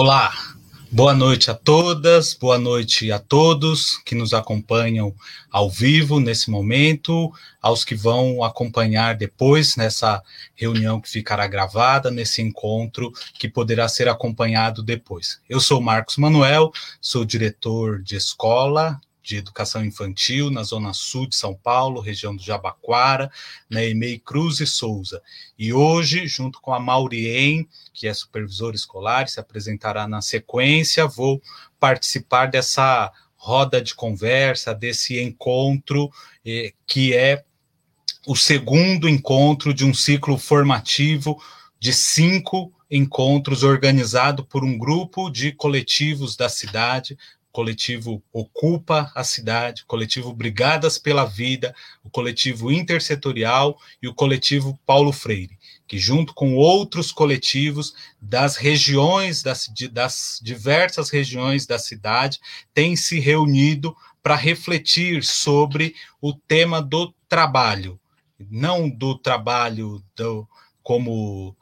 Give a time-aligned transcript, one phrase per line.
[0.00, 0.32] Olá,
[0.92, 5.12] boa noite a todas, boa noite a todos que nos acompanham
[5.50, 10.22] ao vivo nesse momento, aos que vão acompanhar depois nessa
[10.54, 15.40] reunião que ficará gravada, nesse encontro que poderá ser acompanhado depois.
[15.48, 16.70] Eu sou Marcos Manuel,
[17.00, 22.42] sou diretor de escola de Educação Infantil na Zona Sul de São Paulo, região do
[22.42, 23.30] Jabaquara,
[23.68, 25.22] na EMEI Cruz e Souza.
[25.58, 31.42] E hoje, junto com a Maurien, que é supervisora escolar, se apresentará na sequência, vou
[31.78, 36.10] participar dessa roda de conversa, desse encontro,
[36.44, 37.44] eh, que é
[38.26, 41.38] o segundo encontro de um ciclo formativo
[41.78, 47.18] de cinco encontros organizado por um grupo de coletivos da cidade,
[47.58, 54.78] coletivo Ocupa a Cidade, o coletivo Brigadas pela Vida, o coletivo Intersetorial e o coletivo
[54.86, 62.38] Paulo Freire, que junto com outros coletivos das regiões, das, das diversas regiões da cidade,
[62.72, 67.98] têm se reunido para refletir sobre o tema do trabalho,
[68.38, 70.46] não do trabalho do,
[70.80, 71.56] como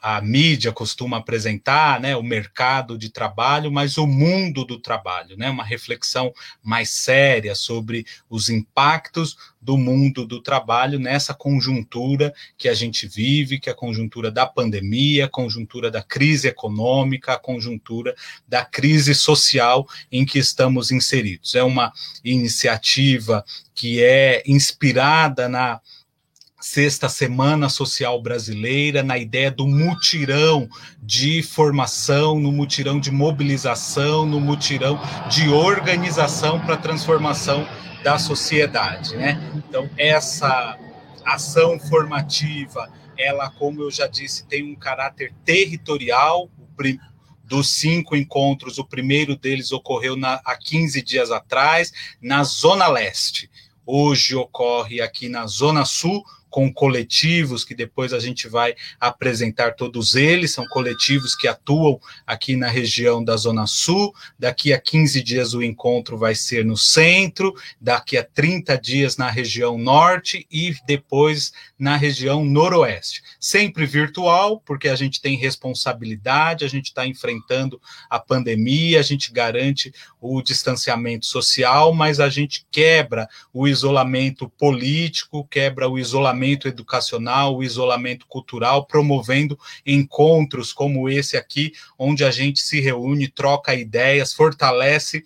[0.00, 5.50] a mídia costuma apresentar, né, o mercado de trabalho, mas o mundo do trabalho, né,
[5.50, 12.74] uma reflexão mais séria sobre os impactos do mundo do trabalho nessa conjuntura que a
[12.74, 18.14] gente vive, que é a conjuntura da pandemia, a conjuntura da crise econômica, a conjuntura
[18.48, 21.54] da crise social em que estamos inseridos.
[21.54, 21.92] É uma
[22.24, 25.80] iniciativa que é inspirada na
[26.62, 30.68] Sexta Semana Social Brasileira, na ideia do mutirão
[31.02, 37.66] de formação, no mutirão de mobilização, no mutirão de organização para a transformação
[38.04, 39.40] da sociedade, né?
[39.56, 40.78] Então, essa
[41.24, 46.48] ação formativa, ela, como eu já disse, tem um caráter territorial,
[47.44, 53.50] dos cinco encontros, o primeiro deles ocorreu na, há 15 dias atrás, na Zona Leste.
[53.84, 60.14] Hoje ocorre aqui na Zona Sul, com coletivos que depois a gente vai apresentar todos
[60.14, 64.14] eles, são coletivos que atuam aqui na região da Zona Sul.
[64.38, 69.30] Daqui a 15 dias o encontro vai ser no centro, daqui a 30 dias na
[69.30, 70.46] região norte.
[70.52, 71.52] E depois
[71.82, 73.24] na região noroeste.
[73.40, 79.32] Sempre virtual, porque a gente tem responsabilidade, a gente está enfrentando a pandemia, a gente
[79.32, 87.56] garante o distanciamento social, mas a gente quebra o isolamento político, quebra o isolamento educacional,
[87.56, 94.32] o isolamento cultural, promovendo encontros como esse aqui, onde a gente se reúne, troca ideias,
[94.32, 95.24] fortalece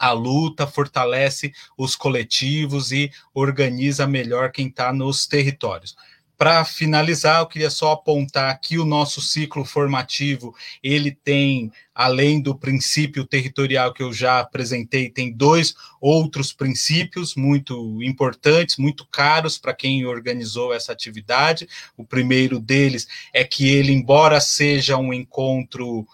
[0.00, 5.94] a luta, fortalece os coletivos e organiza melhor quem está nos territórios.
[6.38, 12.56] Para finalizar, eu queria só apontar que o nosso ciclo formativo, ele tem, além do
[12.56, 19.74] princípio territorial que eu já apresentei, tem dois outros princípios muito importantes, muito caros para
[19.74, 21.68] quem organizou essa atividade.
[21.94, 26.06] O primeiro deles é que ele, embora seja um encontro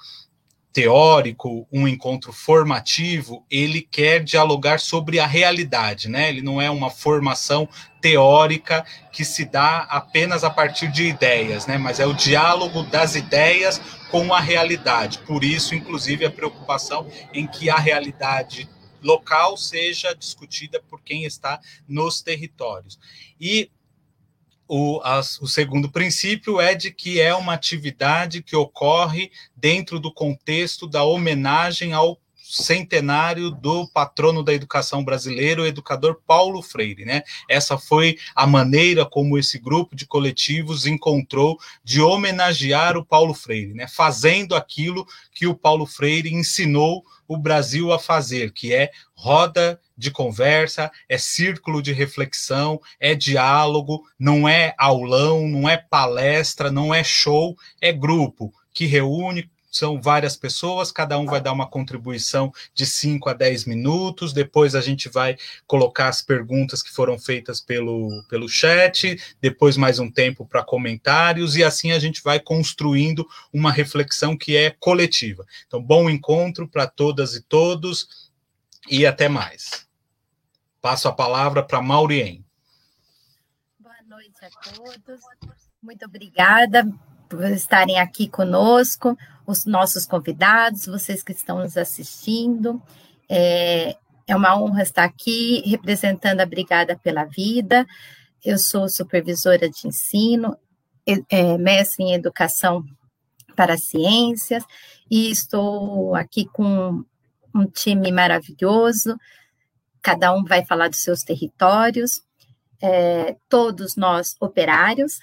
[0.77, 6.29] teórico, um encontro formativo, ele quer dialogar sobre a realidade, né?
[6.29, 7.67] Ele não é uma formação
[7.99, 11.79] teórica que se dá apenas a partir de ideias, né?
[11.79, 15.21] Mas é o diálogo das ideias com a realidade.
[15.21, 18.69] Por isso, inclusive, a preocupação em que a realidade
[19.03, 21.59] local seja discutida por quem está
[21.89, 22.99] nos territórios.
[23.41, 23.71] E
[24.69, 30.13] o, as, o segundo princípio é de que é uma atividade que ocorre dentro do
[30.13, 32.19] contexto da homenagem ao
[32.49, 37.23] centenário do patrono da educação brasileira, o educador Paulo Freire, né?
[37.49, 43.75] Essa foi a maneira como esse grupo de coletivos encontrou de homenagear o Paulo Freire,
[43.75, 43.89] né?
[43.89, 50.11] Fazendo aquilo que o Paulo Freire ensinou o Brasil a fazer, que é roda de
[50.11, 57.03] conversa, é círculo de reflexão, é diálogo, não é aulão, não é palestra, não é
[57.03, 62.87] show, é grupo que reúne, são várias pessoas, cada um vai dar uma contribuição de
[62.87, 68.23] 5 a 10 minutos, depois a gente vai colocar as perguntas que foram feitas pelo,
[68.29, 73.71] pelo chat, depois mais um tempo para comentários, e assim a gente vai construindo uma
[73.71, 75.45] reflexão que é coletiva.
[75.67, 78.31] Então, bom encontro para todas e todos,
[78.91, 79.86] e até mais.
[80.87, 82.45] Passo a palavra para Maurien.
[83.81, 85.21] Boa noite a todos.
[85.83, 86.89] Muito obrigada
[87.29, 92.81] por estarem aqui conosco, os nossos convidados, vocês que estão nos assistindo.
[93.29, 93.97] É,
[94.29, 97.85] é uma honra estar aqui representando a Brigada pela Vida.
[98.45, 100.57] Eu sou supervisora de ensino,
[101.05, 102.85] é, mestre em educação
[103.57, 104.63] para as ciências,
[105.11, 107.05] e estou aqui com
[107.53, 109.19] um time maravilhoso,
[110.07, 112.23] cada um vai falar dos seus territórios,
[112.81, 115.19] é, todos nós operários,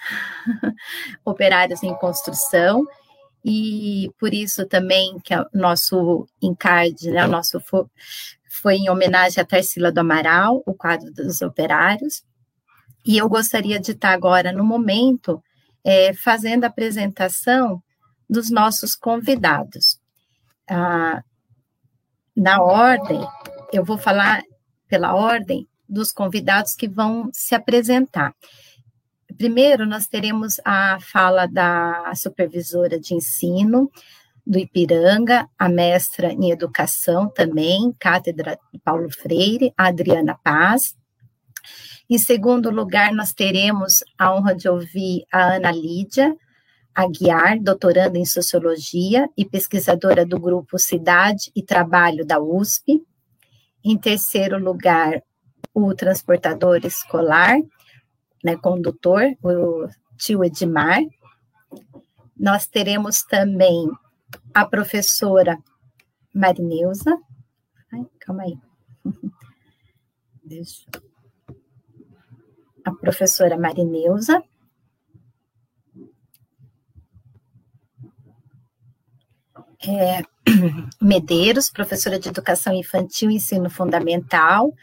[1.24, 2.85] operários em construção,
[3.45, 7.62] e por isso também que o nosso encarte, né, o nosso
[8.50, 12.21] foi em homenagem a Tarsila do Amaral, o quadro dos operários,
[13.06, 15.41] e eu gostaria de estar agora no momento
[15.81, 17.81] é, fazendo a apresentação
[18.29, 19.97] dos nossos convidados.
[20.69, 21.24] Ah,
[22.36, 23.25] na ordem,
[23.71, 24.44] eu vou falar
[24.93, 28.31] pela ordem dos convidados que vão se apresentar.
[29.35, 33.91] Primeiro, nós teremos a fala da supervisora de ensino
[34.45, 40.95] do Ipiranga, a mestra em educação também, Cátedra Paulo Freire, Adriana Paz.
[42.07, 46.37] Em segundo lugar, nós teremos a honra de ouvir a Ana Lídia
[46.93, 53.01] Aguiar, doutoranda em Sociologia e pesquisadora do grupo Cidade e Trabalho da USP.
[53.83, 55.21] Em terceiro lugar,
[55.74, 57.59] o transportador escolar,
[58.44, 59.88] né, condutor, o
[60.18, 61.01] tio Edmar.
[62.38, 63.89] Nós teremos também
[64.53, 65.57] a professora
[66.33, 67.18] Marineuza.
[67.91, 68.57] Ai, calma aí.
[70.44, 70.86] Deixa.
[72.86, 74.44] A professora Marineuza.
[79.86, 80.24] É,
[81.01, 84.73] Medeiros, professora de Educação Infantil e Ensino Fundamental,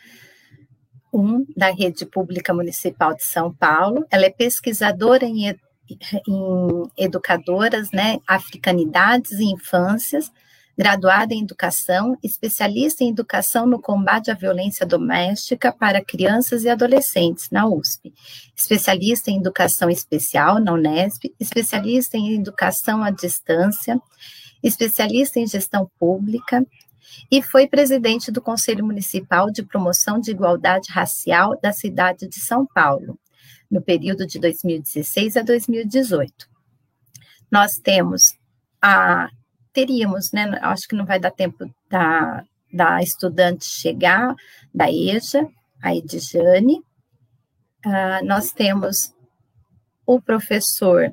[1.12, 4.06] um da Rede Pública Municipal de São Paulo.
[4.10, 5.56] Ela é pesquisadora em, em
[6.96, 10.30] educadoras, né, africanidades e infâncias,
[10.78, 17.50] graduada em educação, especialista em educação no combate à violência doméstica para crianças e adolescentes
[17.50, 18.14] na USP,
[18.56, 24.00] especialista em educação especial na Unesp, especialista em educação à distância,
[24.62, 26.66] especialista em gestão pública,
[27.30, 32.66] e foi presidente do Conselho Municipal de Promoção de Igualdade Racial da cidade de São
[32.66, 33.18] Paulo,
[33.70, 36.48] no período de 2016 a 2018.
[37.50, 38.34] Nós temos
[38.80, 39.28] a
[39.72, 40.58] teríamos, né?
[40.62, 44.34] Acho que não vai dar tempo da, da estudante chegar,
[44.74, 45.48] da EJA,
[45.82, 46.82] a Edjane.
[47.84, 49.14] Uh, nós temos
[50.04, 51.12] o professor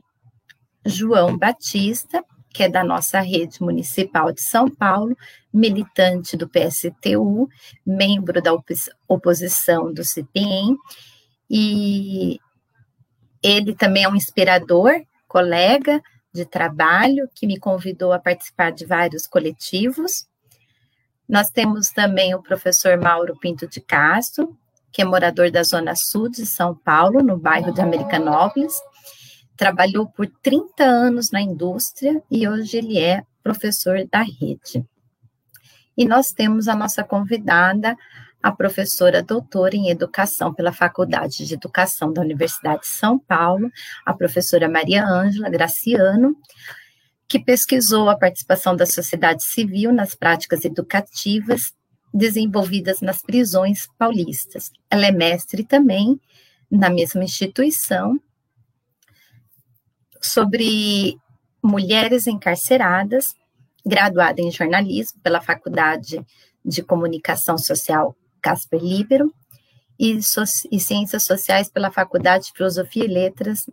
[0.86, 2.24] João Batista,
[2.58, 5.16] que é da nossa rede municipal de São Paulo,
[5.54, 7.48] militante do PSTU,
[7.86, 8.52] membro da
[9.08, 10.76] oposição do CPEM,
[11.48, 12.40] e
[13.44, 14.92] ele também é um inspirador,
[15.28, 16.02] colega
[16.34, 20.26] de trabalho, que me convidou a participar de vários coletivos.
[21.30, 24.58] Nós temos também o professor Mauro Pinto de Castro,
[24.92, 28.74] que é morador da Zona Sul de São Paulo, no bairro de Americanópolis,
[29.58, 34.86] trabalhou por 30 anos na indústria e hoje ele é professor da rede.
[35.98, 37.98] E nós temos a nossa convidada,
[38.42, 43.72] a professora doutora em educação pela Faculdade de Educação da Universidade de São Paulo,
[44.06, 46.38] a professora Maria Ângela Graciano,
[47.28, 51.74] que pesquisou a participação da sociedade civil nas práticas educativas
[52.14, 54.72] desenvolvidas nas prisões paulistas.
[54.90, 56.22] Ela é mestre também
[56.70, 58.20] na mesma instituição
[60.28, 61.18] sobre
[61.64, 63.36] mulheres encarceradas,
[63.86, 66.26] graduada em jornalismo pela Faculdade
[66.64, 69.34] de Comunicação Social Casper Libero
[70.00, 73.70] e, so e Ciências Sociais pela Faculdade de Filosofia e Letras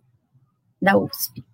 [0.81, 1.45] da USP.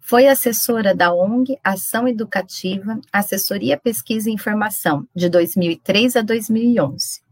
[0.00, 7.23] Foi assessora da ONG Ação Educativa, Assessoria Pesquisa e Informação, de 2003 a 2011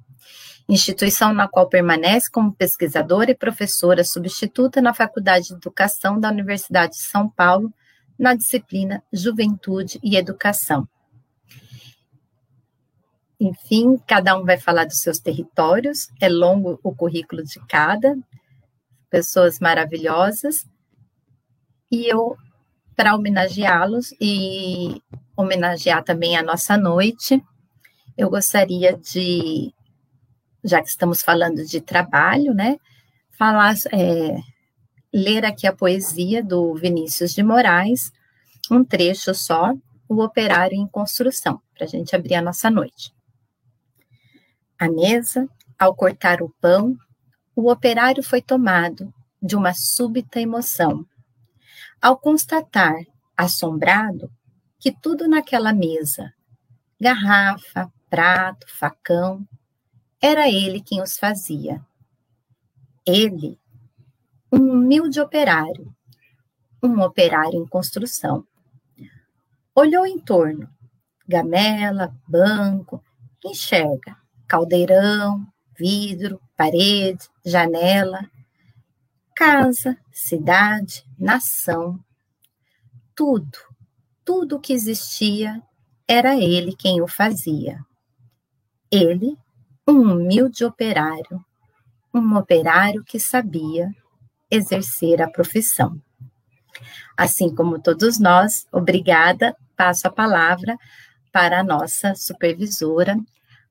[0.68, 6.92] instituição na qual permanece como pesquisadora e professora substituta na Faculdade de Educação da Universidade
[6.92, 7.72] de São Paulo,
[8.18, 10.86] na disciplina Juventude e Educação.
[13.40, 18.16] Enfim, cada um vai falar dos seus territórios, é longo o currículo de cada,
[19.10, 20.64] pessoas maravilhosas,
[21.90, 22.36] e eu,
[22.94, 25.02] para homenageá-los e
[25.36, 27.42] homenagear também a nossa noite,
[28.16, 29.74] eu gostaria de
[30.64, 32.76] já que estamos falando de trabalho, né,
[33.30, 34.36] falar, é,
[35.12, 38.12] ler aqui a poesia do Vinícius de Moraes,
[38.70, 39.74] um trecho só,
[40.08, 43.12] O Operário em Construção, para a gente abrir a nossa noite.
[44.78, 46.96] A mesa, ao cortar o pão,
[47.54, 51.04] o operário foi tomado de uma súbita emoção.
[52.00, 52.96] Ao constatar,
[53.36, 54.30] assombrado,
[54.78, 56.32] que tudo naquela mesa,
[57.00, 59.46] garrafa, prato, facão,
[60.22, 61.84] era ele quem os fazia.
[63.04, 63.58] Ele,
[64.52, 65.92] um humilde operário,
[66.82, 68.46] um operário em construção,
[69.74, 70.68] Olhou em torno,
[71.26, 73.02] gamela, banco,
[73.42, 75.46] enxerga caldeirão,
[75.78, 78.30] vidro, parede, janela,
[79.34, 81.98] casa, cidade, nação.
[83.14, 83.58] Tudo,
[84.22, 85.62] tudo que existia
[86.06, 87.80] era ele quem o fazia.
[88.90, 89.38] Ele,
[89.86, 91.44] um humilde operário,
[92.14, 93.90] um operário que sabia
[94.50, 96.00] exercer a profissão.
[97.16, 100.76] Assim como todos nós, obrigada, passo a palavra
[101.32, 103.16] para a nossa supervisora,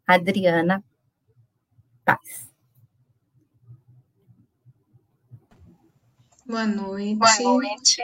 [0.06, 0.84] Adriana
[2.04, 2.52] Paz.
[6.46, 7.18] Boa noite.
[7.18, 8.02] Boa noite.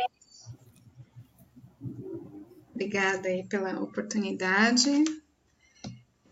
[2.74, 5.04] Obrigada aí pela oportunidade.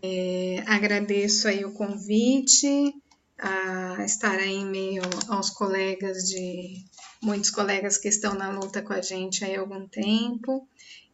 [0.02, 2.94] É, agradeço aí o convite
[3.38, 6.84] a estar aí em meio aos colegas de
[7.22, 10.66] muitos colegas que estão na luta com a gente há algum tempo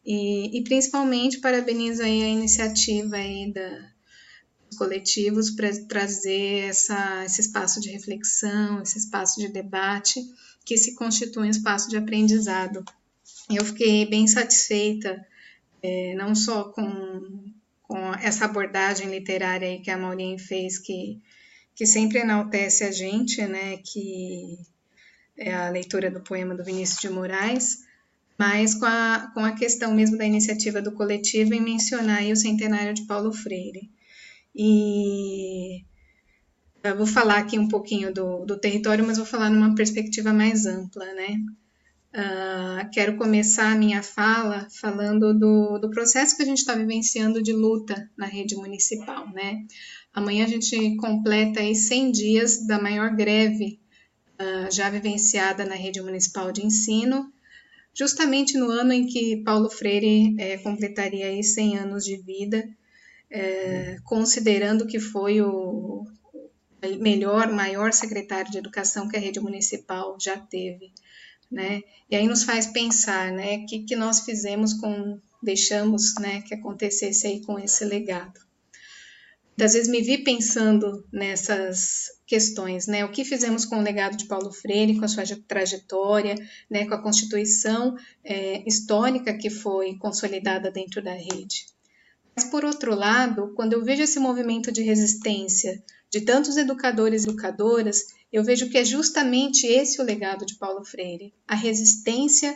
[0.05, 3.69] e, e principalmente parabenizo aí a iniciativa aí da,
[4.67, 10.21] dos coletivos para trazer essa, esse espaço de reflexão, esse espaço de debate
[10.65, 12.83] que se constitui um espaço de aprendizado.
[13.49, 15.25] Eu fiquei bem satisfeita,
[15.81, 17.43] é, não só com,
[17.83, 21.21] com essa abordagem literária aí que a Maureen fez, que,
[21.75, 24.57] que sempre enaltece a gente, né, que
[25.37, 27.83] é a leitura do poema do Vinícius de Moraes,
[28.37, 32.93] mas com a, com a questão mesmo da iniciativa do coletivo em mencionar o centenário
[32.93, 33.91] de Paulo Freire.
[34.55, 35.83] E
[36.97, 41.05] vou falar aqui um pouquinho do, do território, mas vou falar numa perspectiva mais ampla,
[41.13, 41.37] né?
[42.15, 47.41] Uh, quero começar a minha fala falando do, do processo que a gente está vivenciando
[47.41, 49.65] de luta na rede municipal, né?
[50.13, 53.79] Amanhã a gente completa aí 100 dias da maior greve
[54.39, 57.33] uh, já vivenciada na rede municipal de ensino,
[57.95, 62.63] justamente no ano em que Paulo Freire é, completaria aí 100 anos de vida,
[63.27, 66.05] é, considerando que foi o
[66.99, 70.91] melhor, maior secretário de educação que a rede municipal já teve,
[71.53, 71.83] né?
[72.09, 76.53] E aí nos faz pensar, né, o que, que nós fizemos com, deixamos, né, que
[76.53, 78.41] acontecesse aí com esse legado.
[79.55, 83.05] Muitas vezes me vi pensando nessas questões, né?
[83.05, 86.33] O que fizemos com o legado de Paulo Freire, com a sua trajetória,
[86.67, 86.87] né?
[86.87, 91.67] Com a constituição é, histórica que foi consolidada dentro da rede.
[92.35, 95.83] Mas por outro lado, quando eu vejo esse movimento de resistência
[96.13, 100.85] de tantos educadores e educadoras, eu vejo que é justamente esse o legado de Paulo
[100.85, 102.55] Freire, a resistência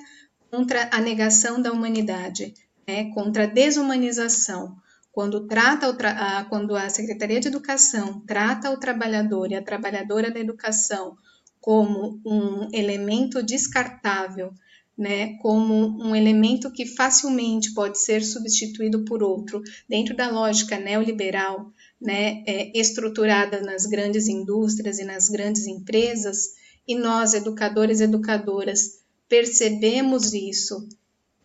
[0.52, 2.54] contra a negação da humanidade,
[2.88, 3.12] né?
[3.16, 4.78] Contra a desumanização
[5.12, 10.40] quando trata a, quando a Secretaria de Educação trata o trabalhador e a trabalhadora da
[10.40, 11.18] educação
[11.60, 14.54] como um elemento descartável,
[14.96, 21.74] né, como um elemento que facilmente pode ser substituído por outro, dentro da lógica neoliberal,
[22.00, 26.56] né, é, estruturada nas grandes indústrias e nas grandes empresas,
[26.88, 30.88] e nós, educadores e educadoras, percebemos isso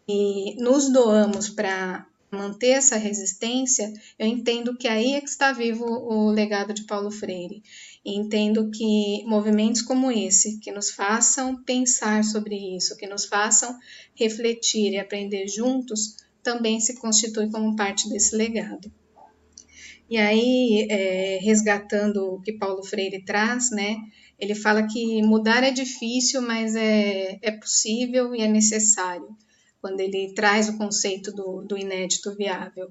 [0.08, 5.84] e nos doamos para manter essa resistência, eu entendo que aí é que está vivo
[5.84, 7.62] o legado de Paulo Freire.
[8.04, 13.78] E entendo que movimentos como esse, que nos façam pensar sobre isso, que nos façam
[14.14, 18.90] refletir e aprender juntos, também se constitui como parte desse legado.
[20.12, 23.96] E aí, é, resgatando o que Paulo Freire traz, né,
[24.38, 29.26] ele fala que mudar é difícil, mas é, é possível e é necessário
[29.80, 32.90] quando ele traz o conceito do, do inédito viável.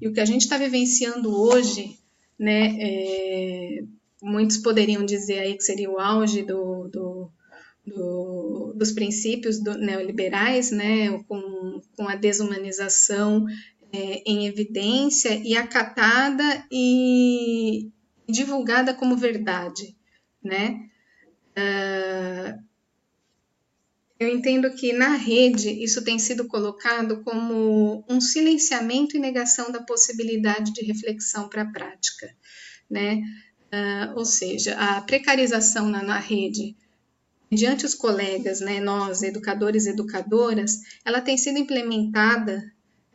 [0.00, 1.98] E o que a gente está vivenciando hoje,
[2.38, 3.84] né, é,
[4.22, 7.30] muitos poderiam dizer aí que seria o auge do, do,
[7.86, 13.44] do, dos princípios neoliberais, né, com, com a desumanização
[13.92, 17.90] é, em evidência e acatada e
[18.28, 19.96] divulgada como verdade,
[20.42, 20.88] né?
[21.56, 22.62] Uh,
[24.18, 29.82] eu entendo que na rede isso tem sido colocado como um silenciamento e negação da
[29.82, 32.34] possibilidade de reflexão para a prática,
[32.88, 33.22] né?
[33.72, 36.76] Uh, ou seja, a precarização na, na rede
[37.50, 42.72] diante os colegas, né, nós, educadores e educadoras, ela tem sido implementada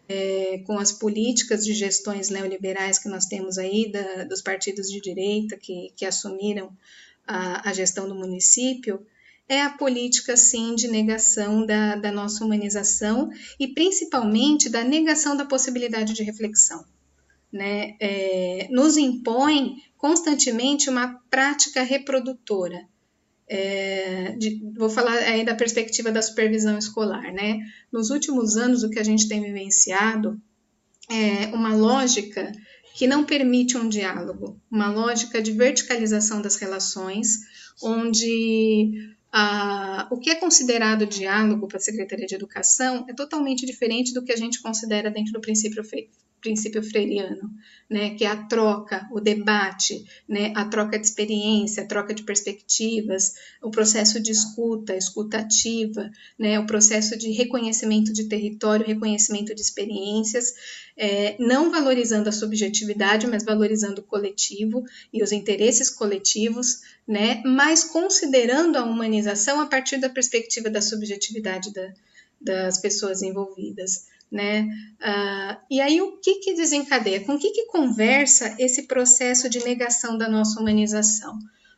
[0.08, 5.02] é, com as políticas de gestões neoliberais que nós temos aí, da, dos partidos de
[5.02, 6.72] direita que, que assumiram
[7.26, 9.06] a, a gestão do município,
[9.50, 15.46] é a política, sim, de negação da, da nossa humanização e principalmente da negação da
[15.46, 16.84] possibilidade de reflexão.
[17.52, 17.96] Né?
[18.00, 22.88] É, nos impõe constantemente uma prática reprodutora.
[23.48, 27.60] É, de, vou falar aí da perspectiva da supervisão escolar, né?
[27.92, 30.40] Nos últimos anos, o que a gente tem vivenciado
[31.10, 32.52] é uma lógica
[32.94, 37.38] que não permite um diálogo, uma lógica de verticalização das relações,
[37.82, 44.14] onde ah, o que é considerado diálogo para a Secretaria de Educação é totalmente diferente
[44.14, 45.84] do que a gente considera dentro do princípio
[46.42, 47.50] princípio freiriano,
[47.90, 52.24] né, que é a troca, o debate, né, a troca de experiência, a troca de
[52.24, 59.62] perspectivas, o processo de escuta, escutativa, né, o processo de reconhecimento de território, reconhecimento de
[59.62, 60.54] experiências,
[60.96, 67.84] é, não valorizando a subjetividade, mas valorizando o coletivo e os interesses coletivos, né, mas
[67.84, 71.94] considerando a humanização a partir da perspectiva da subjetividade da,
[72.40, 74.68] das pessoas envolvidas né?
[75.00, 77.24] Uh, e aí o que, que desencadeia?
[77.24, 81.38] Com o que, que conversa esse processo de negação da nossa humanização?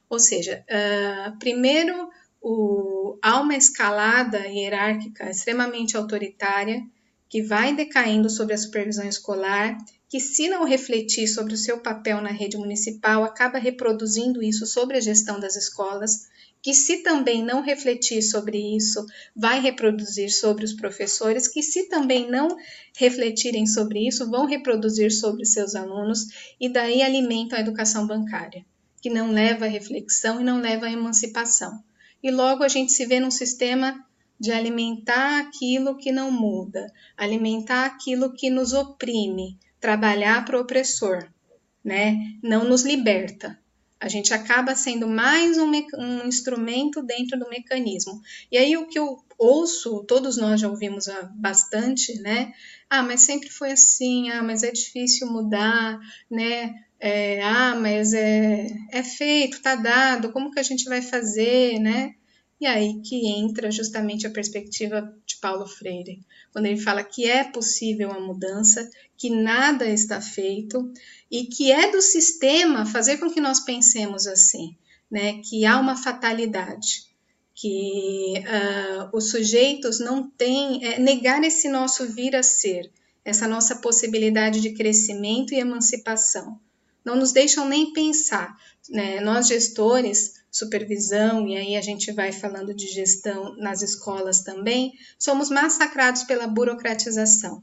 [0.09, 2.09] Ou seja, uh, primeiro
[2.41, 6.81] o, há uma escalada hierárquica extremamente autoritária
[7.27, 9.77] que vai decaindo sobre a supervisão escolar,
[10.09, 14.97] que se não refletir sobre o seu papel na rede municipal, acaba reproduzindo isso sobre
[14.97, 16.27] a gestão das escolas
[16.61, 22.29] que se também não refletir sobre isso, vai reproduzir sobre os professores, que se também
[22.29, 22.57] não
[22.97, 28.65] refletirem sobre isso, vão reproduzir sobre seus alunos, e daí alimentam a educação bancária,
[29.01, 31.81] que não leva à reflexão e não leva à emancipação.
[32.21, 34.05] E logo a gente se vê num sistema
[34.39, 41.29] de alimentar aquilo que não muda, alimentar aquilo que nos oprime, trabalhar para o opressor,
[41.83, 42.17] né?
[42.41, 43.58] Não nos liberta.
[43.99, 48.21] A gente acaba sendo mais um, um, instrumento dentro do mecanismo.
[48.49, 52.53] E aí o que eu ouço, todos nós já ouvimos bastante, né?
[52.89, 55.99] Ah, mas sempre foi assim, ah, mas é difícil mudar,
[56.31, 56.73] né?
[56.99, 62.15] É, ah, mas é, é feito, tá dado, como que a gente vai fazer, né?
[62.59, 66.19] E aí que entra justamente a perspectiva de Paulo Freire,
[66.51, 70.91] quando ele fala que é possível a mudança, que nada está feito
[71.31, 74.75] e que é do sistema fazer com que nós pensemos assim,
[75.09, 75.41] né?
[75.41, 77.05] Que há uma fatalidade,
[77.55, 82.91] que uh, os sujeitos não têm é, negar esse nosso vir a ser,
[83.23, 86.59] essa nossa possibilidade de crescimento e emancipação.
[87.05, 88.57] Não nos deixam nem pensar,
[88.89, 89.21] né?
[89.21, 95.49] Nós gestores supervisão, e aí a gente vai falando de gestão nas escolas também, somos
[95.49, 97.61] massacrados pela burocratização.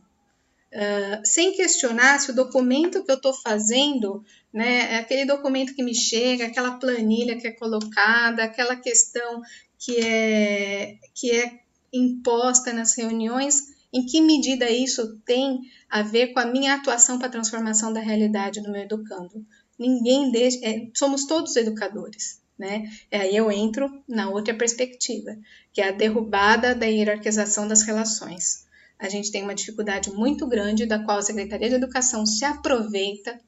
[0.72, 4.22] Uh, sem questionar se o documento que eu estou fazendo,
[4.52, 9.40] né, é aquele documento que me chega, aquela planilha que é colocada, aquela questão
[9.78, 11.60] que é, que é
[11.92, 17.28] imposta nas reuniões, em que medida isso tem a ver com a minha atuação para
[17.28, 19.46] a transformação da realidade do meu educando?
[19.78, 22.90] Ninguém deixa, é, somos todos educadores né?
[23.12, 25.36] Aí eu entro na outra perspectiva,
[25.72, 28.66] que é a derrubada da hierarquização das relações.
[28.98, 33.38] A gente tem uma dificuldade muito grande, da qual a Secretaria de Educação se aproveita,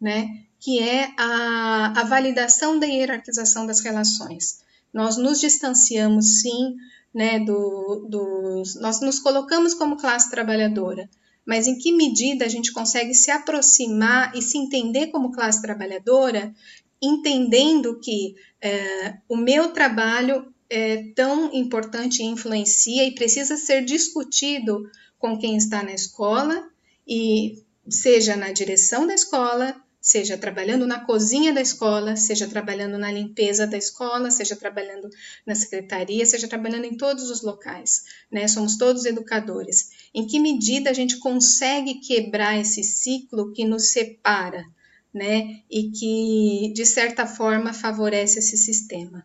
[0.00, 0.28] né?
[0.58, 4.60] Que é a, a validação da hierarquização das relações.
[4.92, 6.76] Nós nos distanciamos, sim,
[7.12, 7.38] né?
[7.38, 11.08] Do, dos, nós nos colocamos como classe trabalhadora,
[11.46, 16.54] mas em que medida a gente consegue se aproximar e se entender como classe trabalhadora
[17.02, 24.90] entendendo que é, o meu trabalho é tão importante e influencia e precisa ser discutido
[25.18, 26.68] com quem está na escola
[27.06, 33.10] e seja na direção da escola, seja trabalhando na cozinha da escola, seja trabalhando na
[33.10, 35.08] limpeza da escola, seja trabalhando
[35.46, 38.46] na secretaria, seja trabalhando em todos os locais, né?
[38.46, 39.90] Somos todos educadores.
[40.14, 44.66] Em que medida a gente consegue quebrar esse ciclo que nos separa,
[45.14, 49.24] né, e que de certa forma favorece esse sistema,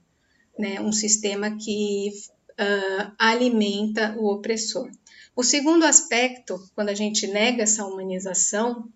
[0.58, 2.12] né, um sistema que
[2.52, 4.92] uh, alimenta o opressor.
[5.36, 8.88] O segundo aspecto, quando a gente nega essa humanização,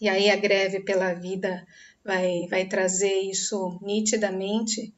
[0.00, 1.66] e aí a greve pela vida
[2.04, 4.94] vai, vai trazer isso nitidamente,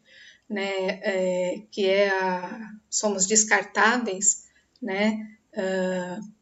[0.48, 4.48] né, é, que é a somos descartáveis,
[4.82, 6.32] né, uh,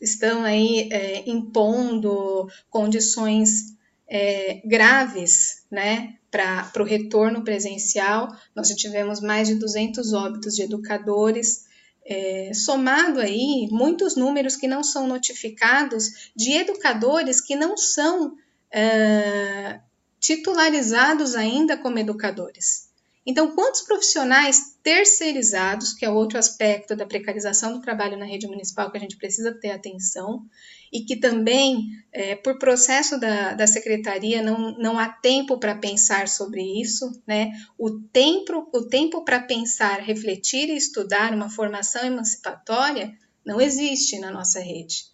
[0.00, 3.76] estão aí é, impondo condições
[4.14, 8.28] é, graves, né, para o retorno presencial.
[8.54, 11.64] Nós já tivemos mais de 200 óbitos de educadores,
[12.04, 18.36] é, somado aí muitos números que não são notificados de educadores que não são
[18.70, 19.80] é,
[20.20, 22.91] titularizados ainda como educadores.
[23.24, 28.90] Então, quantos profissionais terceirizados, que é outro aspecto da precarização do trabalho na rede municipal
[28.90, 30.44] que a gente precisa ter atenção,
[30.92, 36.28] e que também, é, por processo da, da secretaria, não, não há tempo para pensar
[36.28, 37.50] sobre isso, né?
[37.78, 44.30] O tempo, o tempo para pensar, refletir e estudar uma formação emancipatória não existe na
[44.30, 45.04] nossa rede.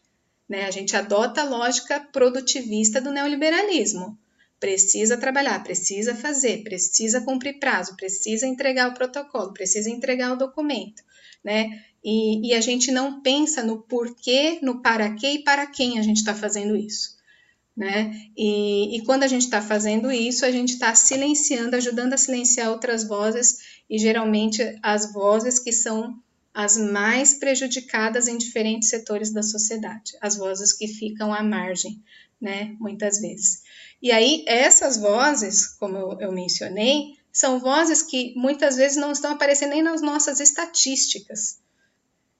[0.48, 0.64] Né?
[0.64, 4.18] A gente adota a lógica produtivista do neoliberalismo
[4.60, 11.02] precisa trabalhar, precisa fazer, precisa cumprir prazo, precisa entregar o protocolo, precisa entregar o documento,
[11.44, 11.84] né?
[12.04, 16.02] E, e a gente não pensa no porquê, no para quê e para quem a
[16.02, 17.16] gente está fazendo isso.
[17.76, 18.12] Né?
[18.36, 22.70] E, e, quando a gente está fazendo isso, a gente está silenciando, ajudando a silenciar
[22.70, 26.20] outras vozes, e geralmente as vozes que são
[26.52, 32.02] as mais prejudicadas em diferentes setores da sociedade, as vozes que ficam à margem,
[32.40, 32.74] né?
[32.80, 33.62] Muitas vezes.
[34.00, 39.70] E aí, essas vozes, como eu mencionei, são vozes que muitas vezes não estão aparecendo
[39.70, 41.60] nem nas nossas estatísticas.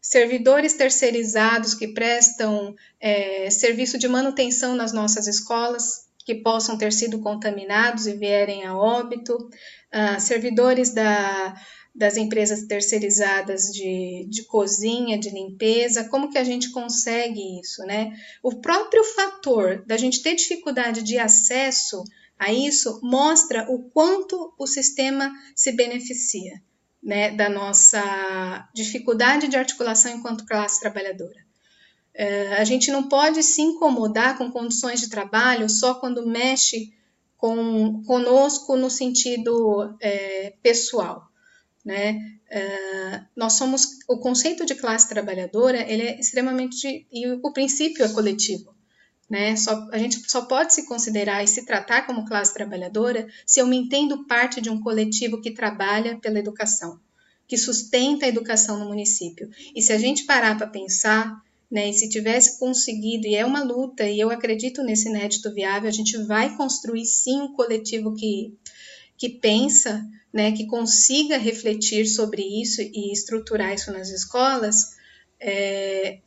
[0.00, 7.20] Servidores terceirizados que prestam é, serviço de manutenção nas nossas escolas, que possam ter sido
[7.20, 11.58] contaminados e vierem a óbito, uh, servidores da,
[11.94, 18.16] das empresas terceirizadas de, de cozinha, de limpeza, como que a gente consegue isso, né?
[18.42, 22.04] O próprio fator da gente ter dificuldade de acesso
[22.38, 26.62] a isso mostra o quanto o sistema se beneficia,
[27.02, 31.44] né, da nossa dificuldade de articulação enquanto classe trabalhadora.
[32.14, 36.92] É, a gente não pode se incomodar com condições de trabalho só quando mexe
[37.36, 41.27] com, conosco no sentido é, pessoal
[41.88, 42.20] né?
[42.50, 48.08] Uh, nós somos o conceito de classe trabalhadora, ele é extremamente e o princípio é
[48.10, 48.74] coletivo,
[49.28, 49.56] né?
[49.56, 53.66] Só, a gente só pode se considerar e se tratar como classe trabalhadora se eu
[53.66, 57.00] me entendo parte de um coletivo que trabalha pela educação,
[57.46, 59.48] que sustenta a educação no município.
[59.74, 63.62] E se a gente parar para pensar, né, e se tivesse conseguido, e é uma
[63.62, 68.54] luta, e eu acredito nesse inédito viável, a gente vai construir sim um coletivo que,
[69.16, 74.96] que pensa né, que consiga refletir sobre isso e estruturar isso nas escolas,
[75.40, 76.20] é,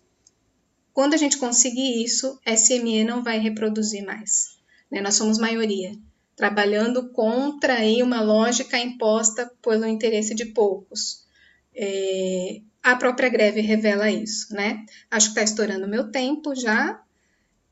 [0.93, 4.57] quando a gente conseguir isso, SME não vai reproduzir mais.
[4.91, 5.01] Né?
[5.01, 5.93] Nós somos maioria,
[6.35, 11.25] trabalhando contra aí, uma lógica imposta pelo interesse de poucos.
[11.73, 14.83] É, a própria greve revela isso, né?
[15.09, 17.01] Acho que está estourando meu tempo já.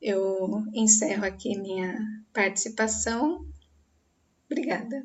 [0.00, 1.98] Eu encerro aqui minha
[2.32, 3.44] participação.
[4.48, 5.04] Obrigada.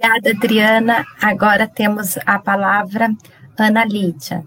[0.00, 1.06] Obrigada, Adriana.
[1.20, 3.08] Agora temos a palavra
[3.58, 4.46] Ana Lídia.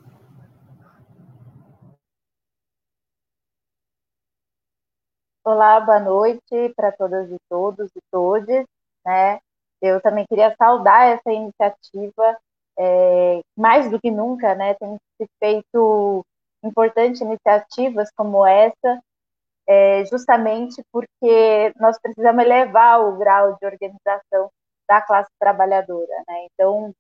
[5.44, 8.66] Olá, boa noite para todas e todos e todes.
[9.06, 9.40] Né?
[9.82, 12.38] Eu também queria saudar essa iniciativa,
[12.80, 14.74] é, mais do que nunca, né?
[14.76, 16.26] Tem se feito
[16.64, 19.02] importantes iniciativas como essa,
[19.68, 24.50] é, justamente porque nós precisamos elevar o grau de organização
[24.92, 26.14] da classe trabalhadora.
[26.28, 26.48] Né?
[26.52, 26.94] Então,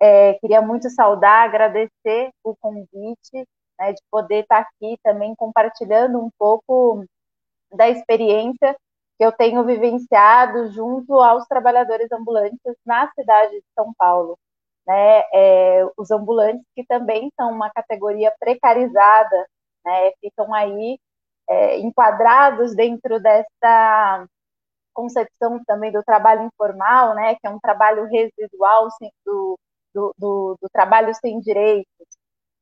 [0.00, 3.46] é, queria muito saudar, agradecer o convite,
[3.78, 7.04] né, de poder estar aqui também compartilhando um pouco
[7.72, 8.76] da experiência
[9.16, 14.36] que eu tenho vivenciado junto aos trabalhadores ambulantes na cidade de São Paulo.
[14.84, 19.46] Né, é, os ambulantes que também são uma categoria precarizada,
[19.84, 20.98] né, ficam aí
[21.48, 24.26] é, enquadrados dentro dessa
[25.00, 28.88] concepção também do trabalho informal, né, que é um trabalho residual
[29.24, 29.58] do,
[29.94, 32.06] do, do, do, trabalho sem direitos.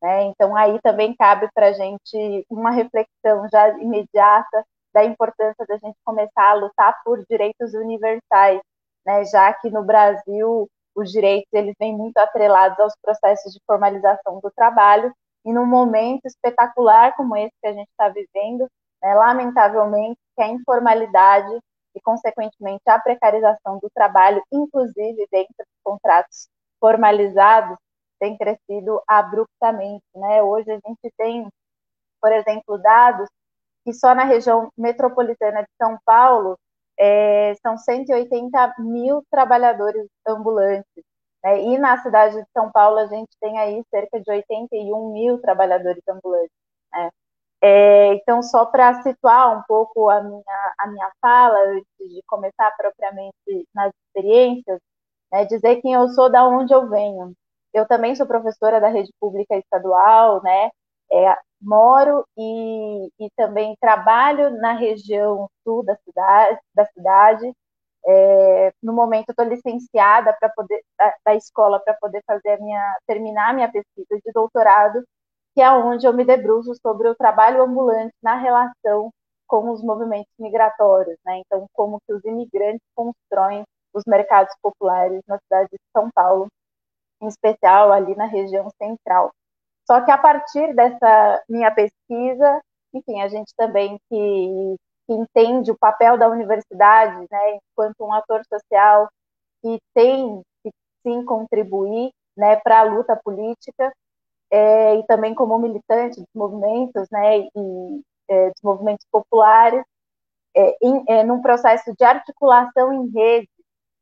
[0.01, 0.25] Né?
[0.25, 5.99] Então, aí também cabe para a gente uma reflexão já imediata da importância da gente
[6.05, 8.61] começar a lutar por direitos universais,
[9.05, 9.25] né?
[9.25, 14.51] já que no Brasil os direitos eles vêm muito atrelados aos processos de formalização do
[14.55, 15.13] trabalho,
[15.45, 18.69] e num momento espetacular como esse que a gente está vivendo,
[19.03, 21.59] né, lamentavelmente, que a informalidade
[21.99, 26.49] e, consequentemente, a precarização do trabalho, inclusive dentro dos contratos
[26.81, 27.77] formalizados,
[28.21, 30.05] tem crescido abruptamente.
[30.15, 30.43] Né?
[30.43, 31.49] Hoje a gente tem,
[32.21, 33.29] por exemplo, dados
[33.85, 36.59] que só na região metropolitana de São Paulo
[36.99, 41.05] é, são 180 mil trabalhadores ambulantes.
[41.45, 41.63] Né?
[41.63, 46.03] E na cidade de São Paulo a gente tem aí cerca de 81 mil trabalhadores
[46.09, 46.51] ambulantes.
[46.93, 47.11] Né?
[47.63, 52.71] É, então, só para situar um pouco a minha, a minha fala, antes de começar
[52.77, 53.35] propriamente
[53.75, 54.81] nas experiências,
[55.33, 57.35] né, dizer quem eu sou, da onde eu venho.
[57.75, 60.71] Eu também sou professora da rede pública estadual, né,
[61.13, 67.53] é, moro e, e também trabalho na região sul da cidade, da cidade
[68.07, 73.71] É, no momento, estou licenciada poder da, da escola para poder fazer minha terminar minha
[73.71, 75.05] pesquisa de doutorado,
[75.59, 79.11] que é onde eu me debruço sobre o trabalho ambulante na relação
[79.45, 81.39] com os movimentos migratórios, né?
[81.41, 86.47] Então, como que os imigrantes constroem os mercados populares na cidade de São Paulo,
[87.21, 89.33] em especial ali na região central.
[89.85, 92.61] Só que a partir dessa minha pesquisa,
[92.95, 94.77] enfim, a gente também que,
[95.09, 99.09] que entende o papel da universidade, né, enquanto um ator social
[99.61, 100.71] que tem que
[101.05, 103.93] sim contribuir, né, para a luta política
[104.51, 109.85] é, e também como militante dos movimentos, né, e é, dos movimentos populares,
[110.57, 113.49] é, em, é, num processo de articulação em rede,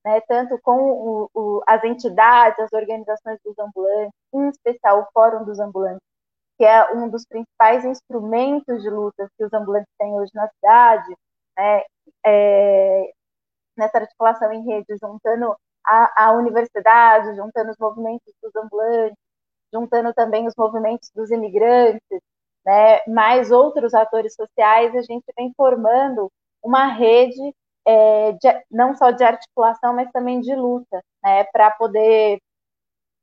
[0.04, 5.44] né, tanto com o, o, as entidades, as organizações dos ambulantes, em especial o Fórum
[5.44, 6.02] dos Ambulantes,
[6.58, 11.16] que é um dos principais instrumentos de luta que os ambulantes têm hoje na cidade,
[11.58, 11.82] né,
[12.24, 13.12] é,
[13.76, 15.54] nessa articulação em rede, juntando
[15.84, 19.16] a, a universidade, juntando os movimentos dos ambulantes,
[19.72, 22.20] juntando também os movimentos dos imigrantes,
[22.64, 26.30] né, mais outros atores sociais, a gente vem formando
[26.62, 27.54] uma rede
[27.86, 32.40] é, de, não só de articulação, mas também de luta, né, para poder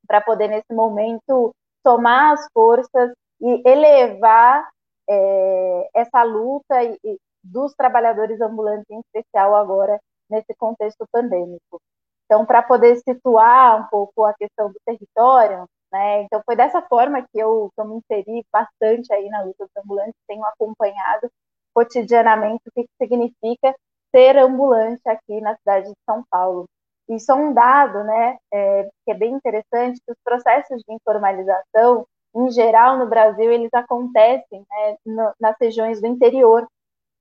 [0.08, 1.54] para poder nesse momento
[1.84, 4.70] tomar as forças e elevar
[5.10, 11.82] é, essa luta e, e dos trabalhadores ambulantes em especial agora nesse contexto pandêmico.
[12.26, 16.24] Então, para poder situar um pouco a questão do território, né?
[16.24, 19.84] Então foi dessa forma que eu, que eu me inseri bastante aí na luta dos
[19.84, 21.30] ambulantes, tenho acompanhado
[21.74, 23.76] cotidianamente o que significa
[24.14, 26.66] ser ambulante aqui na cidade de São Paulo.
[27.10, 32.08] Isso é um dado, né, é, que é bem interessante, que os processos de informalização,
[32.36, 36.68] em geral no Brasil, eles acontecem né, no, nas regiões do interior,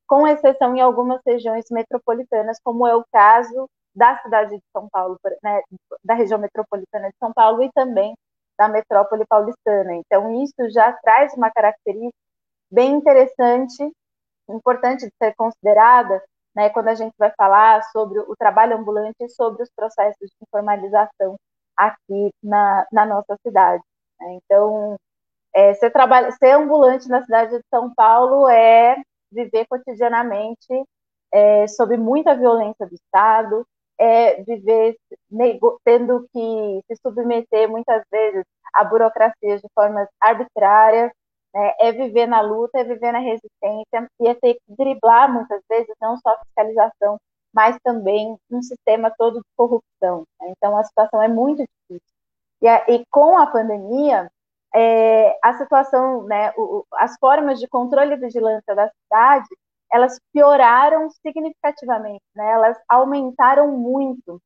[0.06, 5.18] com exceção em algumas regiões metropolitanas, como é o caso da cidade de São Paulo,
[5.42, 5.61] né,
[6.04, 8.14] da região metropolitana de São Paulo e também
[8.59, 9.95] da metrópole paulistana.
[9.95, 12.17] Então, isso já traz uma característica
[12.71, 13.93] bem interessante,
[14.49, 16.23] importante de ser considerada,
[16.55, 20.37] né, quando a gente vai falar sobre o trabalho ambulante e sobre os processos de
[20.43, 21.37] informalização
[21.77, 23.83] aqui na, na nossa cidade.
[24.21, 24.38] Né?
[24.45, 24.97] Então,
[25.55, 28.97] é, ser, trabalha, ser ambulante na cidade de São Paulo é
[29.31, 30.85] viver cotidianamente
[31.33, 33.67] é, sob muita violência do Estado,
[34.03, 34.97] é viver
[35.85, 41.12] tendo que se submeter muitas vezes a burocracias de formas arbitrárias,
[41.55, 41.73] né?
[41.79, 45.95] é viver na luta, é viver na resistência e é ter que driblar muitas vezes
[46.01, 47.17] não só fiscalização,
[47.55, 50.25] mas também um sistema todo de corrupção.
[50.41, 50.53] Né?
[50.57, 52.12] Então a situação é muito difícil.
[52.61, 54.29] E, a, e com a pandemia,
[54.75, 59.49] é, a situação, né, o, as formas de controle e vigilância da cidade
[59.92, 62.50] elas pioraram significativamente, né?
[62.50, 64.40] elas aumentaram muito,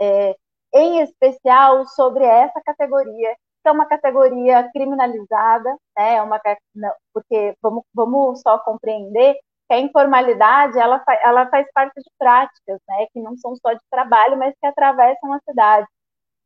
[0.00, 0.36] é,
[0.74, 6.16] em especial sobre essa categoria, que é uma categoria criminalizada, né?
[6.16, 6.40] É uma,
[6.74, 9.34] não, porque vamos, vamos só compreender
[9.68, 13.06] que a informalidade ela, ela faz parte de práticas, né?
[13.12, 15.86] que não são só de trabalho, mas que atravessam a cidade.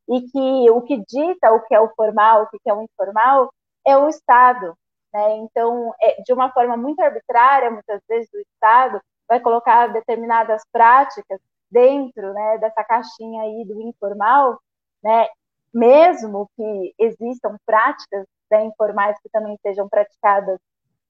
[0.09, 3.53] E que o que dita o que é o formal, o que é o informal,
[3.87, 4.75] é o Estado,
[5.13, 5.37] né?
[5.39, 11.41] Então, é, de uma forma muito arbitrária, muitas vezes, o Estado vai colocar determinadas práticas
[11.71, 14.59] dentro né, dessa caixinha aí do informal,
[15.03, 15.27] né,
[15.73, 20.59] mesmo que existam práticas né, informais que também sejam praticadas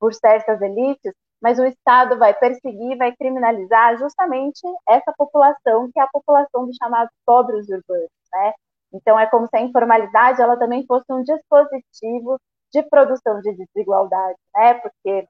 [0.01, 6.03] por certas elites, mas o Estado vai perseguir, vai criminalizar justamente essa população, que é
[6.03, 8.55] a população dos chamados pobres urbanos, né?
[8.93, 12.39] Então é como se a informalidade ela também fosse um dispositivo
[12.73, 14.75] de produção de desigualdade, né?
[14.75, 15.27] Porque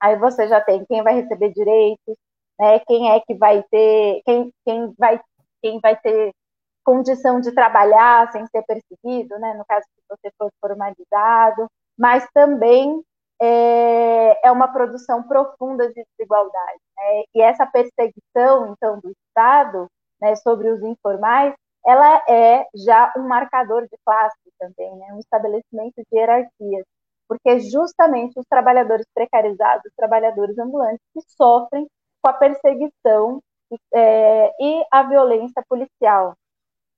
[0.00, 2.16] aí você já tem quem vai receber direitos,
[2.58, 2.80] né?
[2.80, 5.20] Quem é que vai ter, quem, quem vai,
[5.62, 6.32] quem vai ter
[6.84, 9.54] condição de trabalhar sem ser perseguido, né?
[9.54, 11.66] No caso que você for formalizado,
[11.98, 13.02] mas também
[13.40, 17.24] é, é uma produção profunda de desigualdade, né?
[17.34, 19.88] E essa perseguição, então, do Estado,
[20.20, 21.54] né, sobre os informais,
[21.86, 25.12] ela é já um marcador de classe também, né?
[25.12, 26.84] um estabelecimento de hierarquias,
[27.28, 31.86] porque justamente os trabalhadores precarizados, os trabalhadores ambulantes, que sofrem
[32.22, 33.40] com a perseguição
[33.94, 36.36] é, e a violência policial.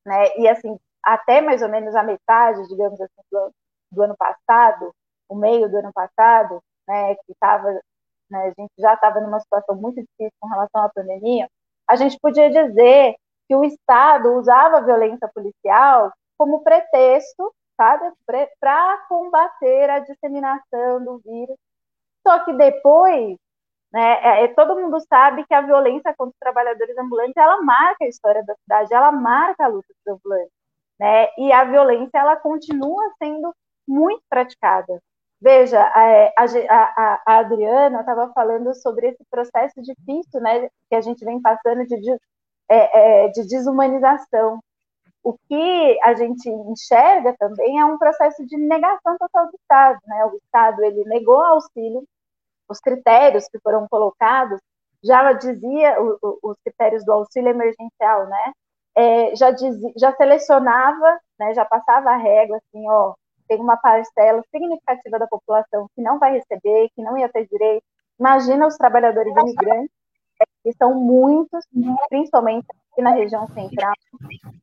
[0.06, 0.38] Né?
[0.38, 3.52] E assim, até mais ou menos a metade, digamos assim, do,
[3.92, 4.92] do ano passado,
[5.28, 7.70] o meio do ano passado, né, que estava,
[8.30, 11.48] né, a gente já estava numa situação muito difícil com relação à pandemia,
[11.86, 13.16] a gente podia dizer
[13.48, 17.52] que o Estado usava a violência policial como pretexto,
[18.60, 21.56] para combater a disseminação do vírus.
[22.26, 23.36] Só que depois
[23.92, 24.00] Né?
[24.22, 28.08] É, é, todo mundo sabe que a violência contra os trabalhadores ambulantes ela marca a
[28.08, 30.52] história da cidade, ela marca a luta dos ambulantes,
[31.00, 31.28] né?
[31.38, 33.54] E a violência ela continua sendo
[33.86, 35.00] muito praticada.
[35.40, 41.24] Veja, a, a, a Adriana estava falando sobre esse processo difícil, né, que a gente
[41.24, 42.18] vem passando de,
[42.68, 44.60] é, é, de desumanização.
[45.22, 50.24] O que a gente enxerga também é um processo de negação total do Estado, né?
[50.26, 52.04] O Estado ele negou auxílio
[52.68, 54.60] os critérios que foram colocados,
[55.02, 58.52] já dizia o, o, os critérios do auxílio emergencial, né?
[58.96, 63.14] É, já, dizia, já selecionava, né, já passava a régua, assim, ó,
[63.46, 67.84] tem uma parcela significativa da população que não vai receber, que não ia ter direito.
[68.18, 69.94] Imagina os trabalhadores imigrantes,
[70.68, 71.64] que são muitos,
[72.10, 73.94] principalmente aqui na região central.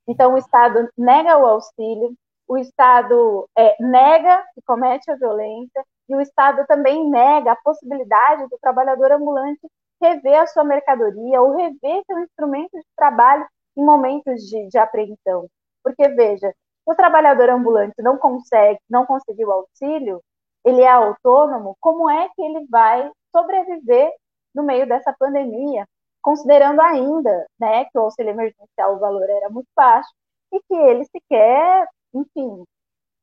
[0.08, 2.14] Então, o Estado nega o auxílio,
[2.48, 8.48] o Estado é, nega que comete a violência, e o Estado também nega a possibilidade
[8.50, 9.68] do trabalhador ambulante
[10.00, 15.48] rever a sua mercadoria ou rever seu instrumento de trabalho em momentos de, de apreensão.
[15.84, 16.54] Porque, veja,
[16.86, 20.22] o trabalhador ambulante não consegue, não conseguiu auxílio,
[20.64, 24.12] ele é autônomo, como é que ele vai sobreviver
[24.54, 25.88] no meio dessa pandemia,
[26.26, 30.10] considerando ainda né, que o auxílio emergencial, o valor era muito baixo,
[30.52, 32.64] e que ele sequer, enfim,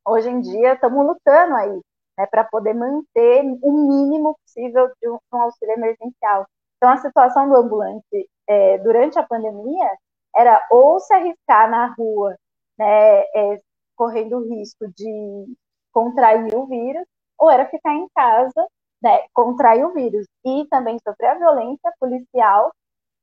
[0.06, 1.80] hoje em dia estamos lutando aí
[2.16, 6.46] né, para poder manter o mínimo possível de um, auxílio emergencial.
[6.76, 9.90] Então, a situação do ambulante é, durante a pandemia
[10.36, 12.36] era ou se arriscar na rua,
[12.78, 13.60] né, é,
[13.96, 15.52] correndo o risco de
[15.92, 17.04] contrair o vírus,
[17.36, 18.64] ou era ficar em casa,
[19.02, 22.70] né, contrair o vírus e também sofrer a violência policial,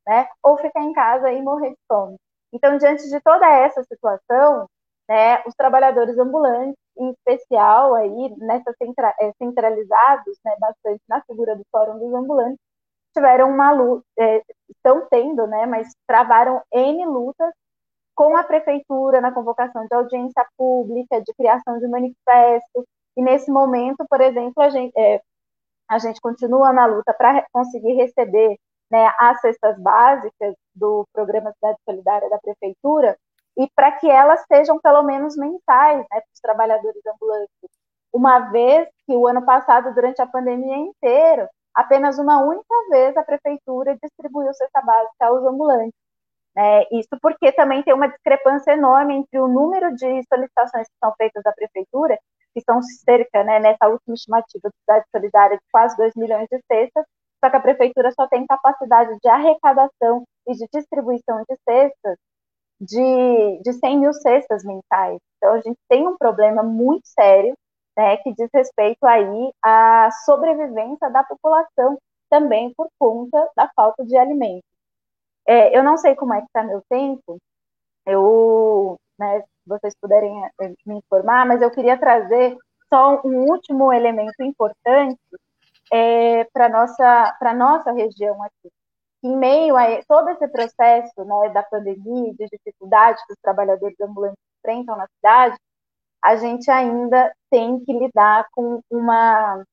[0.07, 2.17] né, ou ficar em casa e morrer de fome.
[2.53, 4.67] Então, diante de toda essa situação,
[5.07, 11.55] né, os trabalhadores ambulantes em especial aí nessa centra, é, centralizados, né, bastante na figura
[11.55, 12.59] do Fórum dos Ambulantes,
[13.13, 17.53] tiveram uma luta, é, estão tendo, né, mas travaram N lutas
[18.15, 22.85] com a prefeitura na convocação de audiência pública, de criação de manifesto,
[23.15, 25.21] e nesse momento, por exemplo, a gente, é,
[25.89, 28.57] a gente continua na luta para conseguir receber
[28.91, 33.17] né, as cestas básicas do Programa Cidade Solidária da Prefeitura,
[33.57, 37.49] e para que elas sejam pelo menos mensais né, para os trabalhadores ambulantes.
[38.11, 43.23] Uma vez que o ano passado, durante a pandemia inteira, apenas uma única vez a
[43.23, 45.93] prefeitura distribuiu cesta básica aos ambulantes.
[46.57, 51.13] É, isso porque também tem uma discrepância enorme entre o número de solicitações que são
[51.17, 52.17] feitas à prefeitura,
[52.53, 56.59] que são cerca, né, nessa última estimativa de cidade solidária, de quase 2 milhões de
[56.67, 57.05] cestas,
[57.43, 62.17] só que a prefeitura só tem capacidade de arrecadação e de distribuição de cestas
[62.79, 65.19] de, de 100 mil cestas mensais.
[65.37, 67.53] Então, a gente tem um problema muito sério,
[67.97, 71.97] né, que diz respeito aí à sobrevivência da população,
[72.29, 74.63] também por conta da falta de alimentos.
[75.47, 77.37] É, eu não sei como é que está meu tempo,
[78.05, 82.57] eu, né, se vocês puderem é, me informar, mas eu queria trazer
[82.89, 85.19] só um último elemento importante
[85.91, 88.71] é, para nossa para nossa região aqui.
[89.23, 94.39] Em meio a todo esse processo né, da pandemia, de dificuldade que os trabalhadores ambulantes
[94.59, 95.57] enfrentam na cidade,
[96.23, 99.63] a gente ainda tem que lidar com uma,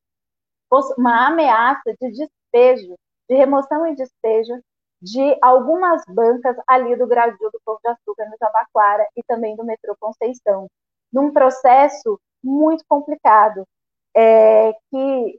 [0.98, 2.94] uma ameaça de despejo,
[3.28, 4.60] de remoção e despejo
[5.00, 9.64] de algumas bancas ali do Gradil do Povo de Açúcar, no Jabaquara, e também do
[9.64, 10.66] metrô Conceição,
[11.12, 13.64] num processo muito complicado,
[14.16, 15.38] é, que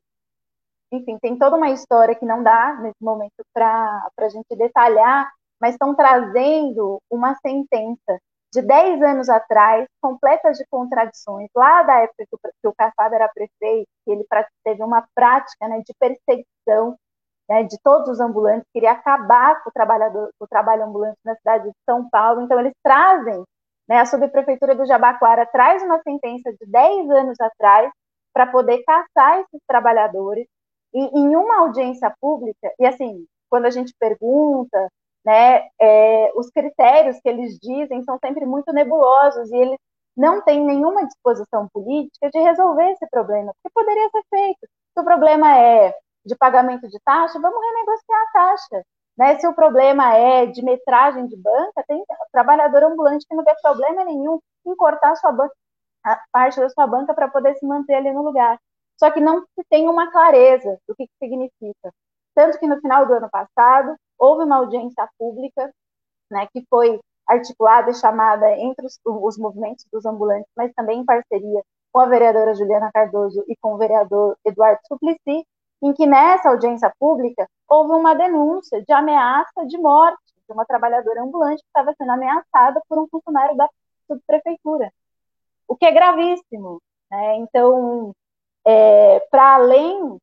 [0.91, 5.73] enfim, tem toda uma história que não dá nesse momento para a gente detalhar, mas
[5.73, 8.19] estão trazendo uma sentença
[8.53, 12.73] de 10 anos atrás, completa de contradições, lá da época que o, que o
[13.13, 14.25] era prefeito, que ele
[14.63, 16.97] teve uma prática né, de perseguição
[17.49, 21.35] né, de todos os ambulantes, queria acabar com o, trabalhador, com o trabalho ambulante na
[21.35, 23.43] cidade de São Paulo, então eles trazem,
[23.87, 27.91] né, a subprefeitura do Jabaquara traz uma sentença de 10 anos atrás
[28.33, 30.47] para poder caçar esses trabalhadores,
[30.99, 34.89] e em uma audiência pública, e assim, quando a gente pergunta,
[35.25, 39.77] né, é, os critérios que eles dizem são sempre muito nebulosos e eles
[40.15, 44.59] não têm nenhuma disposição política de resolver esse problema, porque poderia ser feito.
[44.93, 45.93] Se o problema é
[46.25, 48.85] de pagamento de taxa, vamos renegociar a taxa.
[49.17, 49.39] Né?
[49.39, 54.03] Se o problema é de metragem de banca, tem trabalhador ambulante que não vê problema
[54.05, 55.53] nenhum em cortar sua banca,
[56.03, 58.59] a parte da sua banca para poder se manter ali no lugar
[58.97, 61.93] só que não se tem uma clareza do que, que significa.
[62.35, 65.71] Tanto que no final do ano passado, houve uma audiência pública,
[66.29, 71.05] né, que foi articulada e chamada entre os, os movimentos dos ambulantes, mas também em
[71.05, 75.45] parceria com a vereadora Juliana Cardoso e com o vereador Eduardo Suplicy,
[75.81, 80.17] em que nessa audiência pública houve uma denúncia de ameaça de morte
[80.47, 83.67] de uma trabalhadora ambulante que estava sendo ameaçada por um funcionário da
[84.07, 84.91] subprefeitura,
[85.67, 86.81] o que é gravíssimo.
[87.11, 87.35] Né?
[87.37, 88.13] Então,
[88.67, 90.17] é, para além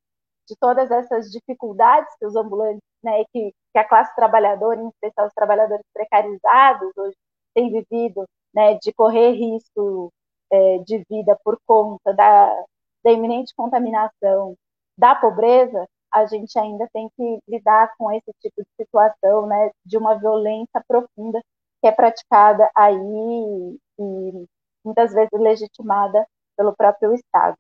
[0.46, 5.26] de todas essas dificuldades que os ambulantes, né, que, que a classe trabalhadora, em especial
[5.26, 7.16] os trabalhadores precarizados, hoje
[7.54, 8.24] têm vivido,
[8.54, 10.12] né, de correr risco
[10.52, 12.64] é, de vida por conta da,
[13.02, 14.54] da iminente contaminação,
[14.96, 19.96] da pobreza, a gente ainda tem que lidar com esse tipo de situação, né, de
[19.96, 21.40] uma violência profunda
[21.80, 24.46] que é praticada aí e
[24.84, 26.26] muitas vezes legitimada
[26.56, 27.56] pelo próprio Estado.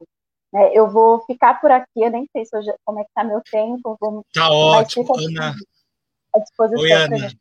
[0.54, 3.40] É, eu vou ficar por aqui, eu nem sei hoje, como é que está meu
[3.42, 3.96] tempo.
[4.00, 5.54] Vou, tá ótimo, Ana.
[6.32, 7.32] À disposição Oi, Ana.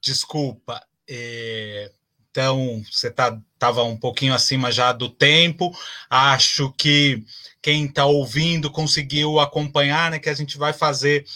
[0.00, 0.82] Desculpa.
[1.08, 1.92] É...
[2.30, 5.72] Então, você estava tá, um pouquinho acima já do tempo.
[6.08, 7.24] Acho que
[7.60, 10.18] quem está ouvindo conseguiu acompanhar, né?
[10.18, 11.26] Que a gente vai fazer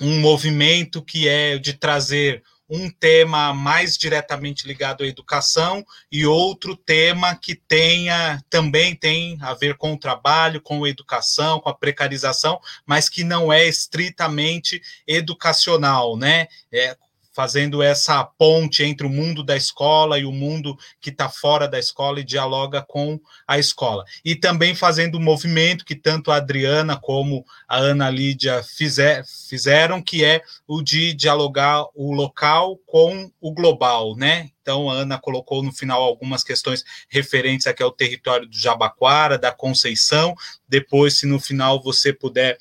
[0.00, 2.42] um movimento que é de trazer
[2.74, 9.52] um tema mais diretamente ligado à educação e outro tema que tenha também tem a
[9.52, 14.80] ver com o trabalho, com a educação, com a precarização, mas que não é estritamente
[15.06, 16.48] educacional, né?
[16.72, 16.96] É,
[17.32, 21.78] fazendo essa ponte entre o mundo da escola e o mundo que está fora da
[21.78, 24.04] escola e dialoga com a escola.
[24.24, 29.24] E também fazendo o um movimento que tanto a Adriana como a Ana Lídia fizer,
[29.48, 34.50] fizeram, que é o de dialogar o local com o global, né?
[34.62, 39.50] Então, a Ana colocou no final algumas questões referentes aqui ao território do Jabaquara, da
[39.50, 40.34] Conceição.
[40.68, 42.56] Depois, se no final você puder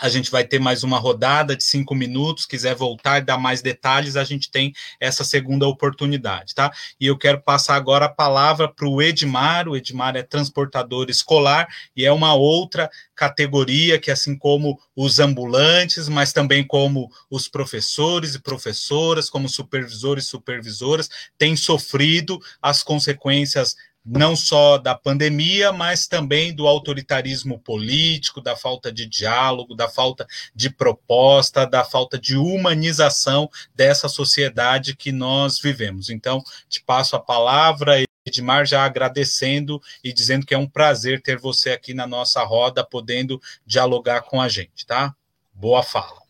[0.00, 2.46] a gente vai ter mais uma rodada de cinco minutos.
[2.46, 6.72] Quiser voltar e dar mais detalhes, a gente tem essa segunda oportunidade, tá?
[7.00, 9.68] E eu quero passar agora a palavra para o Edmar.
[9.68, 16.08] O Edmar é transportador escolar e é uma outra categoria que, assim como os ambulantes,
[16.08, 23.76] mas também como os professores e professoras, como supervisores e supervisoras, têm sofrido as consequências
[24.04, 30.26] não só da pandemia, mas também do autoritarismo político, da falta de diálogo, da falta
[30.54, 36.10] de proposta, da falta de humanização dessa sociedade que nós vivemos.
[36.10, 41.38] Então, te passo a palavra, Edmar, já agradecendo e dizendo que é um prazer ter
[41.38, 45.14] você aqui na nossa roda, podendo dialogar com a gente, tá?
[45.52, 46.22] Boa fala.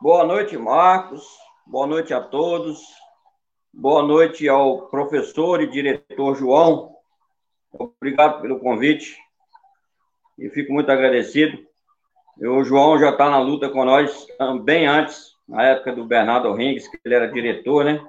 [0.00, 1.22] Boa noite, Marcos.
[1.64, 3.01] Boa noite a todos.
[3.74, 6.94] Boa noite ao professor e diretor João.
[7.72, 9.16] Obrigado pelo convite
[10.38, 11.58] e fico muito agradecido.
[12.38, 14.26] O João já está na luta com nós
[14.62, 18.06] bem antes, na época do Bernardo Rings, que ele era diretor, né?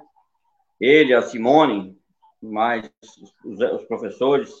[0.78, 1.98] Ele, a Simone,
[2.42, 2.90] mais
[3.42, 4.52] os, os professores.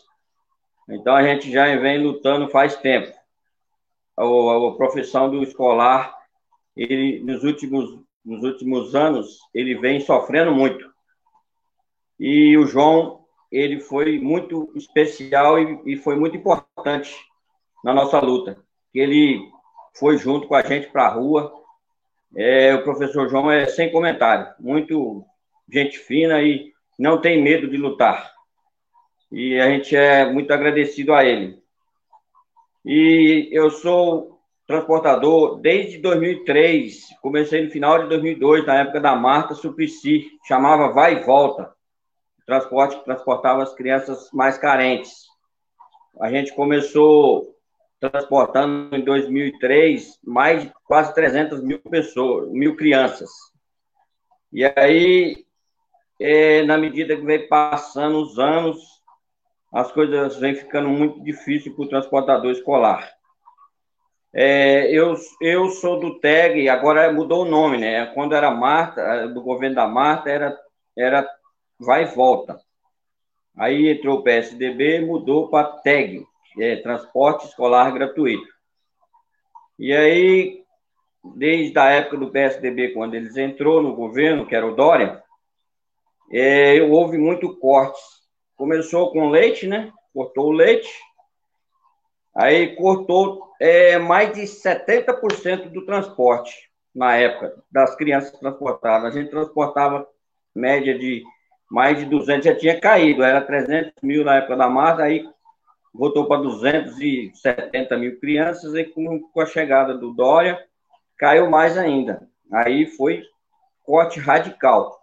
[0.88, 3.12] Então a gente já vem lutando faz tempo.
[4.16, 6.16] A, a, a profissão do escolar,
[6.74, 10.93] ele nos últimos nos últimos anos, ele vem sofrendo muito.
[12.18, 17.14] E o João, ele foi muito especial e, e foi muito importante
[17.82, 18.56] na nossa luta.
[18.94, 19.40] Ele
[19.94, 21.52] foi junto com a gente para a rua.
[22.36, 25.24] É, o professor João é sem comentário, muito
[25.72, 28.32] gente fina e não tem medo de lutar.
[29.30, 31.62] E a gente é muito agradecido a ele.
[32.84, 39.54] E eu sou transportador desde 2003, comecei no final de 2002, na época da Marta
[39.54, 41.74] Suplicy, chamava Vai e Volta
[42.46, 45.24] transporte que transportava as crianças mais carentes.
[46.20, 47.54] A gente começou
[48.00, 53.30] transportando em 2003 mais de quase 300 mil pessoas, mil crianças.
[54.52, 55.44] E aí,
[56.20, 58.78] é, na medida que vem passando os anos,
[59.72, 63.10] as coisas vêm ficando muito difíceis para o transportador escolar.
[64.32, 68.06] É, eu, eu sou do TEG, agora mudou o nome, né?
[68.06, 70.58] Quando era Marta, do governo da Marta, era,
[70.96, 71.28] era
[71.78, 72.58] vai e volta.
[73.56, 76.26] Aí entrou o PSDB, mudou para TEG,
[76.58, 78.52] é Transporte Escolar Gratuito.
[79.78, 80.64] E aí,
[81.36, 85.22] desde a época do PSDB, quando eles entrou no governo, que era o Dória,
[86.32, 88.00] é, houve muito cortes.
[88.56, 89.92] Começou com leite, né?
[90.12, 90.88] Cortou o leite.
[92.34, 99.14] Aí cortou é, mais de 70% do transporte na época, das crianças transportadas.
[99.14, 100.06] A gente transportava
[100.54, 101.24] média de
[101.70, 105.28] mais de 200 já tinha caído, era 300 mil na época da Marta, aí
[105.92, 110.58] voltou para 270 mil crianças, e com, com a chegada do Dória,
[111.16, 112.28] caiu mais ainda.
[112.52, 113.22] Aí foi
[113.84, 114.98] corte radical,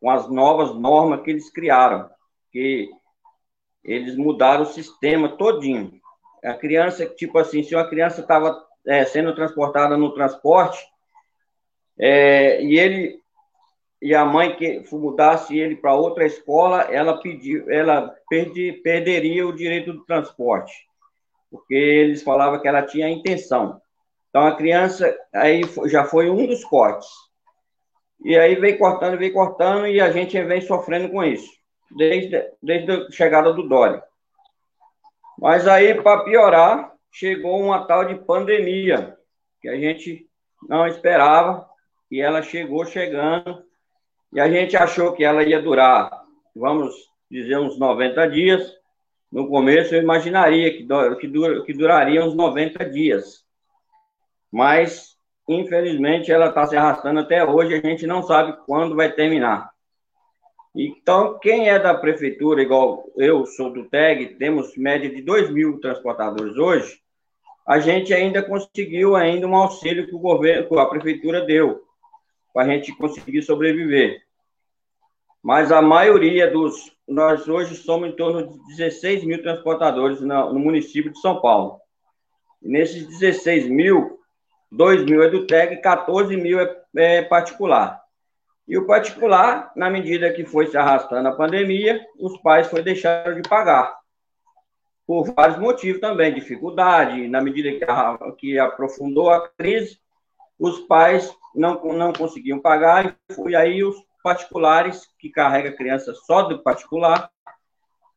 [0.00, 2.10] com as novas normas que eles criaram,
[2.50, 2.90] que
[3.84, 6.00] eles mudaram o sistema todinho.
[6.44, 10.84] A criança, tipo assim, se uma criança estava é, sendo transportada no transporte,
[11.98, 13.20] é, e ele
[14.00, 19.54] e a mãe que mudasse ele para outra escola, ela pediu, ela perdi, perderia o
[19.54, 20.72] direito do transporte,
[21.50, 23.80] porque eles falavam que ela tinha intenção.
[24.28, 27.08] Então a criança aí já foi um dos cortes.
[28.24, 31.56] E aí vem cortando, vem cortando e a gente vem sofrendo com isso
[31.90, 34.02] desde, desde a chegada do Dória.
[35.38, 39.16] Mas aí para piorar, chegou uma tal de pandemia
[39.60, 40.26] que a gente
[40.68, 41.68] não esperava
[42.10, 43.64] e ela chegou chegando
[44.32, 46.10] e a gente achou que ela ia durar,
[46.54, 46.94] vamos
[47.30, 48.74] dizer, uns 90 dias.
[49.30, 50.86] No começo eu imaginaria que,
[51.20, 53.44] que, que duraria uns 90 dias.
[54.50, 55.16] Mas,
[55.48, 59.70] infelizmente, ela está se arrastando até hoje, a gente não sabe quando vai terminar.
[60.74, 65.80] Então, quem é da prefeitura, igual eu sou do TEG, temos média de 2 mil
[65.80, 67.00] transportadores hoje,
[67.66, 71.85] a gente ainda conseguiu ainda um auxílio que o governo, que a prefeitura deu,
[72.56, 74.22] para a gente conseguir sobreviver.
[75.42, 76.90] Mas a maioria dos.
[77.06, 81.78] Nós hoje somos em torno de 16 mil transportadores no, município de São Paulo.
[82.62, 84.18] E nesses 16 mil,
[84.72, 88.00] 2 mil é do TEG, 14 mil é, é particular.
[88.66, 93.34] E o particular, na medida que foi se arrastando a pandemia, os pais foi deixando
[93.34, 93.94] de pagar.
[95.06, 100.00] Por vários motivos também, dificuldade, na medida que, a, que aprofundou a crise,
[100.58, 103.16] os pais não, não conseguiam pagar,
[103.48, 107.30] e aí os particulares, que carrega criança só do particular,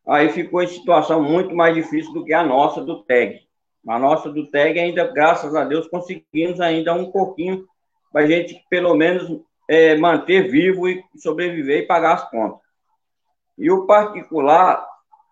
[0.07, 3.47] aí ficou em situação muito mais difícil do que a nossa do TEG.
[3.87, 7.65] A nossa do TEG ainda, graças a Deus, conseguimos ainda um pouquinho
[8.11, 12.67] para a gente, pelo menos, é, manter vivo e sobreviver e pagar as contas.
[13.57, 14.85] E o particular,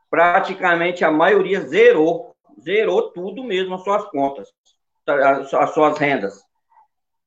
[0.09, 4.47] praticamente a maioria zerou, zerou tudo mesmo, as suas contas,
[5.07, 6.46] as suas rendas.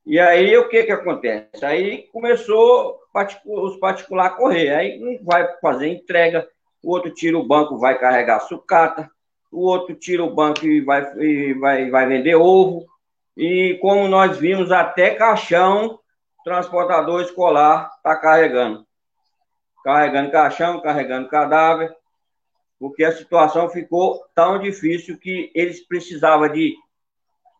[0.07, 1.64] E aí, o que que acontece?
[1.64, 2.98] Aí começou
[3.44, 4.70] os particulares a correr.
[4.70, 6.48] Aí um vai fazer entrega,
[6.82, 9.11] o outro tira o banco, vai carregar sucata,
[9.53, 12.86] o outro tira o banco e vai, e vai, vai vender ovo.
[13.36, 15.98] E como nós vimos, até caixão,
[16.44, 18.86] transportador escolar está carregando.
[19.84, 21.94] Carregando caixão, carregando cadáver,
[22.78, 26.74] porque a situação ficou tão difícil que eles precisavam de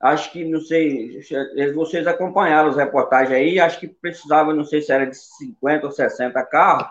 [0.01, 1.21] acho que, não sei,
[1.75, 5.93] vocês acompanharam as reportagens aí, acho que precisava, não sei se era de 50 ou
[5.93, 6.89] 60 carros.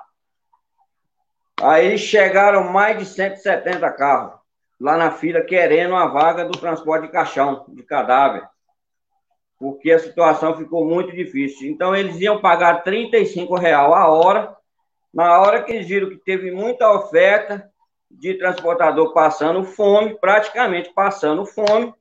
[1.62, 4.40] Aí chegaram mais de 170 carros
[4.80, 8.48] lá na fila querendo a vaga do transporte de caixão, de cadáver,
[9.58, 11.70] porque a situação ficou muito difícil.
[11.70, 14.56] Então, eles iam pagar 35 real a hora,
[15.14, 17.70] na hora que eles viram que teve muita oferta
[18.10, 21.94] de transportador passando fome, praticamente passando fome,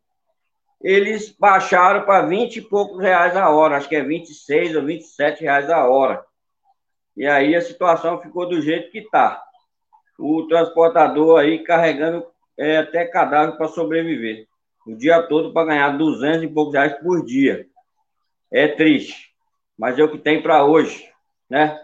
[0.81, 5.43] eles baixaram para 20 e poucos reais a hora, acho que é 26 ou 27
[5.43, 6.25] reais a hora.
[7.17, 9.43] E aí a situação ficou do jeito que está.
[10.19, 12.25] O transportador aí carregando
[12.57, 14.47] é, até cadáver para sobreviver.
[14.87, 17.67] O dia todo para ganhar 200 e poucos reais por dia.
[18.51, 19.35] É triste,
[19.77, 21.09] mas é o que tem para hoje,
[21.51, 21.79] né?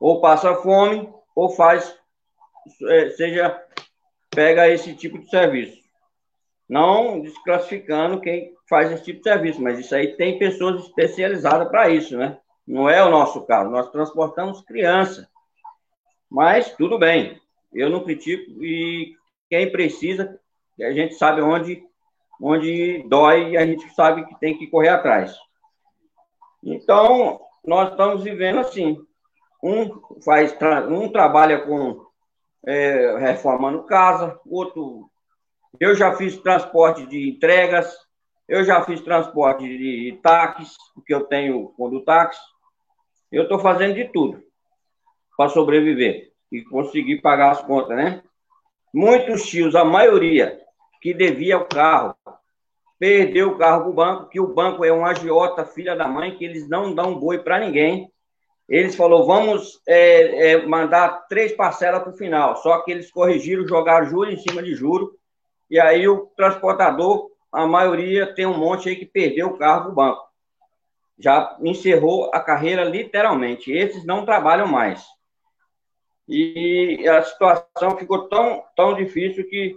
[0.00, 1.96] Ou passa fome, ou faz,
[2.88, 3.60] é, seja,
[4.30, 5.81] pega esse tipo de serviço.
[6.72, 11.90] Não desclassificando quem faz esse tipo de serviço, mas isso aí tem pessoas especializadas para
[11.90, 12.38] isso, né?
[12.66, 13.68] Não é o nosso caso.
[13.68, 15.28] Nós transportamos criança.
[16.30, 17.38] Mas tudo bem.
[17.74, 19.14] Eu não critico e
[19.50, 20.40] quem precisa,
[20.80, 21.84] a gente sabe onde,
[22.40, 25.36] onde dói e a gente sabe que tem que correr atrás.
[26.64, 28.98] Então, nós estamos vivendo assim.
[29.62, 30.56] Um faz,
[30.88, 32.02] um trabalha com
[32.66, 35.11] é, reformando casa, outro
[35.80, 37.94] eu já fiz transporte de entregas,
[38.48, 42.40] eu já fiz transporte de táxis, porque eu tenho quando táxi.
[43.30, 44.42] Eu estou fazendo de tudo
[45.36, 48.22] para sobreviver e conseguir pagar as contas, né?
[48.92, 50.60] Muitos tios, a maioria,
[51.00, 52.14] que devia o carro,
[52.98, 56.36] perdeu o carro para o banco, que o banco é um agiota, filha da mãe,
[56.36, 58.12] que eles não dão boi para ninguém.
[58.68, 62.56] Eles falou, vamos é, é, mandar três parcelas para o final.
[62.56, 65.18] Só que eles corrigiram, jogaram juro em cima de juro
[65.72, 69.94] e aí o transportador, a maioria tem um monte aí que perdeu o carro do
[69.94, 70.22] banco.
[71.18, 73.72] Já encerrou a carreira literalmente.
[73.72, 75.02] Esses não trabalham mais.
[76.28, 79.74] E a situação ficou tão, tão difícil que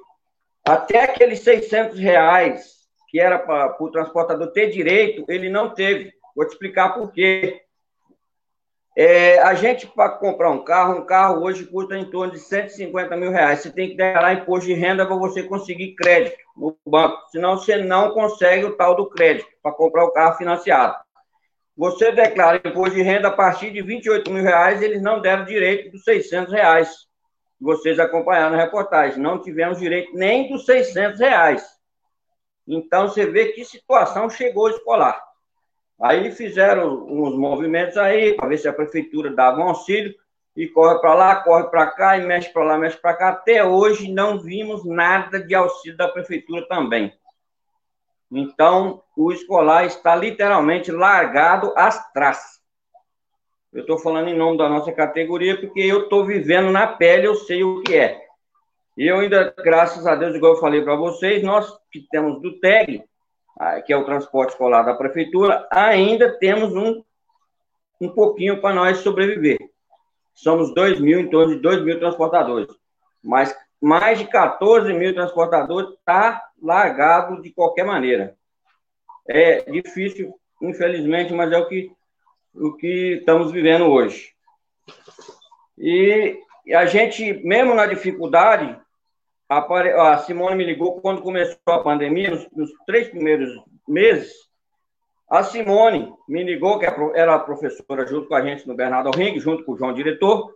[0.68, 2.76] até aqueles 600 reais
[3.08, 6.12] que era para o transportador ter direito, ele não teve.
[6.36, 7.62] Vou te explicar por quê.
[8.98, 13.18] É, a gente, para comprar um carro, um carro hoje custa em torno de 150
[13.18, 13.60] mil reais.
[13.60, 17.76] Você tem que declarar imposto de renda para você conseguir crédito no banco, senão você
[17.76, 20.96] não consegue o tal do crédito para comprar o carro financiado.
[21.76, 25.91] Você declara imposto de renda a partir de 28 mil reais, eles não deram direito
[25.91, 26.89] dos 600 reais.
[27.60, 31.66] Vocês acompanharam a reportagem, não tivemos direito nem dos 600 reais.
[32.66, 35.22] Então, você vê que situação chegou escolar.
[36.02, 40.14] Aí fizeram uns movimentos aí, para ver se a prefeitura dava um auxílio,
[40.56, 43.30] e corre para lá, corre para cá, e mexe para lá, mexe para cá.
[43.30, 47.14] Até hoje não vimos nada de auxílio da prefeitura também.
[48.32, 52.62] Então, o escolar está literalmente largado às traças.
[53.72, 57.36] Eu estou falando em nome da nossa categoria, porque eu estou vivendo na pele, eu
[57.36, 58.22] sei o que é.
[58.98, 62.58] E eu ainda, graças a Deus, igual eu falei para vocês, nós que temos do
[62.62, 63.04] TEG,
[63.86, 67.03] que é o transporte escolar da prefeitura, ainda temos um,
[68.01, 69.58] um pouquinho para nós sobreviver.
[70.34, 72.68] Somos 2 mil, em torno de 2 mil transportadores.
[73.24, 78.36] Mas mais de 14 mil transportadores está largado de qualquer maneira.
[79.28, 81.91] É difícil, infelizmente, mas é o que,
[82.53, 84.34] o que estamos vivendo hoje.
[85.78, 86.38] E
[86.74, 88.78] a gente, mesmo na dificuldade,
[89.48, 93.52] a Simone me ligou quando começou a pandemia, nos, nos três primeiros
[93.88, 94.34] meses.
[95.30, 99.39] A Simone me ligou, que é era professora junto com a gente no Bernardo Ring,
[99.39, 100.56] junto com o João diretor.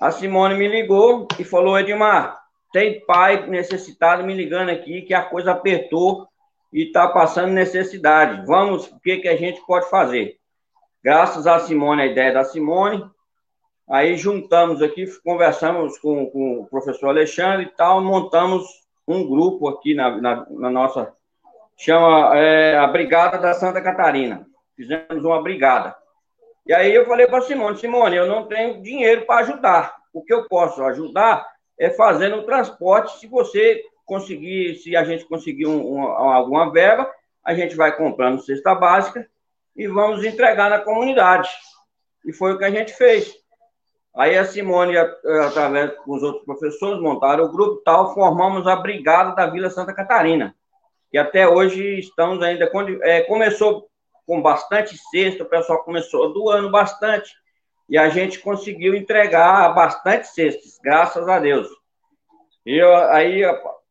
[0.00, 2.38] A Simone me ligou e falou: Edmar,
[2.72, 6.26] tem pai necessitado me ligando aqui que a coisa apertou
[6.72, 8.46] e está passando necessidade.
[8.46, 10.38] Vamos, o que, que a gente pode fazer?
[11.04, 13.04] Graças a Simone, a ideia da Simone,
[13.92, 18.64] Aí juntamos aqui, conversamos com, com o professor Alexandre e tal, montamos
[19.06, 21.12] um grupo aqui na, na, na nossa,
[21.76, 24.46] chama é, a Brigada da Santa Catarina.
[24.74, 25.94] Fizemos uma brigada.
[26.64, 29.94] E aí eu falei para Simone, Simone, eu não tenho dinheiro para ajudar.
[30.10, 31.46] O que eu posso ajudar
[31.78, 33.18] é fazendo o transporte.
[33.18, 37.12] Se você conseguir, se a gente conseguir um, um, alguma verba,
[37.44, 39.28] a gente vai comprando cesta básica
[39.76, 41.50] e vamos entregar na comunidade.
[42.24, 43.41] E foi o que a gente fez.
[44.14, 49.34] Aí a Simone, através com os outros professores, montaram o grupo tal, formamos a Brigada
[49.34, 50.54] da Vila Santa Catarina,
[51.10, 52.70] que até hoje estamos ainda.
[53.02, 53.88] É, começou
[54.26, 57.32] com bastante cesta, o pessoal começou doando bastante,
[57.88, 61.68] e a gente conseguiu entregar bastante cestas, graças a Deus.
[62.66, 63.42] E eu, aí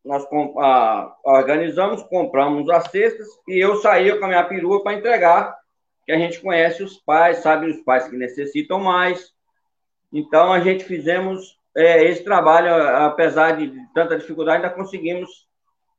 [0.06, 0.26] nós
[0.60, 5.58] a, organizamos, compramos as cestas, e eu saí com a minha perua para entregar,
[6.06, 9.32] que a gente conhece os pais, sabe os pais que necessitam mais,
[10.12, 12.74] então, a gente fizemos é, esse trabalho,
[13.06, 15.48] apesar de tanta dificuldade, ainda conseguimos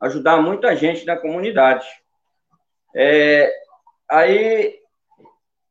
[0.00, 1.86] ajudar muita gente na comunidade.
[2.94, 3.50] É,
[4.10, 4.78] aí,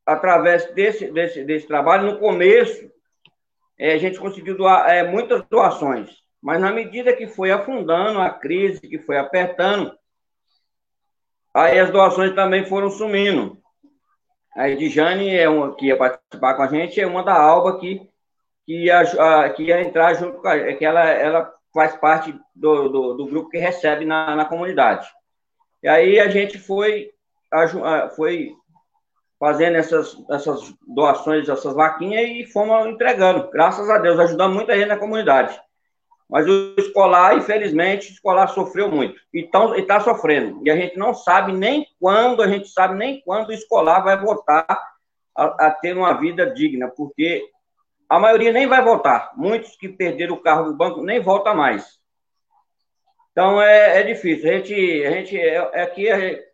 [0.04, 2.90] através desse, desse, desse trabalho, no começo,
[3.78, 8.30] é, a gente conseguiu doar é, muitas doações, mas na medida que foi afundando a
[8.30, 9.96] crise, que foi apertando,
[11.54, 13.56] aí as doações também foram sumindo.
[14.54, 15.46] A Edjane, é
[15.78, 18.11] que ia participar com a gente, é uma da Alba que
[18.64, 22.34] que ia, a, que ia entrar junto com a é que ela, ela faz parte
[22.54, 25.08] do, do, do, grupo que recebe na, na comunidade.
[25.82, 27.10] E aí a gente foi,
[27.50, 28.54] a, foi
[29.38, 33.50] fazendo essas, essas doações, essas vaquinhas e fomos entregando.
[33.50, 35.58] Graças a Deus, ajudando muita gente na comunidade.
[36.30, 39.20] Mas o escolar, infelizmente, o escolar sofreu muito.
[39.34, 39.40] E
[39.76, 40.62] está sofrendo.
[40.64, 44.18] E a gente não sabe nem quando, a gente sabe nem quando o escolar vai
[44.18, 44.66] voltar
[45.36, 47.44] a, a ter uma vida digna, porque
[48.12, 49.32] a maioria nem vai voltar.
[49.34, 51.98] Muitos que perderam o carro do banco nem volta mais.
[53.30, 54.50] Então é, é difícil.
[54.50, 54.74] A gente,
[55.06, 56.44] a gente é, aqui é, é,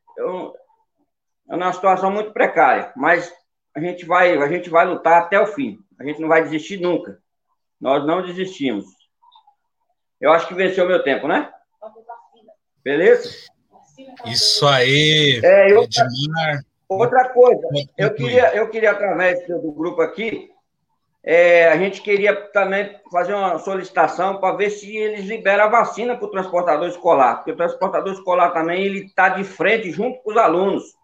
[1.51, 3.35] é uma situação muito precária, mas
[3.75, 5.81] a gente vai, a gente vai lutar até o fim.
[5.99, 7.19] A gente não vai desistir nunca.
[7.81, 8.87] Nós não desistimos.
[10.21, 11.53] Eu acho que venceu o meu tempo, né?
[12.85, 13.31] Beleza?
[14.27, 16.65] Isso aí, é, eu, Edmar.
[16.89, 20.51] Outra coisa, eu queria, eu queria, através do grupo aqui,
[21.23, 26.17] é, a gente queria também fazer uma solicitação para ver se eles liberam a vacina
[26.17, 30.31] para o transportador escolar, porque o transportador escolar também ele está de frente junto com
[30.31, 30.97] os alunos.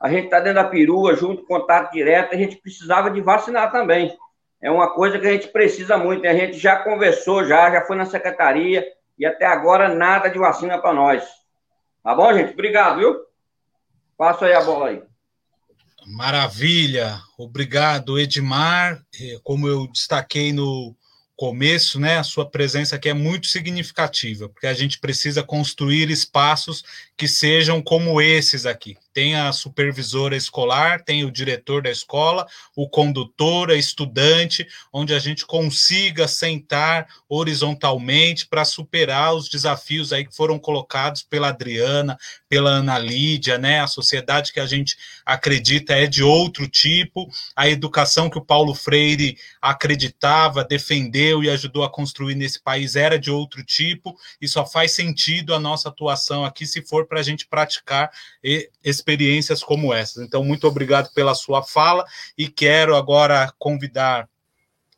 [0.00, 4.16] A gente está dentro da perua, junto, contato direto, a gente precisava de vacinar também.
[4.62, 7.96] É uma coisa que a gente precisa muito, a gente já conversou, já, já foi
[7.96, 8.86] na secretaria,
[9.18, 11.22] e até agora nada de vacina para nós.
[12.02, 12.52] Tá bom, gente?
[12.52, 13.20] Obrigado, viu?
[14.16, 15.09] Passo aí a bola aí.
[16.10, 19.00] Maravilha, obrigado, Edmar.
[19.18, 20.94] É, como eu destaquei no
[21.36, 26.84] começo, né, a sua presença aqui é muito significativa, porque a gente precisa construir espaços
[27.16, 28.98] que sejam como esses aqui.
[29.20, 35.18] Tem a supervisora escolar, tem o diretor da escola, o condutor, a estudante, onde a
[35.18, 42.16] gente consiga sentar horizontalmente para superar os desafios aí que foram colocados pela Adriana,
[42.48, 43.80] pela Ana Lídia, né?
[43.80, 44.96] A sociedade que a gente
[45.26, 51.84] acredita é de outro tipo, a educação que o Paulo Freire acreditava, defendeu e ajudou
[51.84, 56.42] a construir nesse país era de outro tipo, e só faz sentido a nossa atuação
[56.42, 58.10] aqui se for para a gente praticar
[59.10, 60.22] experiências como essas.
[60.24, 62.04] Então, muito obrigado pela sua fala
[62.38, 64.28] e quero agora convidar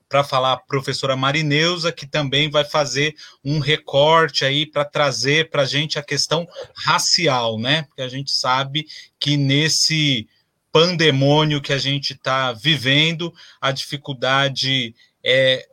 [0.08, 5.62] para falar a professora Marineusa, que também vai fazer um recorte aí para trazer para
[5.62, 6.46] a gente a questão
[6.76, 7.84] racial, né?
[7.84, 8.86] Porque a gente sabe
[9.18, 10.28] que nesse
[10.70, 14.94] pandemônio que a gente está vivendo, a dificuldade
[15.24, 15.66] é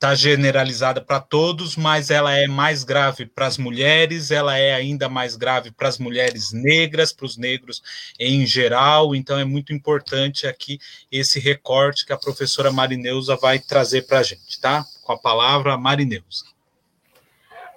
[0.00, 5.10] está generalizada para todos, mas ela é mais grave para as mulheres, ela é ainda
[5.10, 7.82] mais grave para as mulheres negras, para os negros
[8.18, 9.14] em geral.
[9.14, 10.78] Então é muito importante aqui
[11.12, 14.86] esse recorte que a professora Marineusa vai trazer para a gente, tá?
[15.04, 16.46] Com a palavra, Marineusa.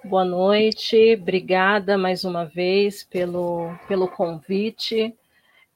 [0.02, 5.14] Boa noite, obrigada mais uma vez pelo, pelo convite.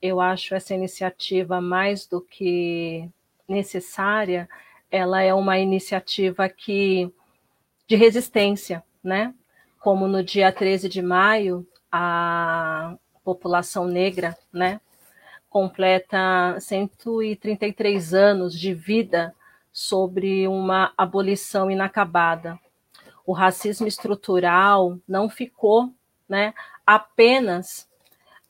[0.00, 3.06] Eu acho essa iniciativa mais do que
[3.46, 4.48] necessária
[4.90, 7.12] ela é uma iniciativa que
[7.86, 9.34] de resistência, né?
[9.80, 14.80] Como no dia 13 de maio, a população negra, né,
[15.50, 19.34] completa 133 anos de vida
[19.72, 22.58] sobre uma abolição inacabada.
[23.24, 25.92] O racismo estrutural não ficou,
[26.28, 26.52] né,
[26.86, 27.88] apenas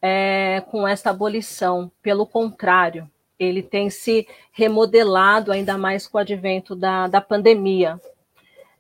[0.01, 6.75] é, com essa abolição, pelo contrário, ele tem se remodelado ainda mais com o advento
[6.75, 8.01] da, da pandemia.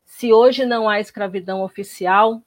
[0.04, 2.42] Se hoje não há escravidão oficial,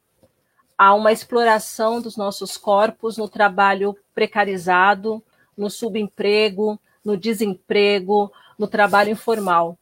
[0.78, 5.24] há uma exploração dos nossos corpos no trabalho precarizado,
[5.55, 9.78] no subemprego, no desemprego, no trabalho informal.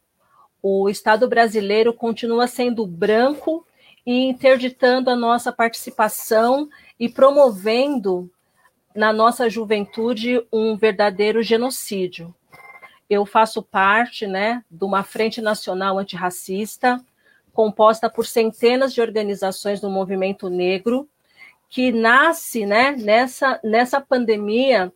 [0.62, 3.66] O Estado brasileiro continua sendo branco
[4.06, 6.68] e interditando a nossa participação
[6.98, 8.30] e promovendo
[8.94, 12.34] na nossa juventude um verdadeiro genocídio.
[13.08, 17.04] Eu faço parte né, de uma Frente Nacional Antirracista,
[17.52, 21.08] composta por centenas de organizações do movimento negro,
[21.68, 24.92] que nasce né, nessa, nessa pandemia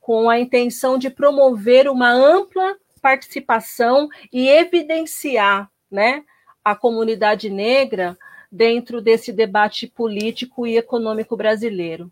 [0.00, 6.24] com a intenção de promover uma ampla participação e evidenciar né,
[6.62, 8.16] a comunidade negra
[8.50, 12.10] dentro desse debate político e econômico brasileiro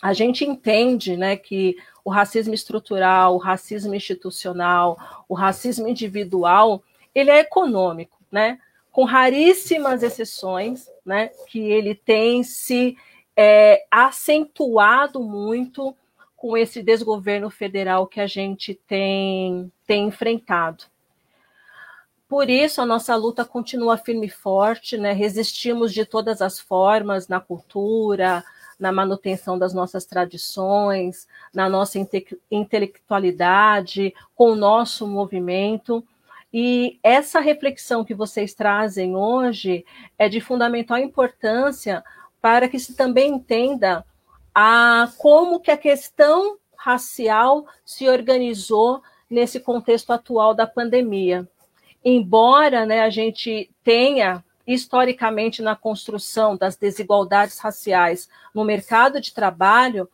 [0.00, 6.82] a gente entende né, que o racismo estrutural, o racismo institucional, o racismo individual,
[7.14, 8.58] ele é econômico, né?
[8.90, 11.30] Com raríssimas exceções, né?
[11.48, 12.96] Que ele tem se
[13.36, 15.94] é, acentuado muito
[16.36, 20.84] com esse desgoverno federal que a gente tem, tem enfrentado.
[22.26, 25.12] Por isso, a nossa luta continua firme e forte, né?
[25.12, 28.44] resistimos de todas as formas na cultura,
[28.80, 36.02] na manutenção das nossas tradições, na nossa inte intelectualidade, com o nosso movimento.
[36.52, 39.84] E essa reflexão que vocês trazem hoje
[40.18, 42.02] é de fundamental importância
[42.40, 44.04] para que se também entenda
[44.54, 51.46] a como que a questão racial se organizou nesse contexto atual da pandemia.
[52.04, 60.08] Embora né, a gente tenha historicamente na construção das desigualdades raciais no mercado de trabalho,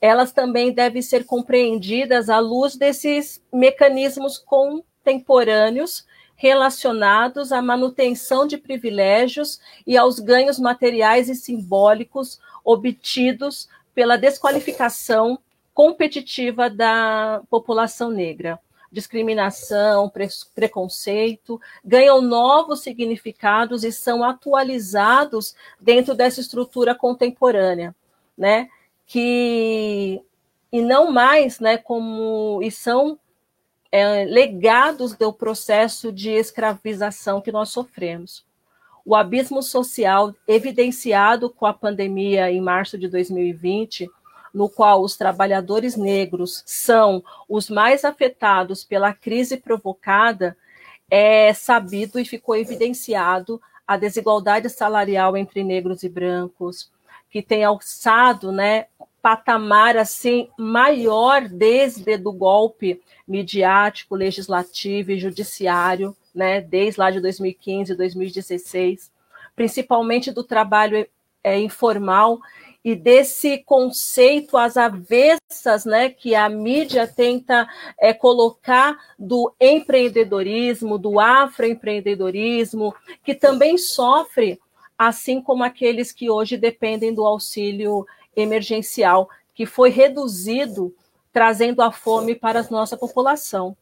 [0.00, 6.04] elas também devem ser compreendidas à luz desses mecanismos contemporâneos
[6.34, 15.38] relacionados à manutenção de privilégios e aos ganhos materiais e simbólicos obtidos pela desqualificação
[15.72, 18.58] competitiva da população negra
[18.90, 27.94] discriminação, pre preconceito, ganham novos significados e são atualizados dentro dessa estrutura contemporânea,
[28.36, 28.68] né?
[29.06, 30.20] Que
[30.72, 31.76] e não mais, né?
[31.76, 33.18] Como e são
[33.92, 38.44] é, legados do processo de escravização que nós sofremos.
[39.04, 44.08] O abismo social evidenciado com a pandemia em março de 2020
[44.52, 50.56] no qual os trabalhadores negros são os mais afetados pela crise provocada,
[51.10, 56.90] é sabido e ficou evidenciado a desigualdade salarial entre negros e brancos,
[57.28, 58.86] que tem alçado, né,
[59.20, 67.94] patamar assim maior desde do golpe midiático, legislativo e judiciário, né, desde lá de 2015,
[67.94, 69.10] 2016,
[69.54, 71.06] principalmente do trabalho
[71.42, 72.40] é, informal
[72.84, 77.68] e desse conceito às avessas, né, que a mídia tenta
[77.98, 84.58] é, colocar do empreendedorismo, do afroempreendedorismo, que também sofre,
[84.96, 90.94] assim como aqueles que hoje dependem do auxílio emergencial, que foi reduzido,
[91.32, 93.76] trazendo a fome para a nossa população.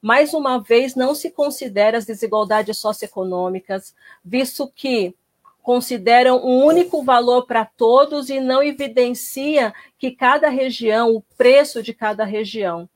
[0.00, 3.94] Mais uma vez, não se considera as desigualdades socioeconômicas,
[4.24, 5.14] visto que
[5.62, 11.94] consideram um único valor para todos e não evidencia que cada região, o preço de
[11.94, 12.88] cada região.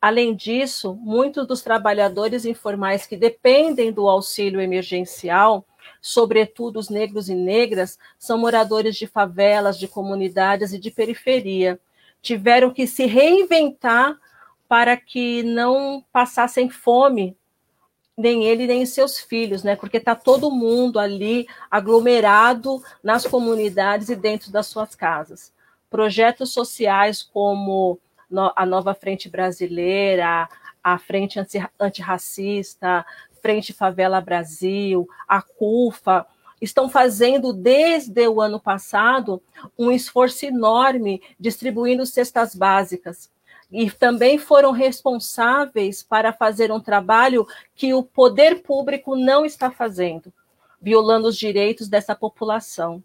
[0.00, 5.66] Além disso, muitos dos trabalhadores informais que dependem do auxílio emergencial,
[6.00, 11.78] sobretudo os negros e negras, são moradores de favelas, de comunidades e de periferia.
[12.22, 14.18] Tiveram que se reinventar
[14.66, 17.36] para que não passassem fome
[18.20, 19.74] nem ele nem seus filhos, né?
[19.74, 25.52] Porque está todo mundo ali aglomerado nas comunidades e dentro das suas casas.
[25.88, 27.98] Projetos sociais como
[28.54, 30.48] a Nova Frente Brasileira,
[30.82, 31.40] a Frente
[31.78, 33.04] Antirracista,
[33.42, 36.26] Frente Favela Brasil, a CUFA,
[36.60, 39.42] estão fazendo desde o ano passado
[39.78, 43.30] um esforço enorme distribuindo cestas básicas
[43.70, 50.32] e também foram responsáveis para fazer um trabalho que o poder público não está fazendo,
[50.80, 53.02] violando os direitos dessa população.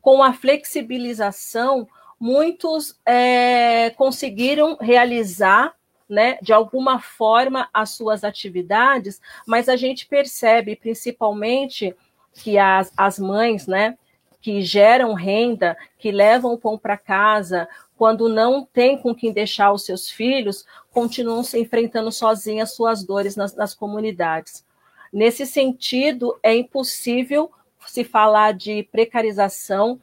[0.00, 1.86] Com a flexibilização,
[2.18, 5.74] muitos é, conseguiram realizar
[6.08, 11.94] né, de alguma forma as suas atividades, mas a gente percebe principalmente
[12.34, 13.96] que as, as mães, né,
[14.40, 17.68] que geram renda, que levam o pão para casa,
[18.02, 23.36] quando não tem com quem deixar os seus filhos, continuam se enfrentando sozinhas suas dores
[23.36, 24.66] nas, nas comunidades.
[25.12, 27.48] Nesse sentido, é impossível
[27.86, 30.00] se falar de precarização,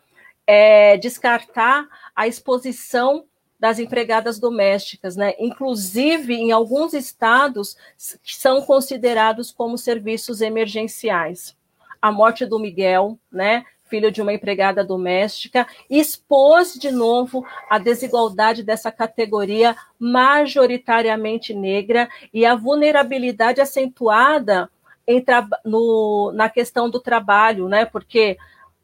[0.48, 3.26] é, descartar a exposição
[3.60, 5.34] das empregadas domésticas, né?
[5.38, 7.76] Inclusive, em alguns estados,
[8.24, 11.54] são considerados como serviços emergenciais.
[12.02, 13.66] A morte do Miguel, né?
[13.90, 22.46] Filho de uma empregada doméstica, expôs de novo a desigualdade dessa categoria majoritariamente negra e
[22.46, 24.70] a vulnerabilidade acentuada
[25.66, 27.84] no, na questão do trabalho, né?
[27.84, 28.38] Porque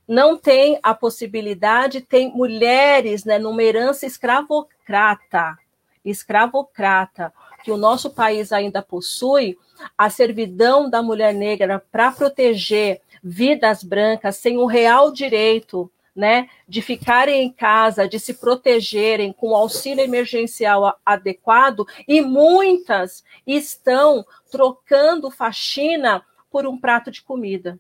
[0.07, 5.57] não tem a possibilidade, tem mulheres né, numa herança escravocrata,
[6.03, 7.33] escravocrata,
[7.63, 9.57] que o nosso país ainda possui,
[9.97, 16.79] a servidão da mulher negra para proteger vidas brancas sem o real direito né, de
[16.81, 26.23] ficarem em casa, de se protegerem com auxílio emergencial adequado, e muitas estão trocando faxina
[26.49, 27.77] por um prato de comida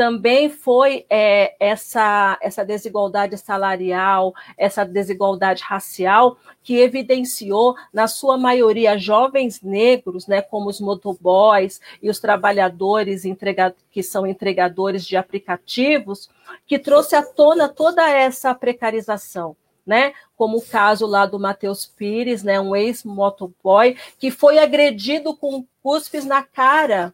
[0.00, 8.96] também foi é, essa, essa desigualdade salarial, essa desigualdade racial, que evidenciou, na sua maioria,
[8.96, 16.30] jovens negros, né, como os motoboys e os trabalhadores entrega, que são entregadores de aplicativos,
[16.66, 19.54] que trouxe à tona toda essa precarização.
[19.86, 25.66] Né, como o caso lá do Matheus Pires, né, um ex-motoboy, que foi agredido com
[25.82, 27.12] cuspes na cara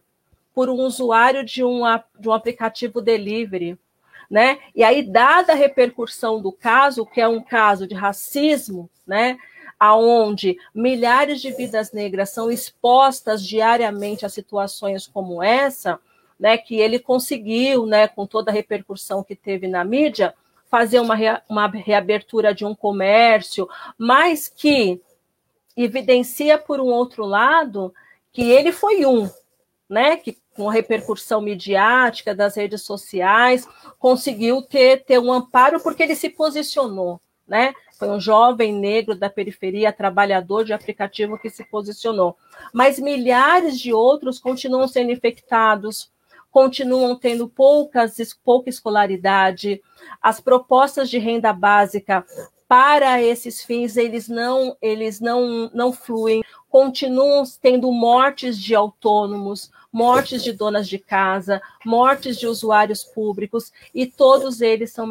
[0.57, 1.83] por um usuário de um,
[2.19, 3.77] de um aplicativo delivery.
[4.27, 4.57] Né?
[4.75, 9.37] E aí, dada a repercussão do caso, que é um caso de racismo, né?
[9.79, 15.99] aonde milhares de vidas negras são expostas diariamente a situações como essa,
[16.39, 20.33] né, que ele conseguiu, né, com toda a repercussão que teve na mídia,
[20.71, 21.15] fazer uma,
[21.47, 24.99] uma reabertura de um comércio, mas que
[25.75, 27.93] evidencia, por um outro lado,
[28.33, 29.29] que ele foi um,
[29.87, 36.15] né, que com repercussão midiática das redes sociais, conseguiu ter, ter um amparo porque ele
[36.15, 37.73] se posicionou, né?
[37.97, 42.35] Foi um jovem negro da periferia, trabalhador de aplicativo que se posicionou.
[42.73, 46.11] Mas milhares de outros continuam sendo infectados,
[46.51, 49.81] continuam tendo poucas, pouca escolaridade.
[50.21, 52.25] As propostas de renda básica
[52.67, 60.43] para esses fins eles não eles não não fluem, continuam tendo mortes de autônomos, mortes
[60.43, 65.09] de donas de casa, mortes de usuários públicos, e todos eles são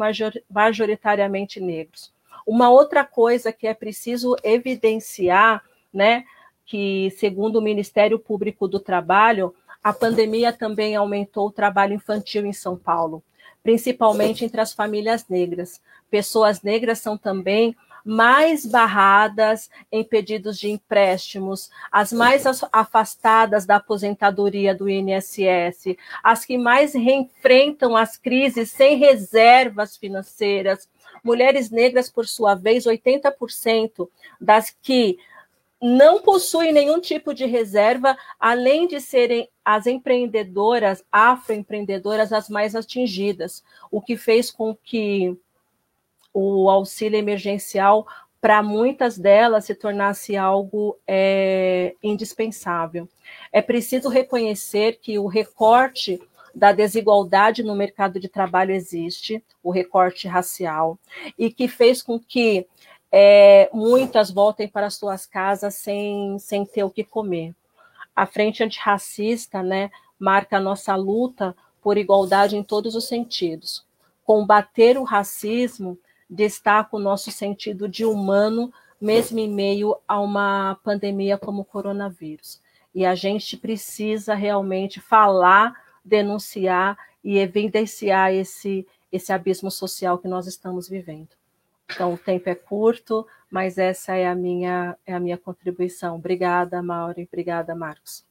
[0.49, 2.13] majoritariamente negros.
[2.45, 5.61] Uma outra coisa que é preciso evidenciar,
[5.93, 6.23] né,
[6.65, 12.53] que segundo o Ministério Público do Trabalho, a pandemia também aumentou o trabalho infantil em
[12.53, 13.21] São Paulo,
[13.61, 15.81] principalmente entre as famílias negras.
[16.09, 17.75] Pessoas negras são também
[18.07, 26.57] mais barradas em pedidos de empréstimos, as mais afastadas da aposentadoria do INSS, as que
[26.57, 30.87] mais enfrentam as crises sem reservas financeiras,
[31.23, 34.07] Mulheres negras, por sua vez, 80%
[34.39, 35.17] das que
[35.81, 43.63] não possuem nenhum tipo de reserva, além de serem as empreendedoras, afroempreendedoras, as mais atingidas,
[43.91, 45.37] o que fez com que
[46.39, 48.05] o auxílio emergencial
[48.39, 53.09] para muitas delas se tornasse algo é, indispensável.
[53.51, 56.21] É preciso reconhecer que o recorte
[56.53, 60.99] da desigualdade no mercado de trabalho existe, o recorte racial,
[61.39, 62.67] e que fez com que
[63.11, 67.55] é, muitas voltem para suas casas sem, sem ter o que comer.
[68.15, 73.83] A frente antirracista né, marca a nossa luta por igualdade em todos os sentidos.
[74.23, 75.97] Combater o racismo
[76.29, 82.61] destaca o nosso sentido de humano, mesmo em meio a uma pandemia como o coronavírus.
[82.93, 85.73] E a gente precisa realmente falar,
[86.03, 91.29] denunciar e evidenciar esse, esse abismo social que nós estamos vivendo.
[91.89, 96.15] Então, o tempo é curto, mas essa é a minha, é a minha contribuição.
[96.15, 98.25] Obrigada, Mauro, obrigada, Marcos.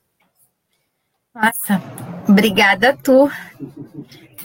[1.34, 1.80] Nossa,
[2.28, 3.30] obrigada tu.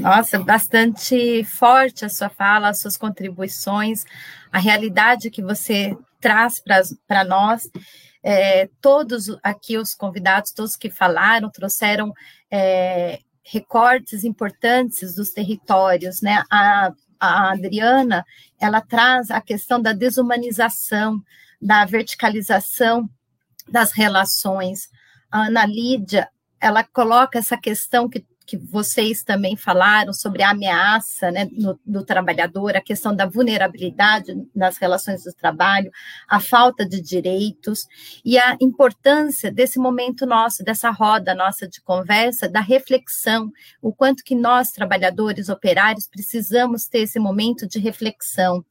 [0.02, 4.04] Nossa, bastante forte a sua fala, as suas contribuições,
[4.52, 6.62] a realidade que você traz
[7.08, 7.70] para nós.
[8.24, 12.14] É, todos aqui os convidados, todos que falaram, trouxeram
[12.50, 16.44] é, recortes importantes dos territórios, né?
[16.52, 18.26] A, a Adriana,
[18.60, 21.22] ela traz a questão da desumanização,
[21.62, 23.08] da verticalização
[23.68, 24.90] das relações.
[25.32, 26.28] A Ana Lídia,
[26.60, 32.04] ela coloca essa questão que, que vocês também falaram sobre a ameaça né, no, do
[32.04, 35.90] trabalhador, a questão da vulnerabilidade nas relações do trabalho,
[36.28, 37.88] a falta de direitos
[38.26, 43.50] e a importância desse momento nosso, dessa roda nossa de conversa, da reflexão,
[43.82, 48.66] o quanto que nós, trabalhadores, operários, precisamos ter esse momento de reflexão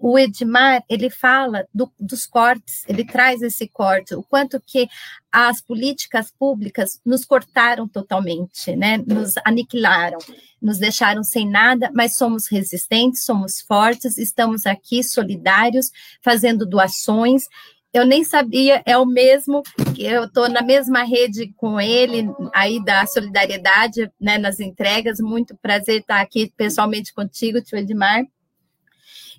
[0.00, 4.88] o Edmar, ele fala do, dos cortes, ele traz esse corte, o quanto que
[5.30, 8.98] as políticas públicas nos cortaram totalmente, né?
[8.98, 10.18] Nos aniquilaram,
[10.60, 15.90] nos deixaram sem nada, mas somos resistentes, somos fortes, estamos aqui solidários,
[16.22, 17.44] fazendo doações.
[17.92, 19.62] Eu nem sabia, é o mesmo,
[19.98, 25.20] eu estou na mesma rede com ele, aí da solidariedade, né, nas entregas.
[25.20, 28.24] Muito prazer estar aqui pessoalmente contigo, tio Edmar.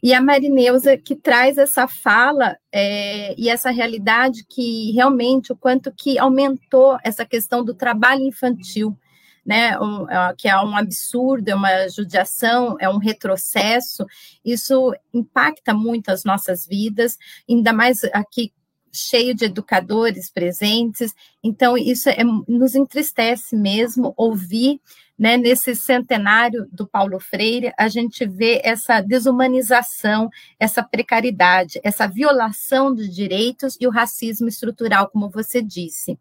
[0.04, 5.92] E a Marineusa que traz essa fala é, e essa realidade que realmente o quanto
[5.92, 8.98] que aumentou essa questão do trabalho infantil,
[9.46, 14.06] né, um, é, que é um absurdo, é uma judiação, é um retrocesso,
[14.44, 18.52] isso impacta muito as nossas vidas, ainda mais aqui
[18.94, 24.82] cheio de educadores presentes, então isso é, nos entristece mesmo ouvir
[25.22, 32.92] né, nesse centenário do Paulo Freire, a gente vê essa desumanização, essa precariedade, essa violação
[32.92, 36.18] de direitos e o racismo estrutural, como você disse.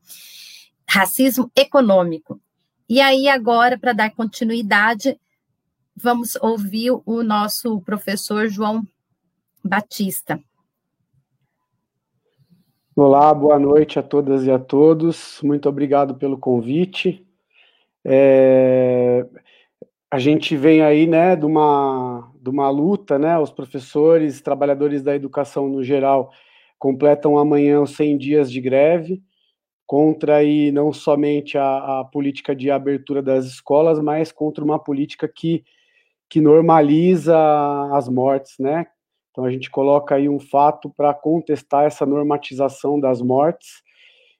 [0.87, 2.39] Racismo econômico.
[2.87, 5.19] E aí, agora, para dar continuidade,
[5.97, 8.87] vamos ouvir o nosso professor João
[9.65, 10.39] Batista.
[12.95, 15.41] Olá, boa noite a todas e a todos.
[15.43, 17.27] Muito obrigado pelo convite.
[18.05, 19.27] É,
[20.11, 25.15] a gente vem aí, né, de uma, de uma luta, né, os professores, trabalhadores da
[25.15, 26.33] educação no geral,
[26.79, 29.23] completam amanhã os 100 dias de greve,
[29.87, 35.29] contra aí não somente a, a política de abertura das escolas, mas contra uma política
[35.29, 35.65] que,
[36.29, 37.37] que normaliza
[37.93, 38.87] as mortes, né,
[39.31, 43.83] então a gente coloca aí um fato para contestar essa normatização das mortes,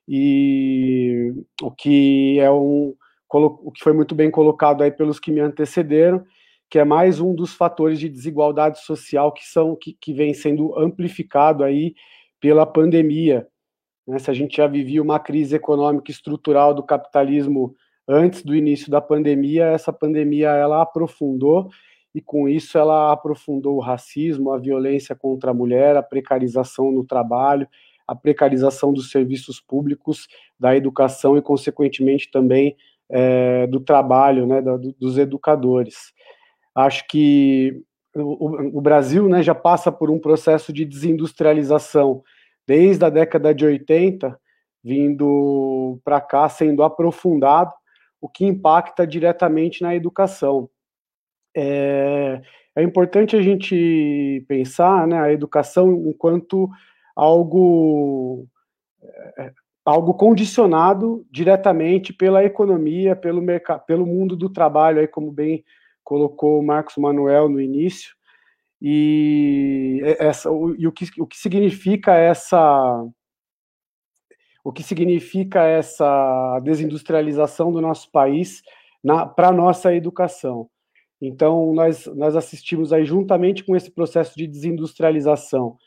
[0.07, 2.93] e o que é um,
[3.39, 6.23] o que foi muito bem colocado aí pelos que me antecederam,
[6.69, 10.77] que é mais um dos fatores de desigualdade social que são que, que vem sendo
[10.77, 11.93] amplificado aí
[12.39, 13.47] pela pandemia.
[14.07, 14.19] Né?
[14.19, 17.75] Se a gente já vivia uma crise econômica estrutural do capitalismo
[18.07, 21.69] antes do início da pandemia, essa pandemia ela aprofundou
[22.13, 27.05] e com isso ela aprofundou o racismo, a violência contra a mulher, a precarização no
[27.05, 27.67] trabalho,
[28.07, 30.27] a precarização dos serviços públicos,
[30.59, 32.75] da educação e consequentemente também
[33.11, 36.13] é, do trabalho né, da, dos educadores.
[36.73, 37.83] Acho que
[38.15, 42.23] o, o, Brasil né, já passa por um processo de desindustrialização
[42.65, 44.39] desde a década de 80,
[44.83, 47.71] vindo para cá, sendo aprofundado,
[48.19, 50.69] o que impacta diretamente na educação.
[51.55, 52.41] É,
[52.75, 56.69] é importante a gente pensar né, a educação enquanto
[57.15, 58.47] algo
[59.37, 59.51] é,
[59.83, 65.63] algo condicionado diretamente pela economia, pelo mercado, pelo mundo do trabalho, aí como bem
[66.03, 68.13] colocou o Marcos Manuel no início.
[68.81, 73.05] e, essa, o, e o, que, o que significa essa
[74.63, 78.61] o que significa essa desindustrialização do nosso país
[79.35, 80.69] para a nossa educação.
[81.19, 85.77] Então, nós, nós assistimos aí, juntamente com esse processo de desindustrialização,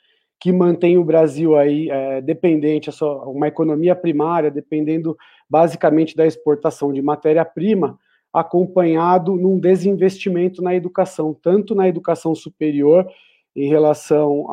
[0.45, 2.90] que mantém o Brasil aí é, dependente,
[3.24, 5.16] uma economia primária, dependendo
[5.49, 7.99] basicamente da exportação de matéria-prima,
[8.30, 13.11] acompanhado num desinvestimento na educação, tanto na educação superior,
[13.57, 14.47] em relação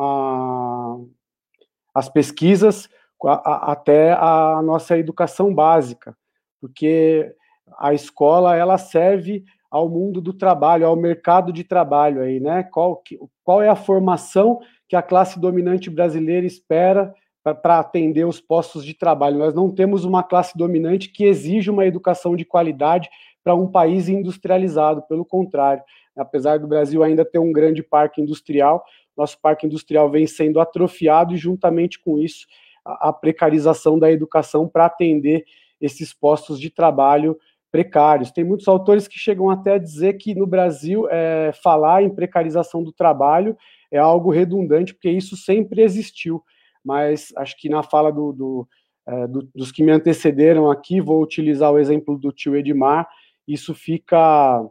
[1.94, 2.88] às pesquisas,
[3.26, 6.16] a, a, até a nossa educação básica,
[6.58, 7.30] porque
[7.78, 12.62] a escola ela serve ao mundo do trabalho, ao mercado de trabalho aí, né?
[12.62, 13.02] Qual,
[13.44, 14.58] qual é a formação
[14.92, 17.14] que a classe dominante brasileira espera
[17.62, 19.38] para atender os postos de trabalho?
[19.38, 23.08] Nós não temos uma classe dominante que exige uma educação de qualidade
[23.42, 25.82] para um país industrializado, pelo contrário.
[26.14, 28.84] Apesar do Brasil ainda ter um grande parque industrial,
[29.16, 32.46] nosso parque industrial vem sendo atrofiado e, juntamente com isso,
[32.84, 35.46] a, precarização da educação para atender
[35.80, 37.38] esses postos de trabalho
[37.70, 38.30] precários.
[38.30, 42.84] Tem muitos autores que chegam até a dizer que no Brasil é, falar em precarização
[42.84, 43.56] do trabalho
[43.92, 46.42] é algo redundante, porque isso sempre existiu.
[46.84, 48.68] Mas acho que na fala do, do,
[49.06, 53.06] é, do, dos que me antecederam aqui, vou utilizar o exemplo do tio Edmar,
[53.46, 54.64] isso fica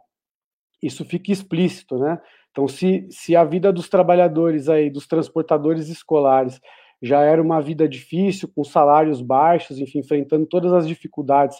[0.82, 2.20] isso fica explícito, né?
[2.50, 6.60] Então, se, se a vida dos trabalhadores aí, dos transportadores escolares,
[7.00, 11.56] já era uma vida difícil, com salários baixos, enfim, enfrentando todas as dificuldades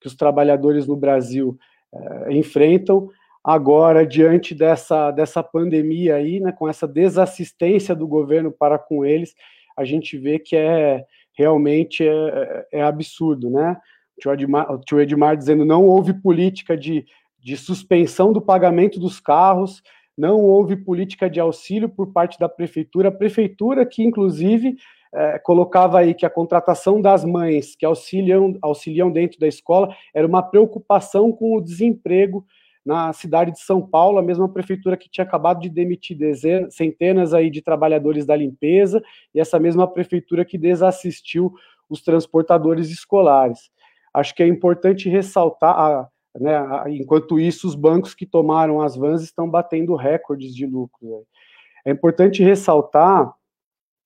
[0.00, 1.56] que os trabalhadores no Brasil
[1.94, 3.08] eh, enfrentam,
[3.44, 9.34] agora, diante dessa, dessa pandemia aí, né, com essa desassistência do governo para com eles,
[9.76, 11.04] a gente vê que é
[11.36, 13.76] realmente é, é absurdo, né?
[14.16, 17.04] o tio, Edmar, o tio Edmar dizendo não houve política de,
[17.40, 19.82] de suspensão do pagamento dos carros,
[20.16, 24.76] não houve política de auxílio por parte da prefeitura, a prefeitura que, inclusive,
[25.12, 30.26] é, colocava aí que a contratação das mães que auxiliam, auxiliam dentro da escola era
[30.26, 32.44] uma preocupação com o desemprego
[32.84, 37.32] na cidade de São Paulo, a mesma prefeitura que tinha acabado de demitir dezenas, centenas
[37.32, 39.02] aí de trabalhadores da limpeza,
[39.34, 41.54] e essa mesma prefeitura que desassistiu
[41.88, 43.72] os transportadores escolares
[44.14, 46.08] acho que é importante ressaltar, a,
[46.38, 51.26] né, a, enquanto isso, os bancos que tomaram as vans estão batendo recordes de lucro.
[51.84, 53.34] É importante ressaltar,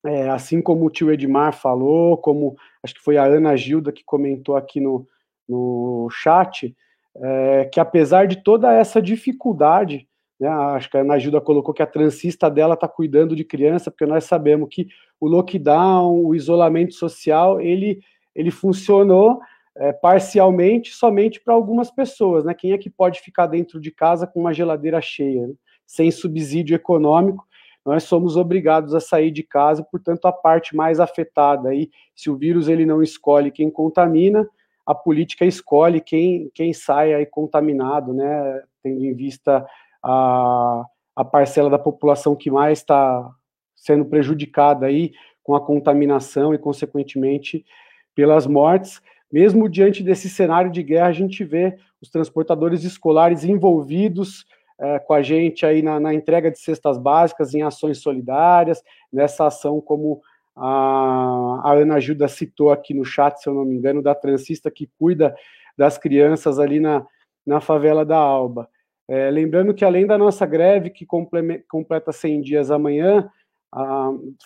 [0.04, 4.02] é, assim como o tio Edmar falou, como acho que foi a Ana Gilda que
[4.02, 5.06] comentou aqui no,
[5.46, 6.74] no chat,
[7.20, 10.06] é, que apesar de toda essa dificuldade,
[10.38, 13.90] né, acho que a Ana Gilda colocou que a transista dela está cuidando de criança,
[13.90, 14.86] porque nós sabemos que
[15.20, 18.00] o lockdown, o isolamento social, ele,
[18.34, 19.40] ele funcionou,
[19.76, 22.52] é, parcialmente somente para algumas pessoas, né?
[22.52, 25.54] Quem é que pode ficar dentro de casa com uma geladeira cheia, né?
[25.86, 27.46] sem subsídio econômico?
[27.86, 32.36] Nós somos obrigados a sair de casa, portanto, a parte mais afetada aí, se o
[32.36, 34.48] vírus ele não escolhe quem contamina,
[34.88, 38.62] a política escolhe quem, quem sai aí contaminado, né?
[38.82, 39.66] Tendo em vista
[40.02, 40.82] a,
[41.14, 43.30] a parcela da população que mais está
[43.76, 45.12] sendo prejudicada aí
[45.42, 47.66] com a contaminação e, consequentemente,
[48.14, 49.02] pelas mortes.
[49.30, 54.46] Mesmo diante desse cenário de guerra, a gente vê os transportadores escolares envolvidos
[54.80, 58.82] é, com a gente aí na, na, entrega de cestas básicas, em ações solidárias,
[59.12, 60.22] nessa ação como
[60.58, 64.70] a, a Ana Gilda citou aqui no chat, se eu não me engano, da transista
[64.70, 65.34] que cuida
[65.76, 67.06] das crianças ali na,
[67.46, 68.68] na favela da Alba.
[69.08, 73.30] É, lembrando que além da nossa greve, que completa 100 dias amanhã,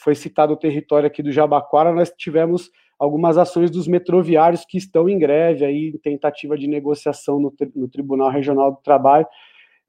[0.00, 5.08] foi citado o território aqui do Jabaquara, nós tivemos algumas ações dos metroviários que estão
[5.08, 9.26] em greve aí, em tentativa de negociação no, no Tribunal Regional do Trabalho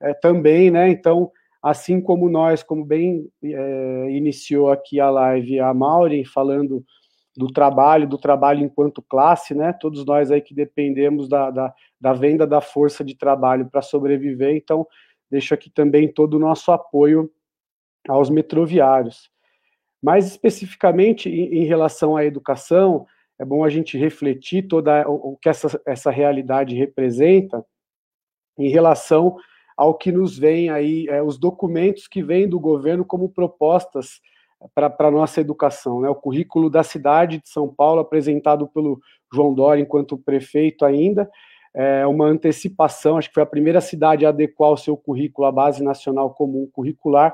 [0.02, 0.90] é, também, né?
[0.90, 1.32] Então,
[1.64, 6.84] assim como nós, como bem é, iniciou aqui a live a Maureen falando
[7.36, 9.72] do trabalho, do trabalho enquanto classe, né?
[9.72, 14.56] Todos nós aí que dependemos da, da, da venda da força de trabalho para sobreviver,
[14.56, 14.86] então
[15.32, 17.32] deixo aqui também todo o nosso apoio
[18.10, 19.32] aos metroviários.
[20.02, 23.08] Mais especificamente em, em relação à educação,
[23.40, 27.66] é bom a gente refletir toda o, o que essa, essa realidade representa
[28.60, 29.38] em relação
[29.76, 34.22] ao que nos vem aí, é, os documentos que vêm do governo como propostas
[34.74, 36.02] para a nossa educação.
[36.02, 36.10] Né?
[36.10, 39.00] O currículo da cidade de São Paulo, apresentado pelo
[39.34, 41.30] João Dória enquanto prefeito ainda,
[41.76, 45.52] é uma antecipação, acho que foi a primeira cidade a adequar o seu currículo à
[45.52, 47.34] base nacional comum curricular,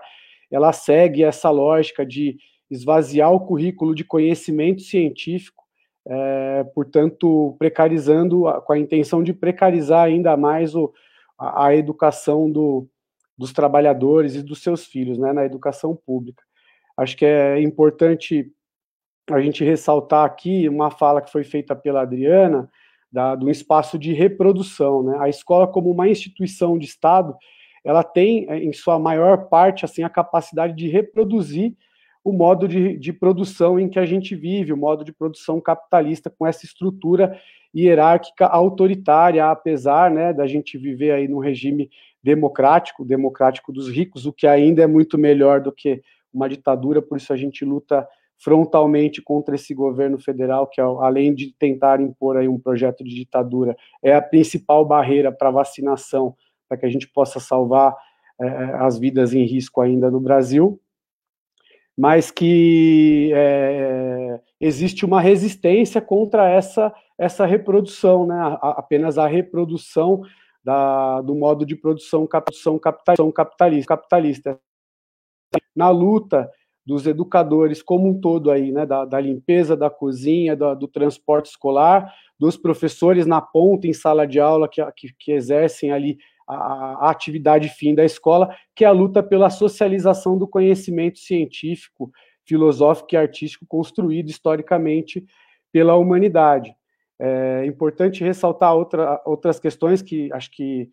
[0.49, 2.37] ela segue essa lógica de
[2.71, 5.63] esvaziar o currículo de conhecimento científico,
[6.07, 10.91] é, portanto, precarizando, com a intenção de precarizar ainda mais o,
[11.39, 12.87] a, a educação do,
[13.37, 16.43] dos trabalhadores e dos seus filhos né, na educação pública.
[16.97, 18.51] Acho que é importante
[19.31, 22.69] a gente ressaltar aqui uma fala que foi feita pela Adriana,
[23.11, 25.03] da, do espaço de reprodução.
[25.03, 25.17] Né?
[25.19, 27.35] A escola, como uma instituição de Estado,
[27.83, 31.75] ela tem, é, em sua maior parte, assim, a capacidade de reproduzir
[32.23, 36.29] o modo de, de produção em que a gente vive, o modo de produção capitalista
[36.29, 37.39] com essa estrutura
[37.75, 41.89] hierárquica autoritária, apesar né, da gente viver aí num regime
[42.21, 46.01] democrático, democrático dos ricos, o que ainda é muito melhor do que
[46.33, 51.53] uma ditadura, por isso a gente luta frontalmente contra esse governo federal, que além de
[51.59, 56.35] tentar impor aí um projeto de ditadura, é a principal barreira para vacinação,
[56.67, 57.95] para que a gente possa salvar
[58.39, 58.47] é,
[58.79, 60.79] as vidas em risco ainda no Brasil,
[61.99, 68.35] mas que é, existe uma resistência contra essa, essa reprodução, né?
[68.39, 70.21] A, apenas a reprodução
[70.63, 74.57] da, do modo de produção, capitalista, capitalista.
[75.75, 76.49] Na luta
[76.85, 81.47] dos educadores como um todo aí, né, da, da limpeza da cozinha, do, do, transporte
[81.47, 86.17] escolar, dos professores na ponta em sala de aula que, que, que exercem ali
[86.49, 92.11] a, atividade fim da escola, que é a luta pela socialização do conhecimento científico,
[92.45, 95.23] filosófico e artístico construído historicamente
[95.71, 96.73] pela humanidade.
[97.19, 100.89] É importante ressaltar outra, outras questões que acho que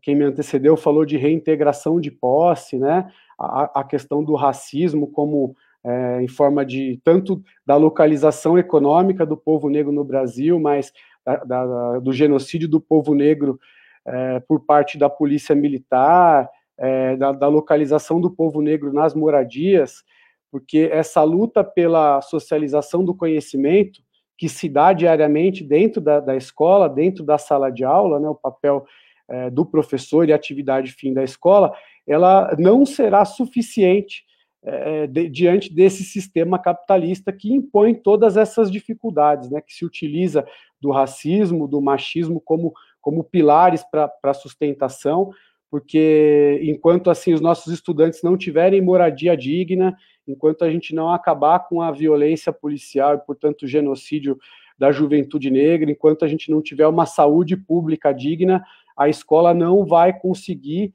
[0.00, 3.10] quem me antecedeu falou de reintegração de posse, né?
[3.38, 5.54] A, a questão do racismo como
[5.84, 10.92] é, em forma de tanto da localização econômica do povo negro no Brasil, mas
[11.24, 13.58] da, da, do genocídio do povo negro
[14.06, 16.48] é, por parte da polícia militar,
[16.78, 20.02] é, da, da localização do povo negro nas moradias,
[20.50, 24.00] porque essa luta pela socialização do conhecimento
[24.36, 28.34] que se dá diariamente dentro da, da escola, dentro da sala de aula, né, o
[28.34, 28.84] papel
[29.28, 31.72] é, do professor e atividade fim da escola,
[32.06, 34.24] ela não será suficiente
[34.62, 40.46] é, de, diante desse sistema capitalista que impõe todas essas dificuldades, né, que se utiliza
[40.80, 42.72] do racismo, do machismo como,
[43.04, 45.30] como pilares para a sustentação,
[45.70, 49.94] porque enquanto assim os nossos estudantes não tiverem moradia digna,
[50.26, 54.38] enquanto a gente não acabar com a violência policial e, portanto, o genocídio
[54.78, 58.64] da juventude negra, enquanto a gente não tiver uma saúde pública digna,
[58.96, 60.94] a escola não vai conseguir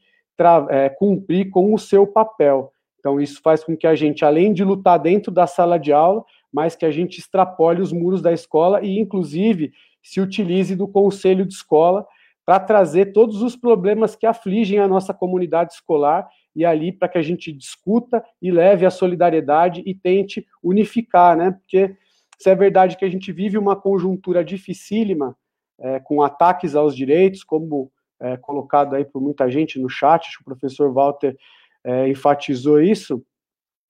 [0.69, 2.71] é, cumprir com o seu papel.
[2.99, 6.23] Então, isso faz com que a gente, além de lutar dentro da sala de aula,
[6.51, 11.45] mas que a gente extrapole os muros da escola e, inclusive, se utilize do conselho
[11.45, 12.05] de escola
[12.45, 17.17] para trazer todos os problemas que afligem a nossa comunidade escolar e ali para que
[17.17, 21.51] a gente discuta e leve a solidariedade e tente unificar, né?
[21.51, 21.95] Porque
[22.39, 25.37] se é verdade que a gente vive uma conjuntura dificílima,
[25.79, 30.37] é, com ataques aos direitos, como é, colocado aí por muita gente no chat, acho
[30.37, 31.37] que o professor Walter
[31.83, 33.23] é, enfatizou isso,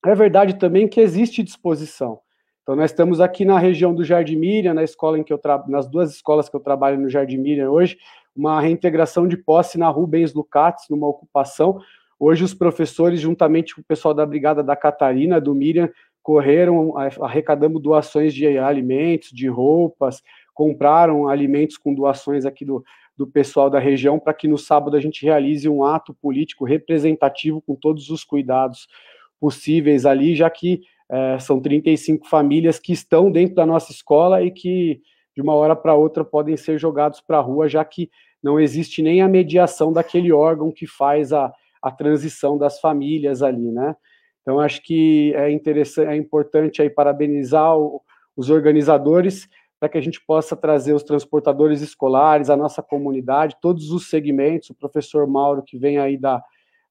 [0.06, 2.20] é verdade também que existe disposição.
[2.70, 5.88] Então, nós estamos aqui na região do Jardim Miriam, na escola em que eu nas
[5.88, 7.98] duas escolas que eu trabalho no Jardim Miriam hoje,
[8.36, 11.82] uma reintegração de posse na Rubens Lucates, numa ocupação.
[12.20, 15.90] Hoje, os professores, juntamente com o pessoal da Brigada da Catarina, do Miriam,
[16.22, 20.22] correram, arrecadando doações de alimentos, de roupas,
[20.54, 22.86] compraram alimentos com doações aqui do,
[23.18, 27.64] do pessoal da região para que no sábado a gente realize um ato político representativo
[27.64, 28.88] com todos os cuidados
[29.40, 34.52] possíveis ali, já que é, são 35 famílias que estão dentro da nossa escola e
[34.52, 35.02] que
[35.36, 38.10] de uma hora para outra podem ser jogados para a rua, já que
[38.44, 43.72] não existe nem a mediação daquele órgão que faz a, a transição das famílias ali,
[43.72, 43.96] né?
[44.42, 48.02] Então acho que é interessante, é importante aí parabenizar o,
[48.36, 49.48] os organizadores
[49.80, 54.70] para que a gente possa trazer os transportadores escolares, a nossa comunidade, todos os segmentos,
[54.70, 56.44] o professor Mauro que vem aí da,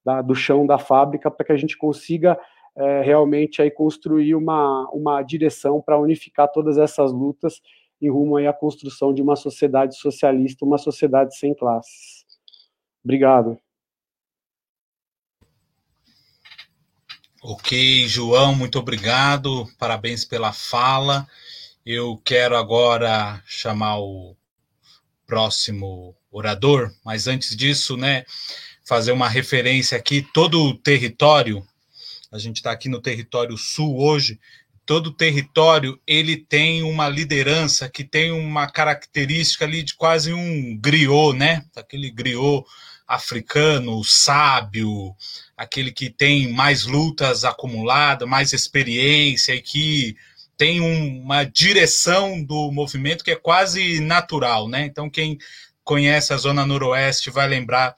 [0.05, 2.39] da do chão da fábrica, para que a gente consiga
[2.79, 7.61] é, realmente aí construir uma, uma direção para unificar todas essas lutas
[8.01, 12.25] em rumo aí à construção de uma sociedade socialista, uma sociedade sem classes.
[13.05, 13.59] Obrigado.
[17.43, 21.27] Ok, João, muito obrigado, parabéns pela fala.
[21.85, 24.37] Eu quero agora chamar o
[25.27, 28.25] próximo orador, mas antes disso, né,
[28.87, 31.65] fazer uma referência aqui, todo o território,
[32.31, 34.39] a gente está aqui no território sul hoje,
[34.85, 41.37] todo território ele tem uma liderança que tem uma característica ali de quase um griot,
[41.37, 41.65] né?
[41.77, 42.65] Aquele griot
[43.07, 45.15] africano, sábio,
[45.57, 50.17] aquele que tem mais lutas acumuladas, mais experiência e que
[50.59, 54.85] tem uma direção do movimento que é quase natural, né?
[54.85, 55.39] Então, quem
[55.85, 57.95] conhece a Zona Noroeste vai lembrar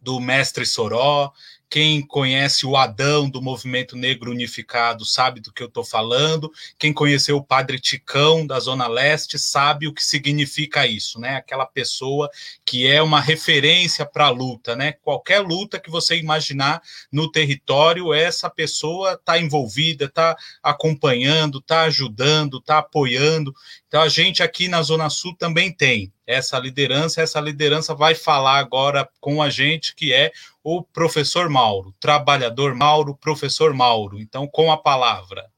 [0.00, 1.32] do mestre Soró,
[1.70, 6.50] quem conhece o Adão do Movimento Negro Unificado sabe do que eu estou falando.
[6.76, 11.36] Quem conheceu o Padre Ticão da Zona Leste sabe o que significa isso, né?
[11.36, 12.28] Aquela pessoa
[12.64, 14.94] que é uma referência para a luta, né?
[15.00, 16.82] Qualquer luta que você imaginar
[17.12, 23.54] no território, essa pessoa está envolvida, está acompanhando, está ajudando, está apoiando.
[23.90, 27.22] Então a gente aqui na Zona Sul também tem essa liderança.
[27.22, 30.30] Essa liderança vai falar agora com a gente, que é
[30.62, 34.20] o professor Mauro, trabalhador Mauro, professor Mauro.
[34.20, 35.50] Então, com a palavra.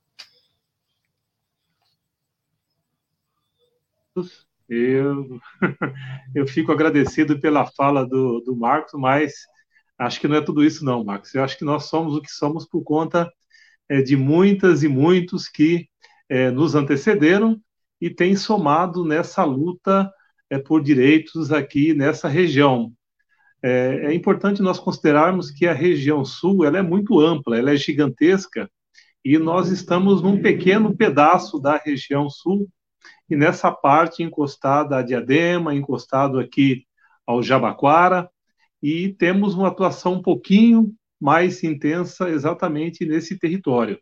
[4.67, 5.39] Eu,
[6.35, 9.35] eu fico agradecido pela fala do, do Marcos, mas
[9.99, 11.35] acho que não é tudo isso, não, Marcos.
[11.35, 13.31] Eu acho que nós somos o que somos por conta
[13.91, 15.87] é, de muitas e muitos que
[16.31, 17.61] é, nos antecederam
[18.03, 20.13] e têm somado nessa luta
[20.51, 22.93] é, por direitos aqui nessa região.
[23.63, 27.77] É, é, importante nós considerarmos que a região sul ela é muito ampla, ela é
[27.77, 28.69] gigantesca,
[29.25, 32.69] e nós estamos num pequeno pedaço da região sul,
[33.31, 36.85] e nessa parte encostada a Diadema, encostado aqui
[37.25, 38.29] ao Jabaquara,
[38.83, 43.97] e temos uma atuação um pouquinho mais intensa exatamente nesse território.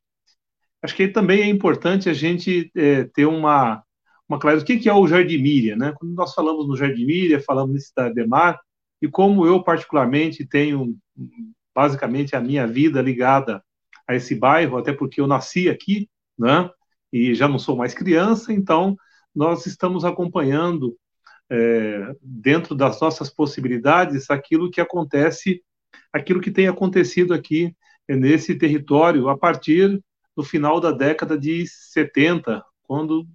[0.83, 3.85] Acho que também é importante a gente é, ter uma,
[4.31, 4.63] uma clareza.
[4.63, 5.77] O que, é o Jardim Miriam?
[5.77, 5.93] Né?
[5.99, 8.61] Quando nós falamos no Jardim Miriam, falamos em Cidade de Mar,
[9.03, 10.97] e como eu particularmente tenho
[11.75, 13.63] basicamente a minha vida ligada
[14.07, 16.09] a esse bairro, até porque eu nasci aqui,
[16.39, 16.71] né?
[17.13, 18.97] E já não sou mais criança, então
[19.35, 20.97] nós estamos acompanhando
[21.51, 25.61] é, dentro das nossas possibilidades aquilo que acontece,
[26.13, 27.75] aquilo que tem acontecido aqui
[28.09, 30.01] nesse território a partir
[30.37, 33.27] do final da década de 70, quando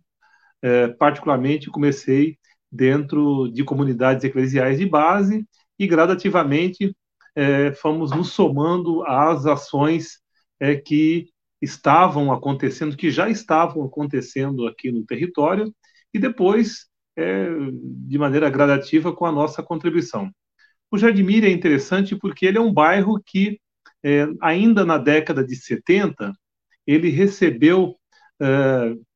[0.61, 2.37] é, particularmente comecei
[2.71, 5.45] dentro de comunidades eclesiais de base
[5.77, 6.95] e gradativamente
[7.35, 10.19] é, fomos nos somando às ações
[10.59, 11.29] é, que
[11.61, 15.73] estavam acontecendo, que já estavam acontecendo aqui no território
[16.13, 16.87] e depois
[17.17, 17.47] é,
[18.07, 20.29] de maneira gradativa com a nossa contribuição.
[20.91, 23.59] O Jardimir é interessante porque ele é um bairro que
[24.03, 26.31] é, ainda na década de 70
[26.85, 27.95] ele recebeu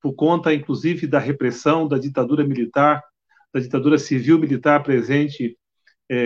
[0.01, 3.03] por conta, inclusive, da repressão da ditadura militar,
[3.53, 5.57] da ditadura civil-militar presente,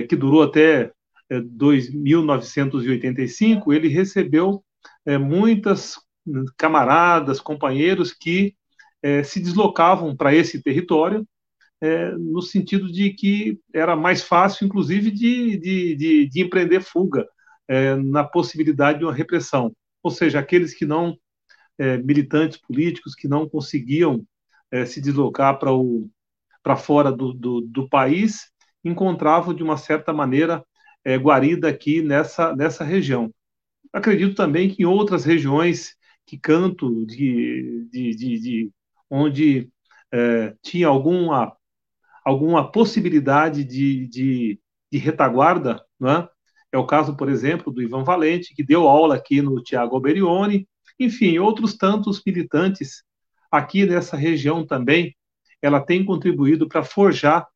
[0.07, 0.91] que durou até
[1.29, 4.63] é, 1985, ele recebeu
[5.19, 5.95] muitas
[6.57, 8.55] camaradas, companheiros que
[9.25, 11.27] se deslocavam para esse território,
[12.17, 17.27] no sentido de que era mais fácil, inclusive, de, de, de, de empreender fuga
[18.05, 19.73] na possibilidade de uma repressão.
[20.01, 21.17] Ou seja, aqueles que não
[21.77, 24.25] é, militantes políticos que não conseguiam
[24.71, 28.51] é, se deslocar para fora do, do, do, país
[28.83, 30.63] encontravam, de uma certa maneira,
[31.05, 33.33] é, guarida aqui nessa, nessa região.
[33.91, 35.95] Acredito também que em outras regiões
[36.25, 38.71] que canto, de, de, de, de
[39.09, 39.69] onde
[40.11, 41.55] é, tinha alguma,
[42.25, 44.59] alguma possibilidade de, de,
[44.91, 46.27] de retaguarda, é?
[46.71, 50.67] é o caso, por exemplo, do Ivan Valente, que deu aula aqui no Tiago Alberione,
[50.99, 53.03] enfim, outros tantos militantes
[53.51, 55.15] aqui nessa região também,
[55.61, 57.47] ela tem contribuído para forjar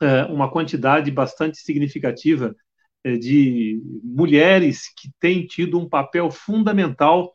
[0.00, 2.54] é, uma quantidade bastante significativa
[3.02, 7.34] é, de mulheres que têm tido um papel fundamental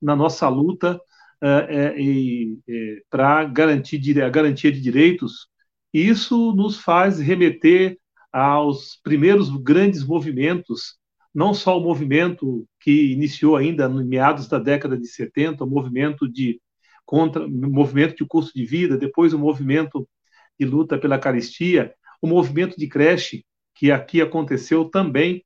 [0.00, 1.00] na nossa luta
[1.44, 1.94] é,
[3.10, 5.48] para garantir a garantia de direitos.
[5.92, 7.98] Isso nos faz remeter
[8.32, 10.98] aos primeiros grandes movimentos
[11.34, 16.30] não só o movimento que iniciou ainda no meados da década de 70, o movimento
[16.30, 16.60] de
[17.04, 20.08] contra, movimento de custo de vida, depois o movimento
[20.58, 23.44] de luta pela caristia, o movimento de creche
[23.74, 25.44] que aqui aconteceu também,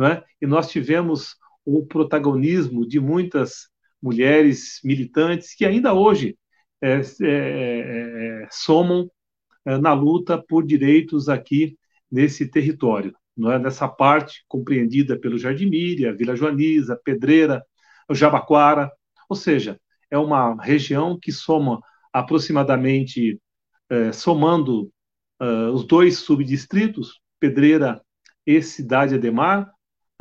[0.00, 0.24] é?
[0.40, 3.68] E nós tivemos o protagonismo de muitas
[4.02, 6.36] mulheres militantes que ainda hoje
[6.80, 9.10] é, é, é, somam
[9.64, 11.78] é, na luta por direitos aqui
[12.10, 13.58] nesse território não é?
[13.58, 17.64] nessa parte compreendida pelo Jardim Míria, Vila Joaniza, Pedreira,
[18.10, 18.90] Jabaquara,
[19.28, 19.80] ou seja,
[20.10, 21.80] é uma região que soma
[22.12, 23.40] aproximadamente,
[23.90, 24.92] é, somando
[25.40, 28.00] uh, os dois subdistritos, Pedreira
[28.46, 29.70] e Cidade Ademar,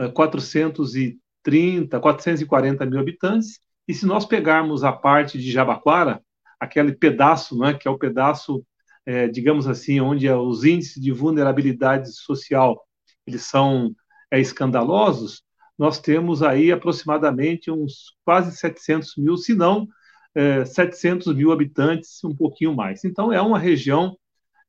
[0.01, 6.21] uh, 430, 440 mil habitantes, e se nós pegarmos a parte de Jabaquara,
[6.59, 8.65] aquele pedaço, né, que é o pedaço,
[9.05, 12.81] é, digamos assim, onde os índices de vulnerabilidade social
[13.25, 13.95] eles são
[14.31, 15.43] é, escandalosos,
[15.77, 19.87] nós temos aí aproximadamente uns quase 700 mil, se não
[20.35, 23.03] é, 700 mil habitantes, um pouquinho mais.
[23.03, 24.17] Então, é uma região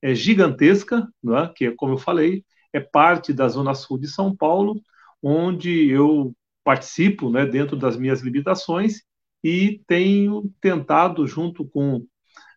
[0.02, 1.48] é, gigantesca, é?
[1.54, 4.80] que, como eu falei, é parte da Zona Sul de São Paulo,
[5.22, 9.02] onde eu participo né, dentro das minhas limitações
[9.42, 12.04] e tenho tentado, junto com,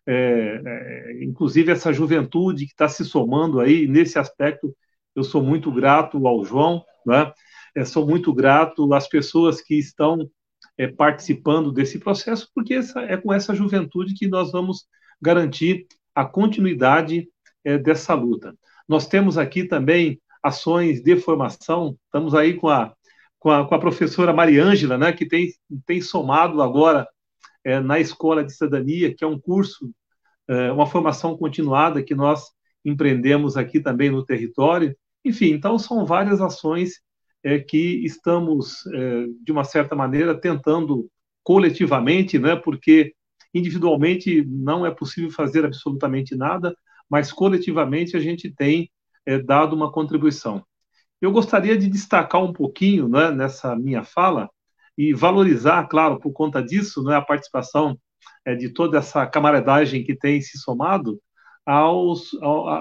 [0.06, 4.74] é, é, inclusive, essa juventude que está se somando aí, nesse aspecto,
[5.18, 7.32] eu sou muito grato ao João, né?
[7.74, 10.30] É, sou muito grato às pessoas que estão
[10.76, 14.86] é, participando desse processo, porque essa, é com essa juventude que nós vamos
[15.20, 17.28] garantir a continuidade
[17.64, 18.54] é, dessa luta.
[18.88, 22.94] Nós temos aqui também ações de formação, estamos aí com a,
[23.40, 25.52] com a, com a professora Mariângela, né, que tem,
[25.84, 27.08] tem somado agora
[27.64, 29.90] é, na Escola de Cidadania, que é um curso,
[30.46, 32.44] é, uma formação continuada que nós
[32.84, 34.96] empreendemos aqui também no território.
[35.24, 37.00] Enfim, então são várias ações
[37.42, 41.08] é, que estamos, é, de uma certa maneira, tentando
[41.42, 43.14] coletivamente, né, porque
[43.54, 46.76] individualmente não é possível fazer absolutamente nada,
[47.08, 48.90] mas coletivamente a gente tem
[49.24, 50.62] é, dado uma contribuição.
[51.20, 54.48] Eu gostaria de destacar um pouquinho né, nessa minha fala
[54.96, 57.98] e valorizar, claro, por conta disso, né, a participação
[58.44, 61.20] é, de toda essa camaradagem que tem se somado
[61.64, 62.30] aos,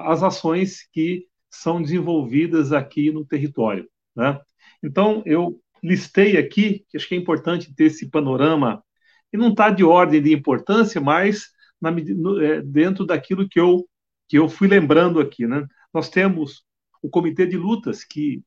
[0.05, 1.25] às ações que
[1.61, 3.87] são desenvolvidas aqui no território.
[4.15, 4.39] Né?
[4.83, 8.83] Então, eu listei aqui, que acho que é importante ter esse panorama,
[9.31, 11.47] e não está de ordem de importância, mas
[11.81, 13.87] na, no, é, dentro daquilo que eu,
[14.27, 15.45] que eu fui lembrando aqui.
[15.45, 15.65] Né?
[15.93, 16.63] Nós temos
[17.01, 18.41] o Comitê de Lutas, que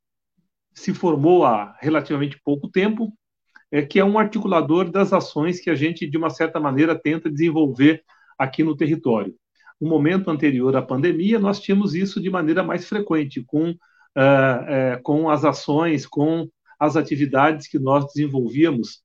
[0.75, 3.13] se formou há relativamente pouco tempo,
[3.71, 7.31] é, que é um articulador das ações que a gente, de uma certa maneira, tenta
[7.31, 8.03] desenvolver
[8.39, 9.35] aqui no território.
[9.81, 13.75] No momento anterior à pandemia, nós tínhamos isso de maneira mais frequente, com,
[14.17, 16.49] é, com as ações, com
[16.79, 19.03] as atividades que nós desenvolvíamos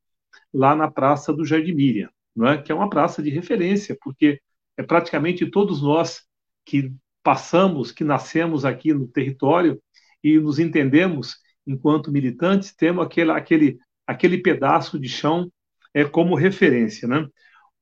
[0.54, 2.62] lá na Praça do Jardim Miriam, não é?
[2.62, 4.40] que é uma praça de referência, porque
[4.78, 6.22] é praticamente todos nós
[6.66, 6.92] que
[7.24, 9.82] passamos, que nascemos aqui no território
[10.24, 15.52] e nos entendemos enquanto militantes, temos aquele, aquele, aquele pedaço de chão
[15.94, 17.08] é, como referência.
[17.08, 17.28] Né?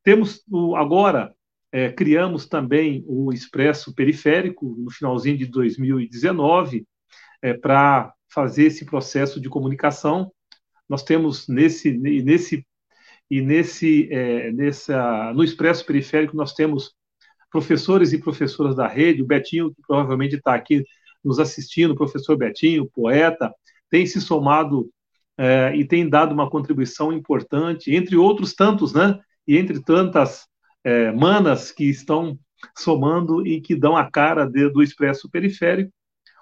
[0.03, 1.36] Temos o, agora,
[1.74, 6.86] é, criamos também o Expresso Periférico no finalzinho de 2019
[7.41, 10.32] é, para fazer esse processo de comunicação.
[10.88, 12.64] Nós temos nesse, nesse
[13.30, 16.94] e nesse, é, nessa, no Expresso Periférico nós temos
[17.50, 20.84] professores e professoras da rede, o Betinho, que provavelmente está aqui
[21.24, 23.52] nos assistindo, o professor Betinho, poeta,
[23.90, 24.91] tem se somado
[25.36, 29.20] é, e tem dado uma contribuição importante, entre outros tantos, né?
[29.48, 30.48] E entre tantas
[30.84, 32.38] é, manas que estão
[32.78, 35.92] somando e que dão a cara de, do Expresso Periférico.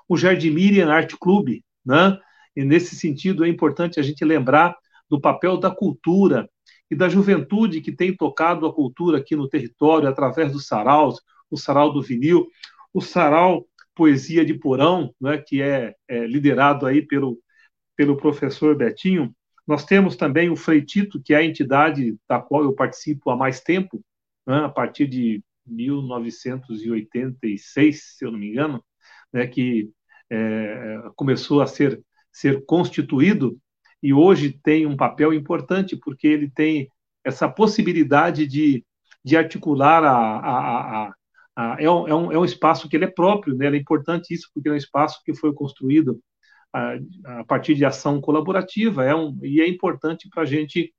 [0.07, 2.17] O Jardim Miriam Arte Clube, né?
[2.55, 4.75] E nesse sentido é importante a gente lembrar
[5.09, 6.49] do papel da cultura
[6.89, 11.57] e da juventude que tem tocado a cultura aqui no território através dos saraus, o
[11.57, 12.47] sarau do vinil,
[12.93, 13.65] o sarau
[13.95, 17.39] Poesia de Porão, né, que é, é, liderado aí pelo,
[17.95, 19.33] pelo professor Betinho.
[19.65, 23.61] Nós temos também o Freitito, que é a entidade da qual eu participo há mais
[23.61, 24.03] tempo,
[24.51, 28.83] né, a partir de 1986, se eu não me engano,
[29.31, 29.89] né, que
[30.29, 33.57] é, começou a ser, ser constituído
[34.01, 36.89] e hoje tem um papel importante, porque ele tem
[37.23, 38.83] essa possibilidade de,
[39.23, 41.13] de articular a, a, a,
[41.55, 43.67] a é, um, é, um, é um espaço que ele é próprio, né?
[43.67, 46.19] é importante isso, porque é um espaço que foi construído
[46.73, 46.95] a,
[47.25, 50.91] a partir de ação colaborativa, é um, e é importante para a gente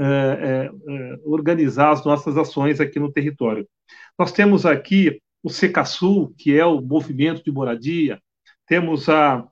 [0.00, 3.68] é, é, é, organizar as nossas ações aqui no território.
[4.16, 8.20] Nós temos aqui o Secasul, que é o movimento de moradia,
[8.64, 9.44] temos a,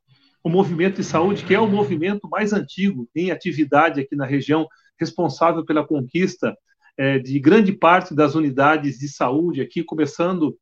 [0.45, 4.69] o movimento de saúde, que é o movimento mais antigo em atividade aqui na região,
[5.01, 6.57] responsável pela conquista
[6.97, 10.57] é, de grande parte das unidades de saúde aqui, começando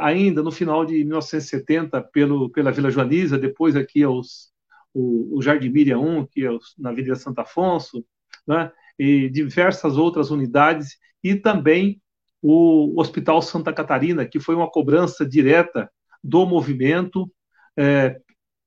[0.00, 4.52] ainda no final de 1970 pelo, pela Vila Joaniza, depois aqui aos,
[4.92, 8.04] o, o Jardim Miriam 1, que é na Avenida Santo Afonso,
[8.44, 12.00] né, e diversas outras unidades, e também
[12.42, 15.90] o Hospital Santa Catarina, que foi uma cobrança direta
[16.22, 17.30] do movimento
[17.76, 18.20] é,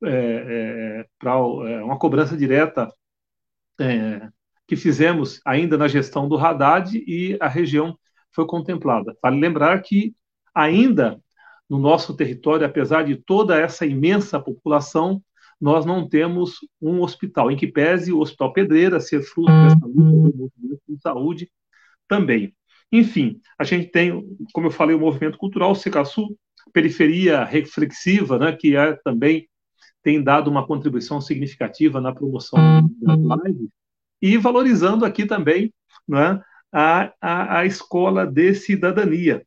[0.04, 2.92] é, é é, uma cobrança direta
[3.80, 4.30] é,
[4.68, 7.98] que fizemos ainda na gestão do Haddad e a região
[8.32, 9.16] foi contemplada.
[9.22, 10.16] Vale lembrar que
[10.56, 11.20] ainda
[11.70, 15.22] no nosso território, apesar de toda essa imensa população,
[15.62, 20.32] nós não temos um hospital, em que pese o Hospital Pedreira ser fruto dessa luta
[20.32, 21.52] do movimento de saúde
[22.08, 22.56] também.
[22.92, 26.36] Enfim, a gente tem, como eu falei, o movimento cultural, o Secasul,
[26.74, 29.48] periferia reflexiva, né, que é também
[30.04, 32.60] tem dado uma contribuição significativa na promoção
[33.00, 33.70] das lives,
[34.20, 35.72] e valorizando aqui também
[36.08, 39.46] né, a, a, a escola de cidadania.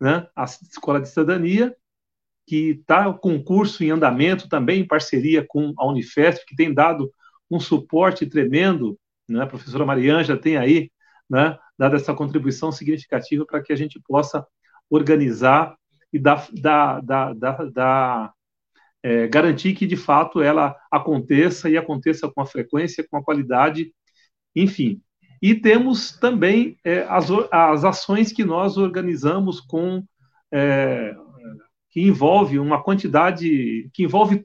[0.00, 0.26] Né?
[0.34, 1.74] A escola de cidadania,
[2.46, 6.72] que está com um curso em andamento também em parceria com a Unifesp, que tem
[6.72, 7.12] dado
[7.50, 8.98] um suporte tremendo,
[9.28, 9.42] né?
[9.42, 10.90] A professora Marianja tem aí,
[11.28, 14.46] né, dado essa contribuição significativa para que a gente possa
[14.90, 15.74] organizar
[16.12, 18.32] e dar, dar, dar, dar, dar
[19.02, 23.92] é, garantir que de fato ela aconteça e aconteça com a frequência, com a qualidade,
[24.54, 25.00] enfim.
[25.40, 30.04] E temos também é, as, as ações que nós organizamos com
[30.52, 31.16] é,
[31.92, 34.44] que envolve uma quantidade que envolve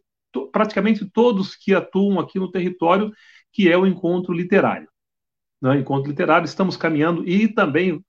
[0.52, 3.12] praticamente todos que atuam aqui no território,
[3.52, 4.90] que é o encontro literário.
[5.60, 5.80] Né?
[5.80, 8.04] encontro literário estamos caminhando e também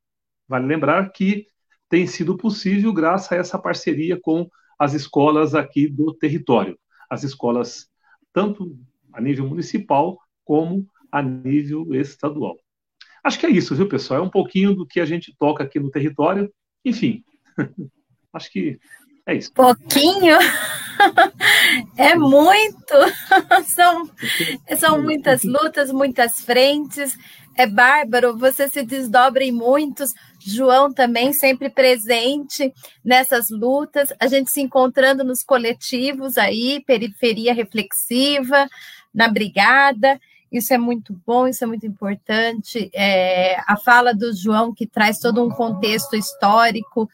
[0.47, 1.47] vale lembrar que
[1.89, 4.47] tem sido possível graças a essa parceria com
[4.79, 6.79] as escolas aqui do território,
[7.09, 7.89] as escolas
[8.33, 8.77] tanto
[9.13, 12.59] a nível municipal como a nível estadual.
[13.25, 14.21] Acho que é isso, viu, pessoal?
[14.21, 16.53] É um pouquinho do que a gente toca aqui no território.
[16.85, 17.25] Enfim,
[18.33, 18.79] acho que
[19.29, 19.53] é isso.
[19.53, 20.37] Pouquinho?
[21.97, 22.93] É muito!
[23.67, 24.11] São,
[24.77, 27.17] são muitas lutas, muitas frentes.
[27.57, 30.13] É bárbaro, você se desdobra em muitos.
[30.41, 32.73] João também sempre presente
[33.05, 38.69] nessas lutas, a gente se encontrando nos coletivos aí, periferia reflexiva,
[39.15, 40.21] na brigada.
[40.51, 42.91] Isso é muito bom, isso é muito importante.
[42.95, 47.09] É, a fala do João, que traz todo um contexto histórico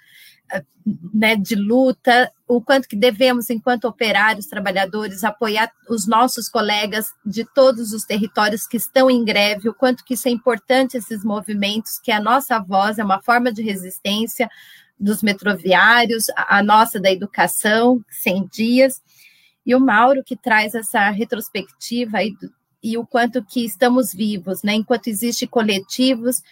[1.13, 7.45] né, de luta, o quanto que devemos, enquanto operários, trabalhadores, apoiar os nossos colegas de
[7.55, 11.99] todos os territórios que estão em greve, o quanto que isso é importante, esses movimentos,
[11.99, 14.49] que a nossa voz é uma forma de resistência
[14.99, 19.03] dos metroviários, a, nossa da educação, 100 dias,
[19.65, 22.53] e o Mauro que traz essa retrospectiva do,
[22.83, 26.43] e o quanto que estamos vivos, né, enquanto existe coletivos,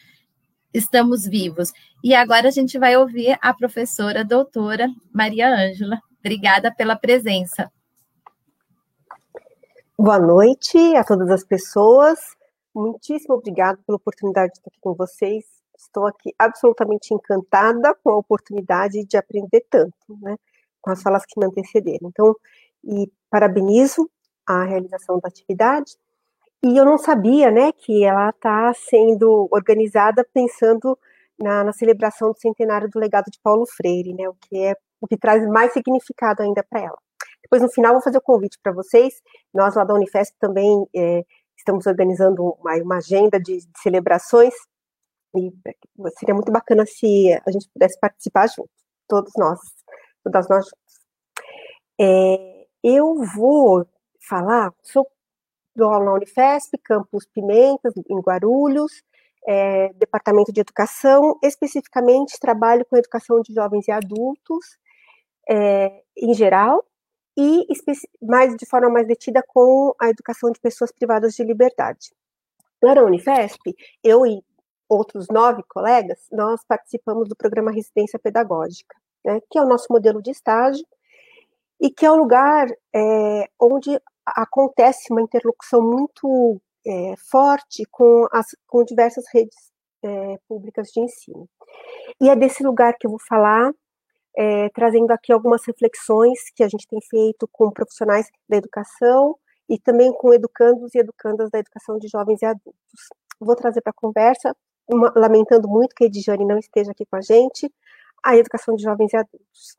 [0.72, 1.72] estamos vivos.
[2.02, 5.98] E agora a gente vai ouvir a professora doutora Maria Ângela.
[6.20, 7.70] Obrigada pela presença.
[9.98, 12.18] Boa noite a todas as pessoas.
[12.74, 15.44] Muitíssimo obrigada pela oportunidade de estar aqui com vocês.
[15.76, 20.36] Estou aqui absolutamente encantada com a oportunidade de aprender tanto, né,
[20.80, 22.08] com as falas que me antecederam.
[22.08, 22.34] Então,
[22.84, 24.10] e parabenizo
[24.46, 25.96] a realização da atividade
[26.64, 30.98] e eu não sabia, né, que ela está sendo organizada pensando
[31.38, 35.06] na, na, celebração do centenário do legado de Paulo Freire, né, o que é o
[35.08, 36.98] que traz mais significado ainda para ela.
[37.42, 39.20] Depois, no final, vou fazer o convite para vocês.
[39.52, 41.24] Nós lá da Unifesp também é,
[41.58, 44.54] estamos organizando uma, uma agenda de, de, celebrações
[45.34, 45.52] e
[46.18, 48.70] seria muito bacana se a gente pudesse participar junto,
[49.08, 49.58] todos nós,
[50.22, 51.00] todas nós juntos.
[52.00, 53.84] É, eu vou
[54.20, 55.04] falar, sou
[55.74, 59.02] dou aula Unifesp, Campus Pimentas, em Guarulhos,
[59.46, 64.78] é, Departamento de Educação, especificamente trabalho com educação de jovens e adultos,
[65.48, 66.84] é, em geral,
[67.36, 67.66] e
[68.20, 72.12] mais de forma mais detida com a educação de pessoas privadas de liberdade.
[72.82, 74.42] Na Unifesp, eu e
[74.88, 78.94] outros nove colegas, nós participamos do programa Residência Pedagógica,
[79.24, 80.84] né, que é o nosso modelo de estágio,
[81.80, 88.46] e que é um lugar é, onde acontece uma interlocução muito é, forte com, as,
[88.66, 89.56] com diversas redes
[90.02, 91.48] é, públicas de ensino.
[92.20, 93.70] E é desse lugar que eu vou falar,
[94.36, 99.36] é, trazendo aqui algumas reflexões que a gente tem feito com profissionais da educação
[99.68, 103.08] e também com educandos e educandas da educação de jovens e adultos.
[103.40, 104.54] Vou trazer para a conversa,
[104.88, 107.72] uma, lamentando muito que a Edjane não esteja aqui com a gente,
[108.24, 109.76] a educação de jovens e adultos.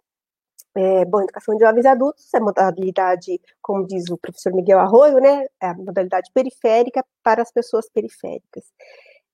[0.75, 5.19] É, bom, educação de jovens e adultos é modalidade, como diz o professor Miguel Arroio,
[5.19, 8.63] né, é a modalidade periférica para as pessoas periféricas.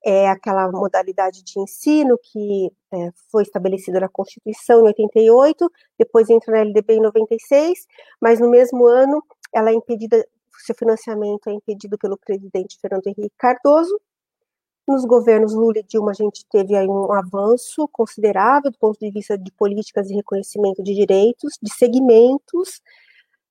[0.04, 6.52] É aquela modalidade de ensino que é, foi estabelecida na Constituição em 88, depois entra
[6.52, 7.86] na LDB em 96,
[8.20, 9.22] mas no mesmo ano
[9.54, 10.26] ela é impedida,
[10.64, 13.98] seu financiamento é impedido pelo presidente Fernando Henrique Cardoso,
[14.90, 19.10] nos governos Lula e Dilma, a gente teve aí um avanço considerável do ponto de
[19.10, 22.80] vista de políticas de reconhecimento de direitos, de segmentos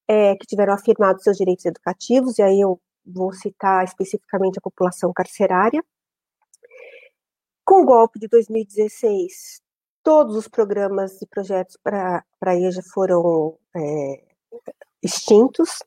[0.07, 5.13] é, que tiveram afirmado seus direitos educativos, e aí eu vou citar especificamente a população
[5.13, 5.83] carcerária.
[7.63, 9.61] Com o golpe de 2016,
[10.03, 14.23] todos os programas e projetos para a EJA foram é,
[15.01, 15.79] extintos,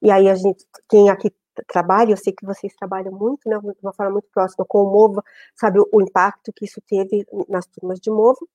[0.00, 1.30] e aí a gente, quem aqui
[1.68, 4.90] trabalho, eu sei que vocês trabalham muito, né, de uma forma muito próxima com o
[4.90, 5.22] MOVA,
[5.54, 8.46] sabe o, o impacto que isso teve nas turmas de MOVA.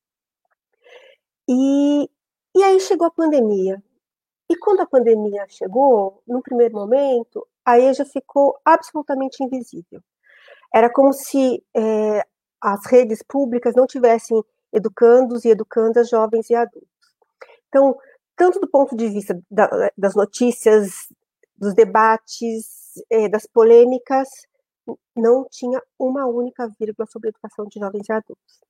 [1.48, 2.10] E,
[2.56, 3.82] e aí chegou a pandemia.
[4.50, 10.02] E quando a pandemia chegou, no primeiro momento, a EJA ficou absolutamente invisível.
[10.74, 12.26] Era como se é,
[12.62, 14.44] as redes públicas não tivessem
[14.74, 16.90] educandos e educandas jovens e adultos.
[17.68, 17.96] Então,
[18.36, 20.92] tanto do ponto de vista da, das notícias,
[21.58, 22.79] dos debates,
[23.10, 24.30] eh, das polêmicas,
[25.16, 28.62] não tinha uma única vírgula sobre educação de jovens e adultos.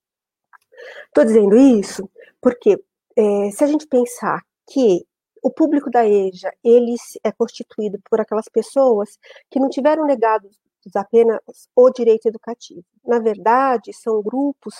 [1.08, 2.10] Estou dizendo isso
[2.42, 2.82] porque
[3.16, 5.06] é, se a gente pensar que
[5.42, 9.18] o público da EJA ele é constituído por aquelas pessoas
[9.50, 10.58] que não tiveram negados
[10.96, 11.40] apenas
[11.76, 12.84] o direito educativo.
[13.06, 14.76] Na verdade, são grupos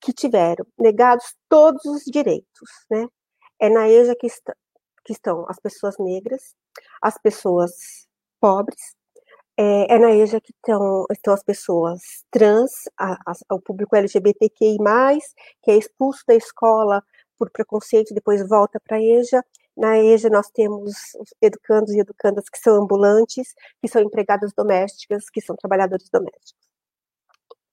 [0.00, 3.06] que tiveram negados todos os direitos, né?
[3.60, 4.54] É na EJA que, está,
[5.04, 6.54] que estão as pessoas negras,
[7.00, 8.08] as pessoas
[8.42, 8.96] pobres,
[9.56, 12.00] é, é na EJA que estão, estão as pessoas
[12.30, 14.78] trans, a, a, o público LGBTQI+,
[15.62, 17.02] que é expulso da escola
[17.38, 19.44] por preconceito depois volta para a EJA.
[19.76, 20.92] Na EJA nós temos
[21.40, 26.62] educandos e educandas que são ambulantes, que são empregadas domésticas, que são trabalhadores domésticos.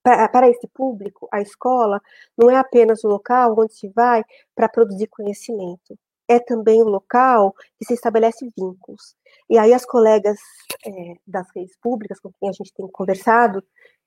[0.02, 2.00] Para esse público, a escola
[2.36, 4.24] não é apenas o local onde se vai
[4.54, 5.98] para produzir conhecimento,
[6.30, 9.16] é também o local que se estabelece vínculos.
[9.48, 10.38] E aí as colegas
[10.86, 13.62] é, das redes públicas com quem a gente tem conversado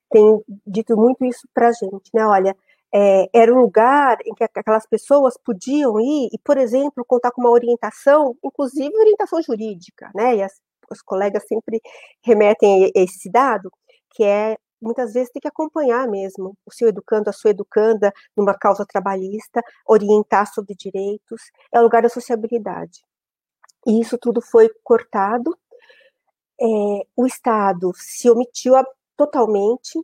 [0.10, 2.26] têm dito muito isso para a gente, né?
[2.26, 2.56] Olha,
[2.94, 7.42] é, era um lugar em que aquelas pessoas podiam ir e, por exemplo, contar com
[7.42, 10.38] uma orientação, inclusive orientação jurídica, né?
[10.38, 10.54] E as,
[10.90, 11.82] os colegas sempre
[12.24, 13.70] remetem a esse dado,
[14.12, 18.54] que é muitas vezes tem que acompanhar mesmo o seu educando, a sua educanda numa
[18.54, 21.42] causa trabalhista, orientar sobre direitos,
[21.74, 23.02] é o lugar da sociabilidade.
[23.88, 25.58] E isso tudo foi cortado,
[26.62, 26.66] é,
[27.16, 28.74] o Estado se omitiu
[29.18, 30.00] totalmente,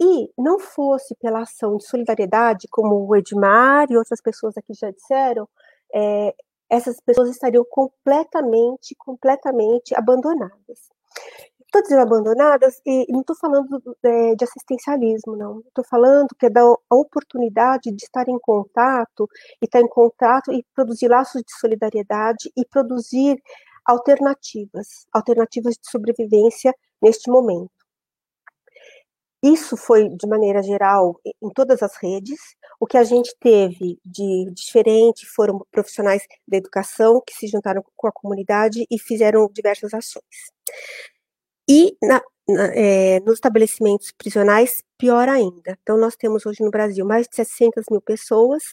[0.00, 4.90] e não fosse pela ação de solidariedade, como o Edmar e outras pessoas aqui já
[4.90, 5.48] disseram,
[5.94, 6.34] é,
[6.68, 10.90] essas pessoas estariam completamente, completamente abandonadas
[11.66, 15.60] estou dizendo abandonadas e não estou falando é, de assistencialismo, não.
[15.60, 19.28] Estou falando que é da oportunidade de estar em contato
[19.60, 23.40] e estar em contato e produzir laços de solidariedade e produzir
[23.84, 27.70] alternativas, alternativas de sobrevivência neste momento.
[29.42, 32.38] Isso foi, de maneira geral, em todas as redes.
[32.80, 38.08] O que a gente teve de diferente foram profissionais da educação que se juntaram com
[38.08, 40.24] a comunidade e fizeram diversas ações.
[41.68, 45.76] E na, na, é, nos estabelecimentos prisionais, pior ainda.
[45.82, 48.64] Então, nós temos hoje no Brasil mais de 700 mil pessoas.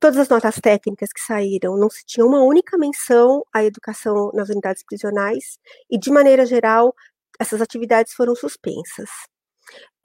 [0.00, 4.48] Todas as notas técnicas que saíram, não se tinha uma única menção à educação nas
[4.48, 5.58] unidades prisionais,
[5.90, 6.94] e, de maneira geral,
[7.40, 9.10] essas atividades foram suspensas.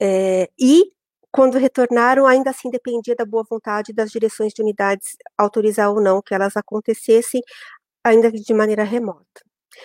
[0.00, 0.84] É, e,
[1.32, 6.22] quando retornaram, ainda assim dependia da boa vontade das direções de unidades autorizar ou não
[6.22, 7.42] que elas acontecessem,
[8.04, 9.42] ainda de maneira remota.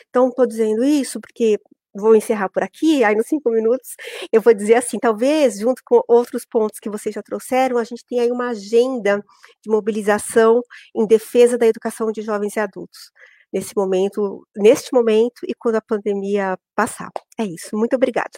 [0.10, 1.60] Então, estou dizendo isso porque
[1.94, 3.96] vou encerrar por aqui, aí nos cinco minutos
[4.32, 8.06] eu vou dizer assim, talvez, junto com outros pontos que vocês já trouxeram, a gente
[8.06, 9.24] tenha aí uma agenda
[9.62, 10.62] de mobilização
[10.96, 13.12] em defesa da educação de jovens e adultos,
[13.52, 17.12] nesse momento, neste momento e quando a pandemia passar.
[17.40, 18.32] É isso, muito obrigada.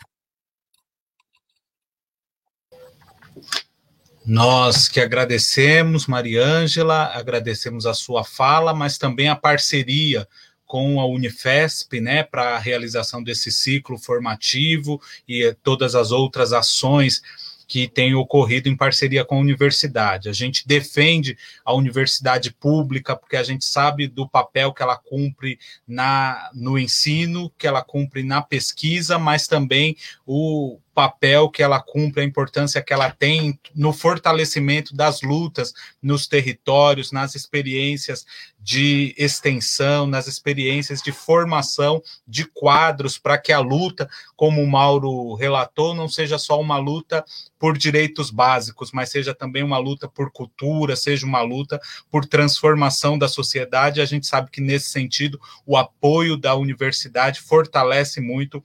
[4.25, 10.27] Nós que agradecemos, Mariângela, agradecemos a sua fala, mas também a parceria
[10.75, 17.21] com a Unifesp, né, para a realização desse ciclo formativo e todas as outras ações
[17.65, 20.27] que têm ocorrido em parceria com a universidade.
[20.27, 25.57] A gente defende a universidade pública porque a gente sabe do papel que ela cumpre
[25.87, 29.95] na, no ensino, que ela cumpre na pesquisa, mas também
[30.25, 36.25] o papel que ela cumpre, a importância que ela tem no fortalecimento das lutas nos
[36.25, 38.25] territórios, nas experiências
[38.57, 45.35] de extensão, nas experiências de formação de quadros, para que a luta, como o Mauro
[45.35, 47.23] relatou, não seja só uma luta
[47.59, 53.19] por direitos básicos, mas seja também uma luta por cultura, seja uma luta por transformação
[53.19, 54.01] da sociedade.
[54.01, 58.63] A gente sabe que, nesse sentido, o apoio da universidade fortalece muito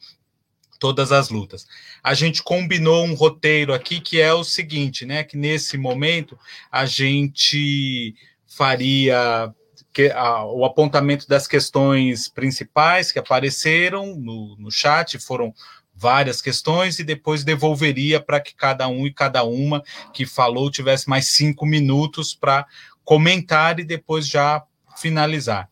[0.81, 1.67] todas as lutas.
[2.03, 5.23] A gente combinou um roteiro aqui que é o seguinte, né?
[5.23, 6.37] Que nesse momento
[6.73, 8.17] a gente
[8.49, 9.55] faria
[9.93, 15.55] que, a, o apontamento das questões principais que apareceram no, no chat, foram
[15.95, 19.83] várias questões, e depois devolveria para que cada um e cada uma
[20.15, 22.67] que falou tivesse mais cinco minutos para
[23.05, 24.63] comentar e depois já
[24.97, 25.69] finalizar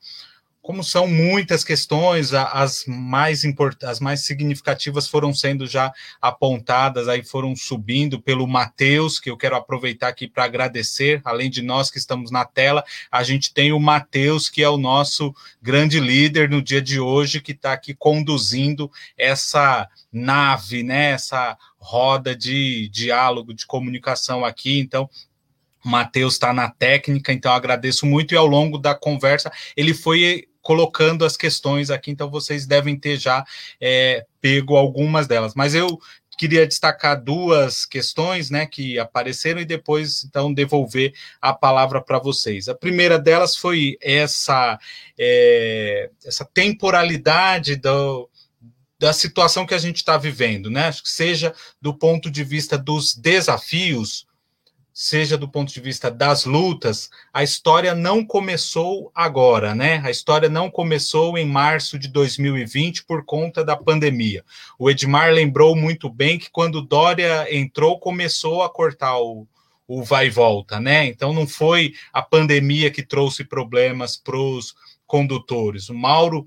[0.68, 5.90] como são muitas questões, as mais importantes, as mais significativas foram sendo já
[6.20, 11.62] apontadas, aí foram subindo pelo Matheus, que eu quero aproveitar aqui para agradecer, além de
[11.62, 15.98] nós que estamos na tela, a gente tem o Matheus, que é o nosso grande
[15.98, 22.90] líder no dia de hoje, que está aqui conduzindo essa nave, né, essa roda de
[22.90, 25.08] diálogo, de comunicação aqui, então
[25.82, 28.34] Matheus está na técnica, então agradeço muito.
[28.34, 33.16] E ao longo da conversa, ele foi colocando as questões aqui, então vocês devem ter
[33.16, 33.42] já
[33.80, 35.54] é, pego algumas delas.
[35.54, 35.98] Mas eu
[36.36, 42.68] queria destacar duas questões né, que apareceram e depois, então, devolver a palavra para vocês.
[42.68, 44.78] A primeira delas foi essa,
[45.18, 48.28] é, essa temporalidade do,
[48.98, 50.92] da situação que a gente está vivendo, né?
[51.02, 54.26] Seja do ponto de vista dos desafios
[55.00, 60.02] seja do ponto de vista das lutas, a história não começou agora, né?
[60.04, 64.44] A história não começou em março de 2020 por conta da pandemia.
[64.76, 69.46] O Edmar lembrou muito bem que quando Dória entrou, começou a cortar o,
[69.86, 71.06] o vai e volta, né?
[71.06, 74.74] Então não foi a pandemia que trouxe problemas para os
[75.06, 75.88] condutores.
[75.88, 76.44] O Mauro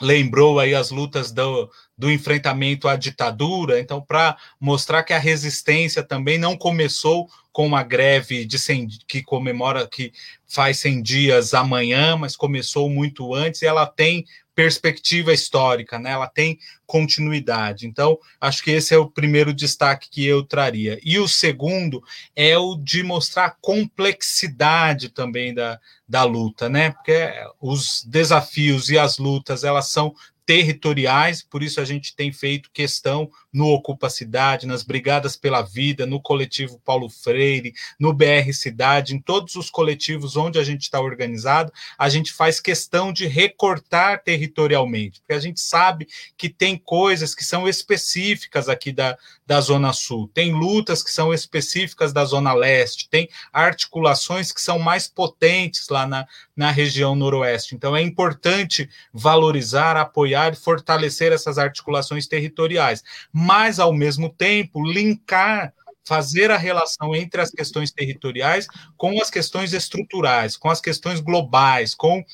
[0.00, 6.02] lembrou aí as lutas do, do enfrentamento à ditadura, então para mostrar que a resistência
[6.02, 10.12] também não começou com uma greve de 100, que comemora, que
[10.48, 14.24] faz 100 dias amanhã, mas começou muito antes, e ela tem
[14.58, 16.10] perspectiva histórica, né?
[16.10, 17.86] ela tem continuidade.
[17.86, 20.98] Então, acho que esse é o primeiro destaque que eu traria.
[21.04, 22.02] E o segundo
[22.34, 26.90] é o de mostrar a complexidade também da, da luta, né?
[26.90, 27.30] Porque
[27.60, 30.12] os desafios e as lutas, elas são
[30.48, 36.06] territoriais, por isso a gente tem feito questão no Ocupa Cidade, nas Brigadas pela Vida,
[36.06, 41.02] no coletivo Paulo Freire, no BR Cidade, em todos os coletivos onde a gente está
[41.02, 47.34] organizado, a gente faz questão de recortar territorialmente, porque a gente sabe que tem coisas
[47.34, 52.54] que são específicas aqui da, da Zona Sul, tem lutas que são específicas da Zona
[52.54, 56.26] Leste, tem articulações que são mais potentes lá na,
[56.56, 57.74] na região Noroeste.
[57.74, 63.02] Então é importante valorizar, apoiar fortalecer essas articulações territoriais
[63.32, 65.72] mas, ao mesmo tempo, linkar,
[66.04, 68.66] fazer a relação entre as questões territoriais
[68.96, 72.24] com as questões estruturais, com as questões globais, com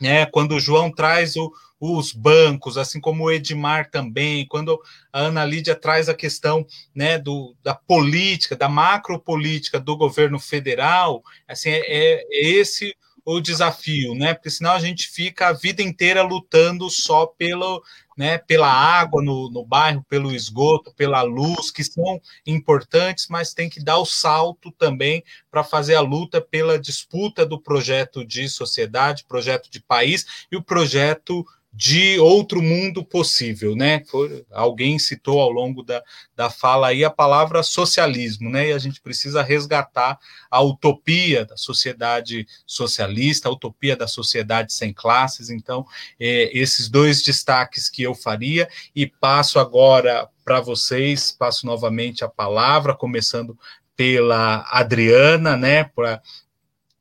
[0.00, 4.80] né, quando o João traz o, os bancos, assim como o Edmar também, quando
[5.12, 6.64] a Ana Lídia traz a questão
[6.94, 14.14] né, do, da política, da macropolítica do governo federal, assim, é, é esse o desafio,
[14.14, 14.34] né?
[14.34, 17.82] Porque senão a gente fica a vida inteira lutando só pelo,
[18.16, 23.68] né, pela água no, no bairro, pelo esgoto, pela luz, que são importantes, mas tem
[23.68, 29.24] que dar o salto também para fazer a luta pela disputa do projeto de sociedade,
[29.26, 31.44] projeto de país e o projeto
[31.74, 34.02] de outro mundo possível, né?
[34.50, 36.02] alguém citou ao longo da,
[36.36, 38.68] da fala aí a palavra socialismo, né?
[38.68, 40.18] E a gente precisa resgatar
[40.50, 45.48] a utopia da sociedade socialista, a utopia da sociedade sem classes.
[45.48, 45.86] Então,
[46.20, 52.28] é, esses dois destaques que eu faria e passo agora para vocês, passo novamente a
[52.28, 53.58] palavra, começando
[53.96, 55.84] pela Adriana, né?
[55.84, 56.20] Pra,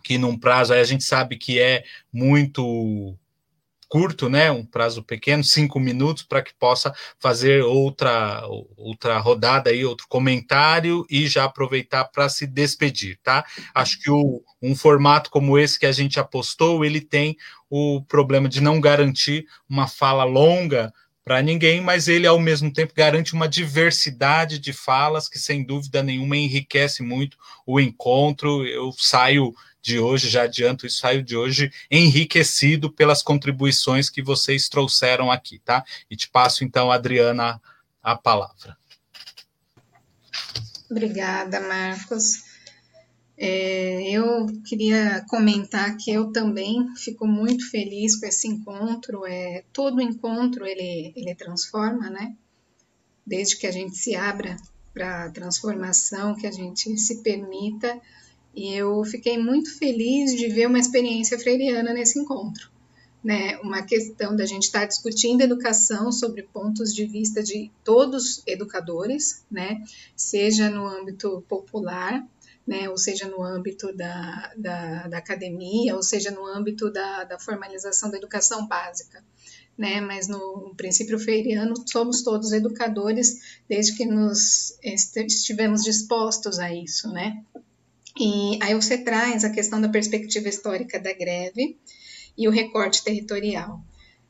[0.01, 3.17] que num prazo aí a gente sabe que é muito
[3.91, 8.41] curto, né, um prazo pequeno, cinco minutos, para que possa fazer outra
[8.77, 13.43] outra rodada aí, outro comentário e já aproveitar para se despedir, tá?
[13.75, 17.35] Acho que o, um formato como esse que a gente apostou, ele tem
[17.69, 20.93] o problema de não garantir uma fala longa
[21.23, 26.01] para ninguém, mas ele ao mesmo tempo garante uma diversidade de falas que sem dúvida
[26.01, 28.65] nenhuma enriquece muito o encontro.
[28.65, 34.69] Eu saio de hoje, já adianto isso, saio de hoje enriquecido pelas contribuições que vocês
[34.69, 35.83] trouxeram aqui, tá?
[36.09, 37.61] E te passo então, Adriana,
[38.01, 38.77] a palavra.
[40.89, 42.50] Obrigada, Marcos.
[43.43, 49.25] É, eu queria comentar que eu também fico muito feliz com esse encontro.
[49.25, 52.35] É, todo encontro ele, ele transforma, né?
[53.25, 54.55] Desde que a gente se abra
[54.93, 57.99] para a transformação, que a gente se permita
[58.53, 62.69] e eu fiquei muito feliz de ver uma experiência freiriana nesse encontro.
[63.23, 68.41] Né, uma questão da gente estar tá discutindo educação sobre pontos de vista de todos
[68.47, 69.83] educadores, né,
[70.15, 72.27] seja no âmbito popular,
[72.65, 77.39] né, ou seja no âmbito da, da, da academia, ou seja no âmbito da, da
[77.39, 79.23] formalização da educação básica.
[79.77, 87.07] Né, mas no, princípio freiriano somos todos educadores desde que nos estivemos dispostos a isso,
[87.11, 87.41] né?
[88.19, 91.79] E aí você traz a questão da perspectiva histórica da greve
[92.37, 93.81] e o recorte territorial.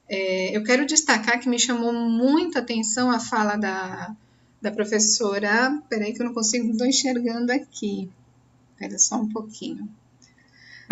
[0.08, 4.16] É, eu quero destacar que me chamou muito a atenção a fala da,
[4.62, 5.82] da professora.
[5.90, 8.10] Peraí, que eu não consigo, estou enxergando aqui.
[8.82, 9.88] Espera só um pouquinho.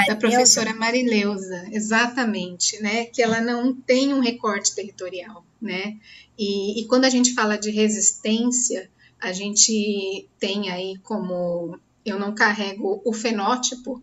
[0.07, 3.05] Da professora Marileusa, exatamente, né?
[3.05, 5.97] Que ela não tem um recorte territorial, né?
[6.37, 8.89] E, e quando a gente fala de resistência,
[9.19, 14.01] a gente tem aí como eu não carrego o fenótipo,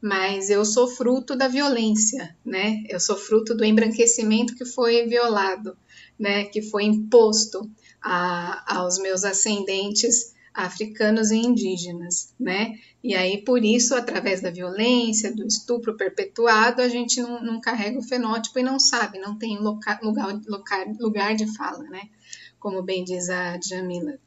[0.00, 2.82] mas eu sou fruto da violência, né?
[2.88, 5.76] Eu sou fruto do embranquecimento que foi violado,
[6.18, 6.46] né?
[6.46, 7.70] Que foi imposto
[8.02, 12.78] a, aos meus ascendentes africanos e indígenas, né?
[13.02, 17.98] E aí, por isso, através da violência, do estupro perpetuado, a gente não, não carrega
[17.98, 20.40] o fenótipo e não sabe, não tem loca, lugar,
[20.98, 22.08] lugar, de fala, né?
[22.58, 24.18] Como bem diz a Jamila.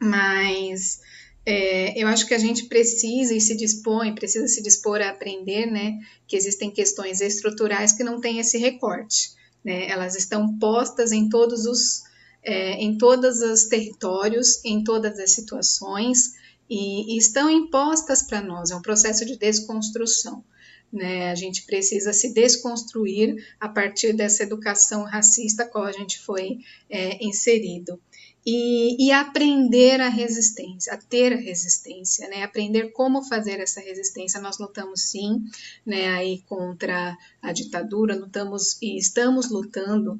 [0.00, 1.00] Mas
[1.46, 5.66] é, eu acho que a gente precisa e se dispõe, precisa se dispor a aprender,
[5.66, 5.98] né?
[6.26, 9.30] Que existem questões estruturais que não têm esse recorte,
[9.64, 9.88] né?
[9.88, 12.09] Elas estão postas em todos os
[12.42, 16.34] é, em todos os territórios, em todas as situações,
[16.68, 20.44] e, e estão impostas para nós, é um processo de desconstrução.
[20.92, 21.30] Né?
[21.30, 26.58] A gente precisa se desconstruir a partir dessa educação racista qual a gente foi
[26.88, 28.00] é, inserido.
[28.44, 32.42] E, e, aprender a resistência, a ter a resistência, né?
[32.42, 34.40] Aprender como fazer essa resistência.
[34.40, 35.44] Nós lutamos sim,
[35.84, 36.08] né?
[36.14, 40.18] Aí contra a ditadura, lutamos e estamos lutando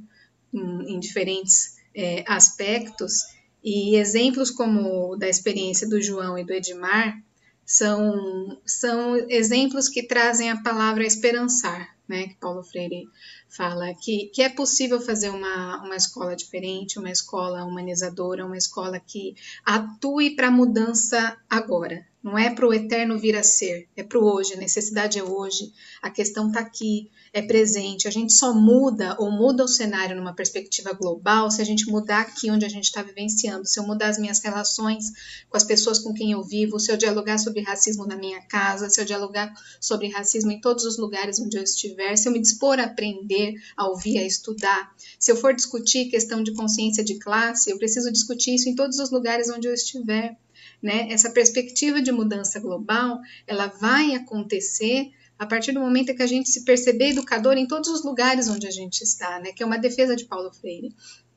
[0.52, 3.24] em, em diferentes é, aspectos,
[3.62, 7.22] e exemplos como o da experiência do João e do Edmar
[7.64, 13.06] são, são exemplos que trazem a palavra esperançar, né, que Paulo Freire
[13.50, 19.00] fala, que, que é possível fazer uma, uma escola diferente, uma escola humanizadora, uma escola
[19.00, 24.02] que atue para a mudança agora, não é para o eterno vir a ser, é
[24.02, 25.72] para o hoje, a necessidade é hoje,
[26.02, 28.08] a questão está aqui, é presente.
[28.08, 32.20] A gente só muda ou muda o cenário numa perspectiva global se a gente mudar
[32.20, 33.66] aqui onde a gente está vivenciando.
[33.66, 35.04] Se eu mudar as minhas relações
[35.48, 38.90] com as pessoas com quem eu vivo, se eu dialogar sobre racismo na minha casa,
[38.90, 42.40] se eu dialogar sobre racismo em todos os lugares onde eu estiver, se eu me
[42.40, 43.39] dispor a aprender,
[43.76, 48.10] a ouvir, a estudar, se eu for discutir questão de consciência de classe, eu preciso
[48.12, 50.36] discutir isso em todos os lugares onde eu estiver.
[50.82, 51.08] Né?
[51.10, 55.10] Essa perspectiva de mudança global, ela vai acontecer
[55.40, 58.66] a partir do momento que a gente se perceber educador em todos os lugares onde
[58.66, 59.52] a gente está, né?
[59.52, 60.94] Que é uma defesa de Paulo Freire.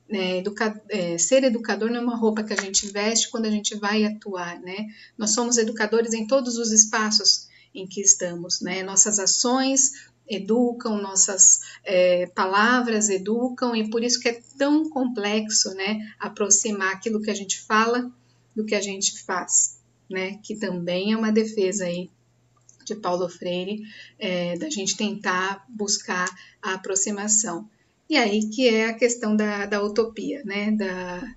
[0.09, 3.49] É, educa é, ser educador não é uma roupa que a gente veste quando a
[3.49, 4.87] gente vai atuar, né?
[5.17, 8.83] Nós somos educadores em todos os espaços em que estamos, né?
[8.83, 9.93] Nossas ações
[10.27, 15.99] educam, nossas é, palavras educam, e por isso que é tão complexo, né?
[16.19, 18.11] Aproximar aquilo que a gente fala
[18.55, 19.79] do que a gente faz,
[20.09, 20.39] né?
[20.43, 22.09] Que também é uma defesa aí
[22.85, 23.81] de Paulo Freire,
[24.19, 26.29] é, da gente tentar buscar
[26.61, 27.69] a aproximação.
[28.09, 30.71] E aí que é a questão da, da utopia, né?
[30.71, 31.35] Da,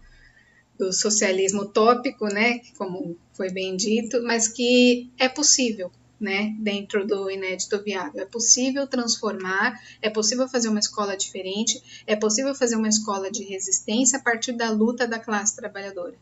[0.79, 2.61] do socialismo utópico, né?
[2.77, 5.91] Como foi bem dito, mas que é possível,
[6.21, 8.23] né, dentro do inédito viável.
[8.23, 13.45] É possível transformar, é possível fazer uma escola diferente, é possível fazer uma escola de
[13.45, 16.17] resistência a partir da luta da classe trabalhadora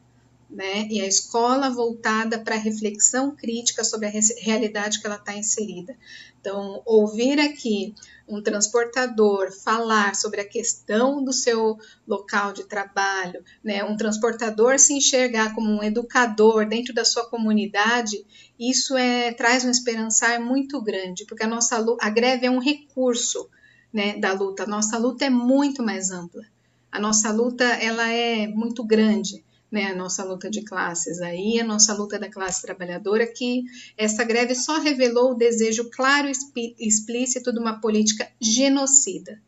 [0.54, 0.86] né?
[0.90, 5.96] E a escola voltada para a reflexão crítica sobre a realidade que ela está inserida.
[6.40, 7.94] Então, ouvir aqui
[8.26, 13.84] um transportador falar sobre a questão do seu local de trabalho, né?
[13.84, 18.24] Um transportador se enxergar como um educador dentro da sua comunidade,
[18.58, 23.48] isso é traz um esperançar muito grande, porque a nossa a greve é um recurso,
[23.92, 24.64] né, da luta.
[24.64, 26.42] A nossa luta é muito mais ampla.
[26.90, 29.44] A nossa luta ela é muito grande
[29.74, 33.64] né, a nossa luta de classes aí, a nossa luta da classe trabalhadora, que
[33.98, 39.42] essa greve só revelou o desejo claro e explícito de uma política genocida.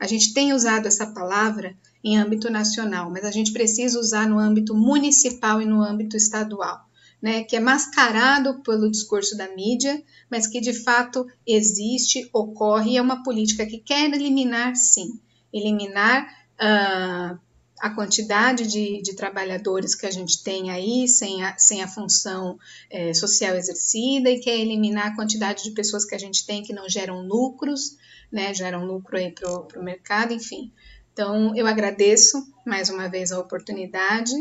[0.00, 4.38] A gente tem usado essa palavra em âmbito nacional, mas a gente precisa usar no
[4.38, 6.80] âmbito municipal e no âmbito estadual,
[7.20, 12.96] né, que é mascarado pelo discurso da mídia, mas que de fato existe, ocorre e
[12.96, 15.20] é uma política que quer eliminar, sim,
[15.52, 17.45] eliminar uh,
[17.78, 22.58] a quantidade de, de, trabalhadores que a gente tem aí sem a, sem a função
[22.90, 26.72] é, social exercida e quer eliminar a quantidade de pessoas que a gente tem que
[26.72, 27.96] não geram lucros,
[28.32, 30.72] né, geram lucro aí para o mercado, enfim.
[31.12, 34.32] Então, eu agradeço mais uma vez a oportunidade,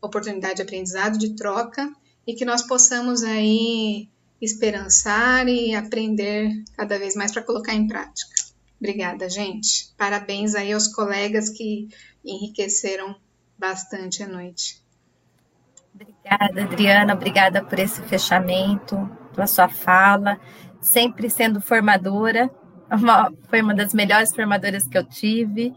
[0.00, 1.92] oportunidade de aprendizado, de troca,
[2.26, 4.08] e que nós possamos aí
[4.40, 8.40] esperançar e aprender cada vez mais para colocar em prática.
[8.80, 9.92] Obrigada, gente.
[9.96, 11.88] Parabéns aí aos colegas que
[12.24, 13.16] enriqueceram
[13.58, 14.82] bastante a noite.
[15.94, 17.14] Obrigada, Adriana.
[17.14, 18.96] Obrigada por esse fechamento,
[19.34, 20.40] pela sua fala,
[20.80, 22.50] sempre sendo formadora.
[22.90, 25.72] Uma, foi uma das melhores formadoras que eu tive.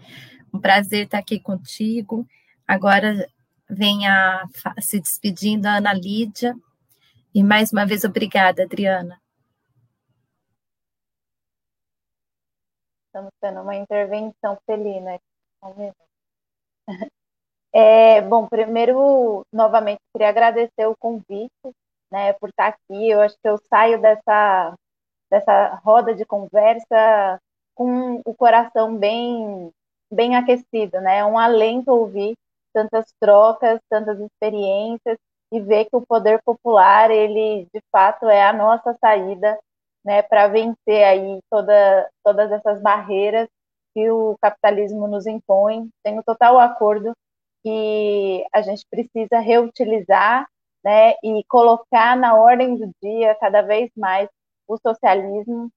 [0.51, 2.27] Um prazer estar aqui contigo.
[2.67, 3.29] Agora
[3.69, 4.43] venha
[4.79, 6.55] se despedindo a Ana Lídia.
[7.31, 9.21] E mais uma vez, obrigada, Adriana.
[13.05, 15.19] Estamos tendo uma intervenção felina.
[17.73, 21.51] É, bom, primeiro, novamente, queria agradecer o convite,
[22.11, 23.09] né, por estar aqui.
[23.09, 24.75] Eu acho que eu saio dessa,
[25.31, 27.39] dessa roda de conversa
[27.75, 29.71] com o coração bem,
[30.11, 31.19] bem aquecido, né?
[31.19, 32.35] É um alento ouvir
[32.73, 35.17] tantas trocas, tantas experiências
[35.51, 39.59] e ver que o poder popular, ele de fato é a nossa saída,
[40.05, 43.47] né, para vencer aí toda, todas essas barreiras
[43.93, 45.89] que o capitalismo nos impõe.
[46.03, 47.13] Tenho total acordo
[47.63, 50.47] que a gente precisa reutilizar
[50.83, 54.29] né, e colocar na ordem do dia cada vez mais
[54.67, 55.69] o socialismo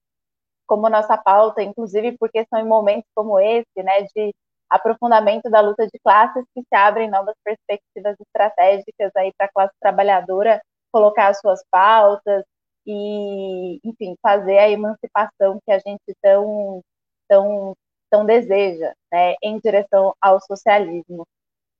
[0.67, 4.33] como nossa pauta, inclusive porque são em momentos como esse, né, de
[4.69, 9.73] aprofundamento da luta de classes que se abrem novas perspectivas estratégicas aí para a classe
[9.79, 10.61] trabalhadora
[10.91, 12.43] colocar as suas pautas
[12.85, 16.81] e, enfim, fazer a emancipação que a gente tão
[17.29, 17.75] tão
[18.09, 21.25] tão deseja, né, em direção ao socialismo.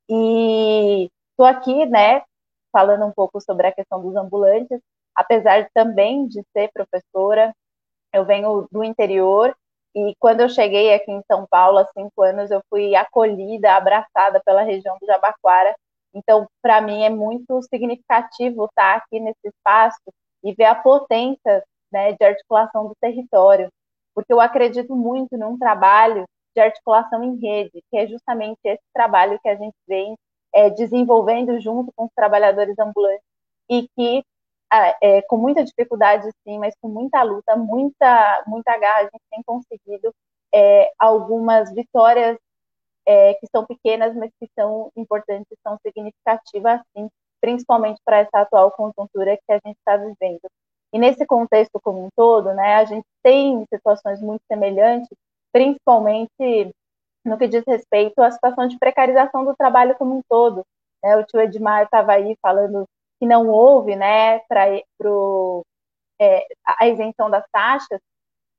[0.10, 2.24] E estou aqui, né,
[2.72, 4.80] falando um pouco sobre a questão dos ambulantes,
[5.16, 7.54] apesar também de ser professora,
[8.14, 9.56] eu venho do interior
[9.96, 14.40] e quando eu cheguei aqui em São Paulo há cinco anos, eu fui acolhida, abraçada
[14.46, 15.76] pela região do Jabaquara.
[16.14, 20.02] Então, para mim é muito significativo estar aqui nesse espaço
[20.44, 23.70] e ver a potência né, de articulação do território,
[24.18, 26.26] porque eu acredito muito num trabalho
[26.56, 30.16] de articulação em rede, que é justamente esse trabalho que a gente vem
[30.56, 33.22] é, desenvolvendo junto com os trabalhadores ambulantes
[33.70, 34.24] e que
[34.72, 39.22] ah, é, com muita dificuldade sim, mas com muita luta, muita muita garra, a gente
[39.30, 40.12] tem conseguido
[40.52, 42.40] é, algumas vitórias
[43.06, 46.82] é, que são pequenas, mas que são importantes, são significativas,
[47.40, 50.42] principalmente para essa atual conjuntura que a gente está vivendo.
[50.98, 55.08] E nesse contexto como um todo, né, a gente tem situações muito semelhantes
[55.54, 56.74] principalmente
[57.24, 60.66] no que diz respeito à situação de precarização do trabalho como um todo.
[61.04, 61.16] Né?
[61.16, 62.88] O tio Edmar estava aí falando
[63.20, 64.74] que não houve né, para
[66.20, 68.00] é, a isenção das taxas,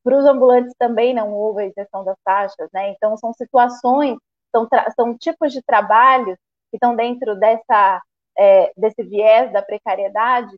[0.04, 2.68] para os ambulantes também não houve a isenção das taxas.
[2.72, 2.90] Né?
[2.90, 4.16] Então, são situações,
[4.54, 6.38] são, são tipos de trabalhos
[6.70, 8.00] que estão dentro dessa,
[8.38, 10.56] é, desse viés da precariedade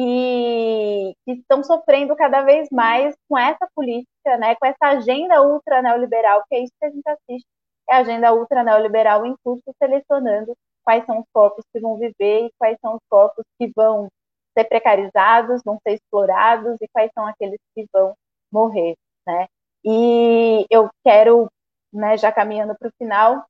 [0.00, 5.82] que, que estão sofrendo cada vez mais com essa política, né, com essa agenda ultra
[5.82, 7.46] neoliberal, que é isso que a gente assiste,
[7.90, 12.46] é a agenda ultra neoliberal em curso selecionando quais são os corpos que vão viver
[12.46, 14.08] e quais são os corpos que vão
[14.56, 18.14] ser precarizados, vão ser explorados e quais são aqueles que vão
[18.50, 18.96] morrer,
[19.26, 19.46] né?
[19.84, 21.50] E eu quero,
[21.92, 23.44] né, já caminhando para o final,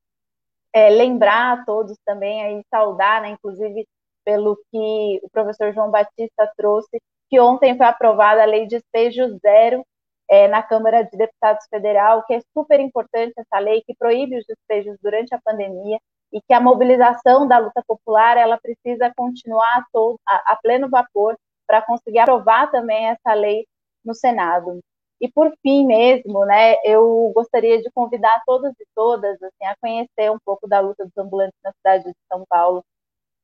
[0.72, 3.86] é, lembrar a todos também aí saudar, né, inclusive
[4.30, 9.36] pelo que o professor João Batista trouxe, que ontem foi aprovada a lei de despejo
[9.40, 9.84] zero
[10.30, 14.44] é, na Câmara de Deputados Federal, que é super importante essa lei, que proíbe os
[14.46, 15.98] despejos durante a pandemia
[16.32, 20.88] e que a mobilização da luta popular ela precisa continuar a, todo, a, a pleno
[20.88, 21.36] vapor
[21.66, 23.66] para conseguir aprovar também essa lei
[24.04, 24.78] no Senado.
[25.20, 30.30] E por fim mesmo, né, eu gostaria de convidar todos e todas assim, a conhecer
[30.30, 32.84] um pouco da luta dos ambulantes na cidade de São Paulo,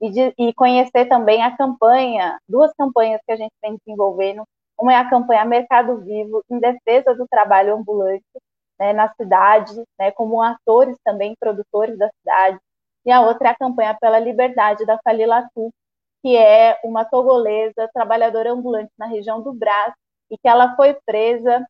[0.01, 4.45] e, de, e conhecer também a campanha, duas campanhas que a gente vem desenvolvendo.
[4.79, 8.25] Uma é a campanha Mercado Vivo, em defesa do trabalho ambulante
[8.79, 12.59] né, na cidade, né, como atores também, produtores da cidade.
[13.05, 15.71] E a outra é a campanha pela liberdade da Falila Tu,
[16.23, 19.95] que é uma togolesa trabalhadora ambulante na região do Brás,
[20.31, 21.65] e que ela foi presa,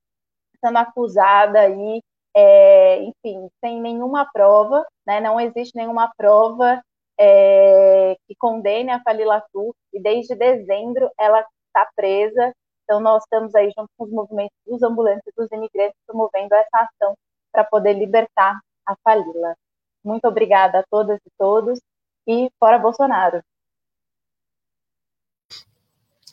[0.64, 2.00] sendo acusada aí,
[2.34, 6.82] é, enfim, sem nenhuma prova, né, não existe nenhuma prova
[7.18, 12.52] é, que condene a Falila Sul, e desde dezembro ela está presa.
[12.84, 17.16] Então, nós estamos aí junto com os movimentos dos ambulantes dos imigrantes promovendo essa ação
[17.50, 19.56] para poder libertar a Falila.
[20.04, 21.80] Muito obrigada a todas e todos
[22.28, 23.42] e fora Bolsonaro.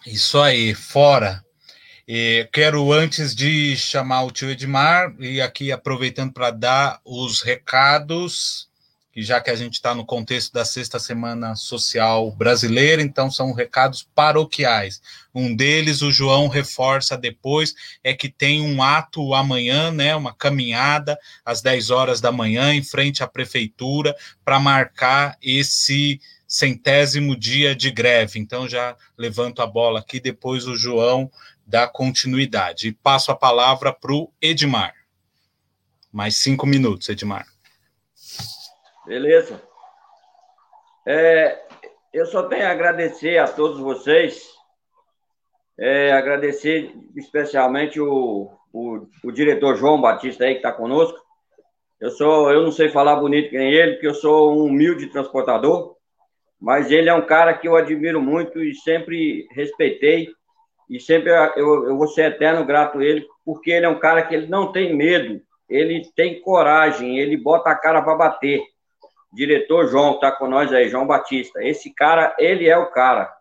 [0.05, 1.43] Isso aí, fora.
[2.51, 8.69] Quero, antes de chamar o tio Edmar, e aqui aproveitando para dar os recados
[9.13, 13.53] que já que a gente está no contexto da sexta semana social brasileira, então são
[13.53, 14.99] recados paroquiais.
[15.35, 21.15] Um deles, o João reforça depois, é que tem um ato amanhã, né, uma caminhada
[21.45, 27.91] às 10 horas da manhã em frente à prefeitura para marcar esse centésimo dia de
[27.91, 28.39] greve.
[28.39, 31.31] Então já levanto a bola aqui, depois o João
[31.67, 32.87] dá continuidade.
[32.87, 34.95] E passo a palavra para o Edmar.
[36.11, 37.52] Mais cinco minutos, Edmar.
[39.05, 39.61] Beleza.
[41.05, 41.61] É,
[42.13, 44.47] eu só tenho a agradecer a todos vocês,
[45.77, 51.19] é, agradecer especialmente o, o, o, diretor João Batista aí que está conosco.
[51.99, 55.07] Eu sou, eu não sei falar bonito que nem ele, porque eu sou um humilde
[55.07, 55.97] transportador,
[56.59, 60.29] mas ele é um cara que eu admiro muito e sempre respeitei,
[60.89, 64.21] e sempre eu, eu vou ser eterno grato a ele, porque ele é um cara
[64.21, 68.72] que ele não tem medo, ele tem coragem, ele bota a cara para bater.
[69.33, 71.63] Diretor João, tá com nós aí, João Batista.
[71.63, 73.33] Esse cara, ele é o cara.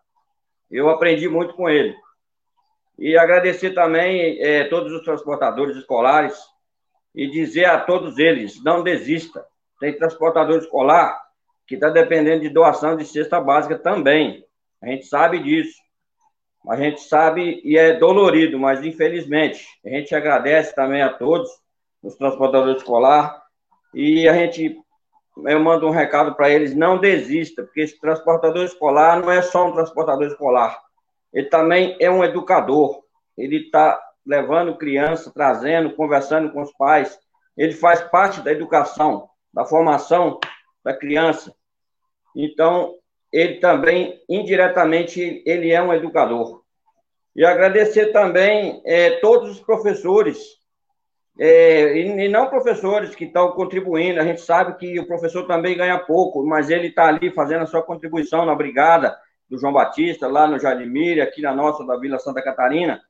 [0.69, 1.95] Eu aprendi muito com ele.
[2.97, 6.35] E agradecer também é, todos os transportadores escolares
[7.13, 9.45] e dizer a todos eles: não desista.
[9.79, 11.21] Tem transportador escolar
[11.67, 14.45] que está dependendo de doação de cesta básica também.
[14.81, 15.81] A gente sabe disso.
[16.67, 21.49] A gente sabe e é dolorido, mas infelizmente a gente agradece também a todos
[22.01, 23.43] os transportadores escolar
[23.93, 24.82] e a gente
[25.37, 29.67] eu mando um recado para eles, não desista, porque esse transportador escolar não é só
[29.67, 30.79] um transportador escolar,
[31.33, 33.03] ele também é um educador,
[33.37, 37.19] ele está levando criança, trazendo, conversando com os pais,
[37.57, 40.39] ele faz parte da educação, da formação
[40.83, 41.53] da criança.
[42.35, 42.95] Então,
[43.31, 46.61] ele também, indiretamente, ele é um educador.
[47.35, 50.37] E agradecer também é, todos os professores,
[51.39, 54.19] é, e, e, não professores que estão contribuindo.
[54.19, 57.67] A gente sabe que o professor também ganha pouco, mas ele está ali fazendo a
[57.67, 59.17] sua contribuição na brigada
[59.49, 63.01] do João Batista, lá no Jardimir, aqui na nossa, da Vila Santa Catarina.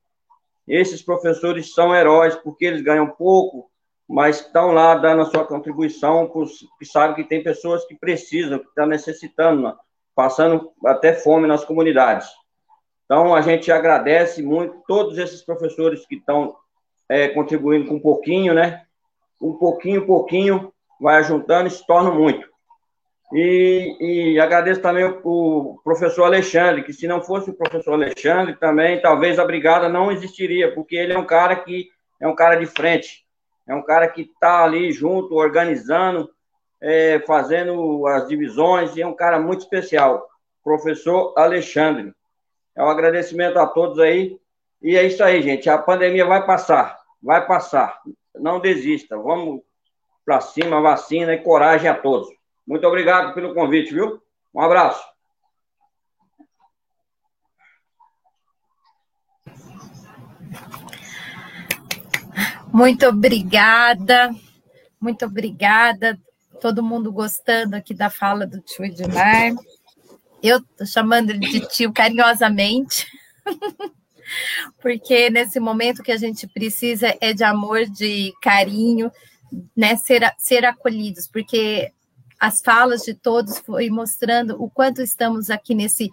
[0.67, 3.69] Esses professores são heróis, porque eles ganham pouco,
[4.07, 6.31] mas estão lá dando a sua contribuição,
[6.79, 9.75] que sabem que tem pessoas que precisam, que estão necessitando,
[10.15, 12.29] passando até fome nas comunidades.
[13.05, 16.55] Então, a gente agradece muito todos esses professores que estão
[17.09, 18.83] é, contribuindo com um pouquinho, né?
[19.41, 22.47] Um pouquinho, pouquinho, vai juntando e se torna muito.
[23.33, 23.97] E,
[24.35, 29.01] e agradeço também o, o, professor Alexandre, que se não fosse o professor Alexandre, também
[29.01, 31.89] talvez a brigada não existiria, porque ele é um cara que
[32.21, 33.25] é um cara de frente,
[33.67, 36.29] é um cara que está ali junto, organizando,
[36.79, 40.27] é, fazendo as divisões, e é um cara muito especial,
[40.63, 42.13] professor Alexandre.
[42.75, 44.37] É um agradecimento a todos aí,
[44.83, 45.69] e é isso aí, gente.
[45.69, 48.01] A pandemia vai passar, vai passar.
[48.35, 49.61] Não desista, vamos
[50.25, 52.27] para cima, vacina e coragem a todos.
[52.67, 54.21] Muito obrigado pelo convite, viu?
[54.53, 55.03] Um abraço.
[62.73, 64.33] Muito obrigada,
[64.99, 66.19] muito obrigada.
[66.59, 69.53] Todo mundo gostando aqui da fala do tio Edmar.
[70.41, 73.07] Eu estou chamando ele de tio carinhosamente,
[74.81, 79.11] porque nesse momento que a gente precisa é de amor, de carinho,
[79.75, 81.91] né, ser, ser acolhidos, porque
[82.39, 86.11] as falas de todos foi mostrando o quanto estamos aqui nesse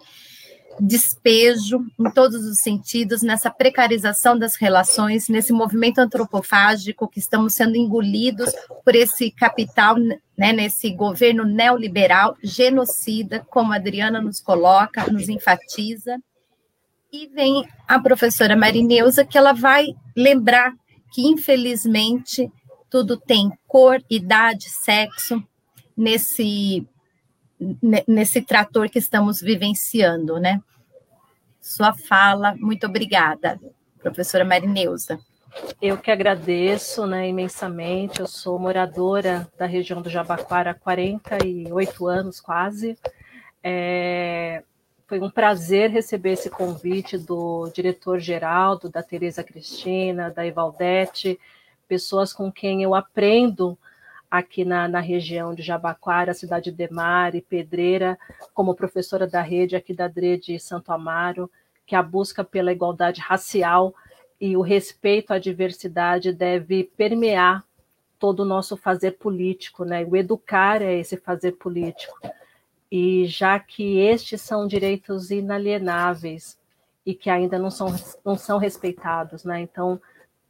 [0.79, 7.75] despejo em todos os sentidos, nessa precarização das relações, nesse movimento antropofágico que estamos sendo
[7.75, 8.51] engolidos
[8.83, 9.95] por esse capital,
[10.37, 16.17] né, nesse governo neoliberal, genocida, como a Adriana nos coloca, nos enfatiza.
[17.11, 20.73] E vem a professora Marineusa, que ela vai lembrar
[21.11, 22.49] que, infelizmente,
[22.89, 25.43] tudo tem cor, idade, sexo,
[25.95, 26.87] nesse
[28.07, 30.59] nesse trator que estamos vivenciando, né?
[31.59, 33.59] Sua fala, muito obrigada,
[34.01, 35.19] professora Marineusa.
[35.81, 38.19] Eu que agradeço né, imensamente.
[38.19, 42.97] Eu sou moradora da região do Jabaquara há 48 anos, quase.
[43.63, 44.63] É,
[45.11, 51.37] foi um prazer receber esse convite do diretor Geraldo, da Tereza Cristina, da Evaldete,
[51.85, 53.77] pessoas com quem eu aprendo
[54.29, 58.17] aqui na, na região de Jabaquara, cidade de Mar e Pedreira,
[58.53, 61.51] como professora da rede aqui da DRE de Santo Amaro,
[61.85, 63.93] que a busca pela igualdade racial
[64.39, 67.65] e o respeito à diversidade deve permear
[68.17, 70.05] todo o nosso fazer político, né?
[70.05, 72.17] O educar é esse fazer político.
[72.91, 76.59] E já que estes são direitos inalienáveis
[77.05, 79.61] e que ainda não são, não são respeitados, né?
[79.61, 79.99] Então,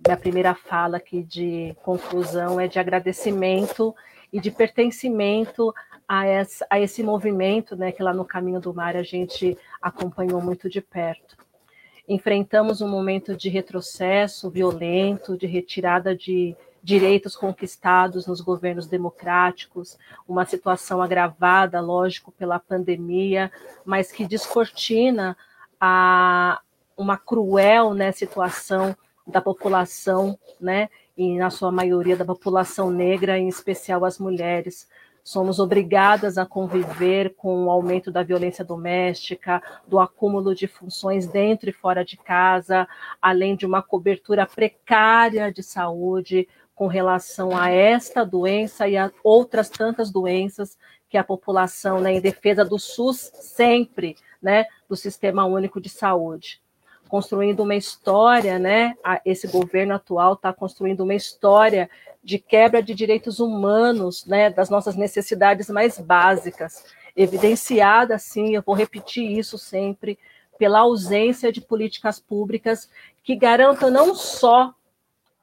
[0.06, 3.96] minha primeira fala aqui de conclusão é de agradecimento
[4.34, 5.74] e de pertencimento
[6.08, 10.42] a, essa, a esse movimento, né, que lá no Caminho do Mar a gente acompanhou
[10.42, 11.38] muito de perto.
[12.08, 19.98] Enfrentamos um momento de retrocesso violento, de retirada de direitos conquistados nos governos democráticos,
[20.28, 23.52] uma situação agravada, lógico, pela pandemia,
[23.86, 25.38] mas que descortina
[25.80, 26.60] a
[26.98, 28.95] uma cruel né, situação
[29.26, 34.88] da população, né, e na sua maioria da população negra, em especial as mulheres.
[35.24, 41.70] Somos obrigadas a conviver com o aumento da violência doméstica, do acúmulo de funções dentro
[41.70, 42.88] e fora de casa,
[43.22, 46.48] além de uma cobertura precária de saúde
[46.82, 52.20] com relação a esta doença e a outras tantas doenças que a população, né, em
[52.20, 56.60] defesa do SUS sempre, né, do Sistema Único de Saúde.
[57.08, 61.88] Construindo uma história, né, esse governo atual está construindo uma história
[62.24, 66.84] de quebra de direitos humanos, né, das nossas necessidades mais básicas,
[67.16, 70.18] evidenciada, sim, eu vou repetir isso sempre,
[70.58, 72.90] pela ausência de políticas públicas
[73.24, 74.74] que garantam não só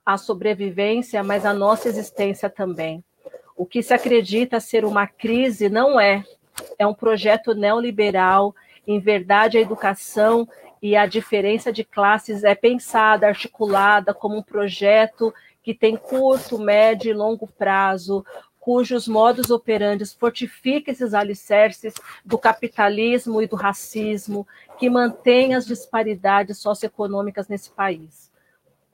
[0.09, 3.05] a sobrevivência, mas a nossa existência também.
[3.55, 6.25] O que se acredita ser uma crise não é,
[6.79, 8.55] é um projeto neoliberal.
[8.87, 10.49] Em verdade, a educação
[10.81, 15.31] e a diferença de classes é pensada, articulada como um projeto
[15.63, 18.25] que tem curto, médio e longo prazo,
[18.59, 21.93] cujos modos operantes fortificam esses alicerces
[22.25, 24.49] do capitalismo e do racismo,
[24.79, 28.31] que mantém as disparidades socioeconômicas nesse país.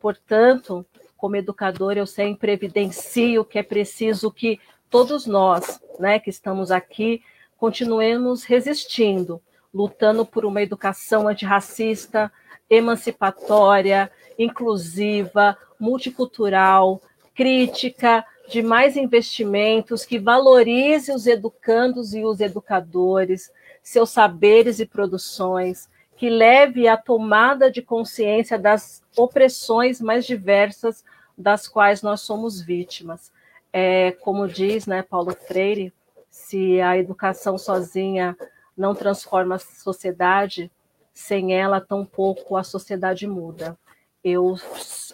[0.01, 0.85] Portanto,
[1.17, 4.61] como educador, eu sempre evidencio que é preciso que
[4.91, 7.23] todos nós, né, que estamos aqui,
[7.57, 9.41] continuemos resistindo,
[9.73, 12.31] lutando por uma educação antirracista,
[12.69, 17.01] emancipatória, inclusiva, multicultural,
[17.35, 23.51] crítica, de mais investimentos, que valorize os educandos e os educadores,
[23.83, 31.05] seus saberes e produções, que leve à tomada de consciência das opressões mais diversas
[31.37, 33.33] das quais nós somos vítimas.
[33.73, 35.93] É, como diz né, Paulo Freire,
[36.31, 38.37] se a educação sozinha
[38.77, 40.71] não transforma a sociedade,
[41.13, 43.77] sem ela, tampouco a sociedade muda
[44.25, 44.57] eu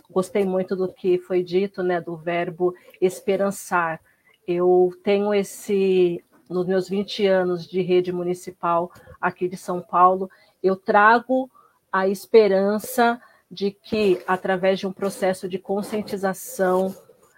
[0.08, 4.00] gostei muito do que foi dito, né, do verbo esperançar.
[4.46, 10.30] Eu tenho esse, nos meus 20 anos de rede municipal aqui de São Paulo,
[10.62, 11.50] eu trago
[11.92, 13.20] a esperança
[13.50, 16.94] de que, através de um processo de conscientização,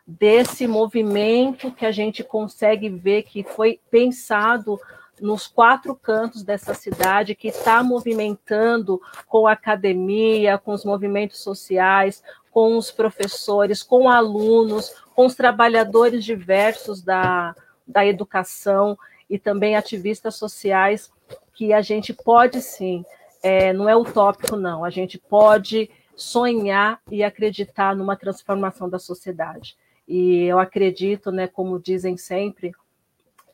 [0.07, 4.79] desse movimento que a gente consegue ver que foi pensado
[5.21, 12.23] nos quatro cantos dessa cidade, que está movimentando com a academia, com os movimentos sociais,
[12.51, 17.55] com os professores, com alunos, com os trabalhadores diversos da,
[17.87, 18.99] da educação
[19.31, 21.11] e também ativistas sociais,
[21.53, 23.05] que a gente pode sim,
[23.43, 29.77] é, não é utópico, não, a gente pode sonhar e acreditar numa transformação da sociedade.
[30.07, 32.73] E eu acredito, né, como dizem sempre,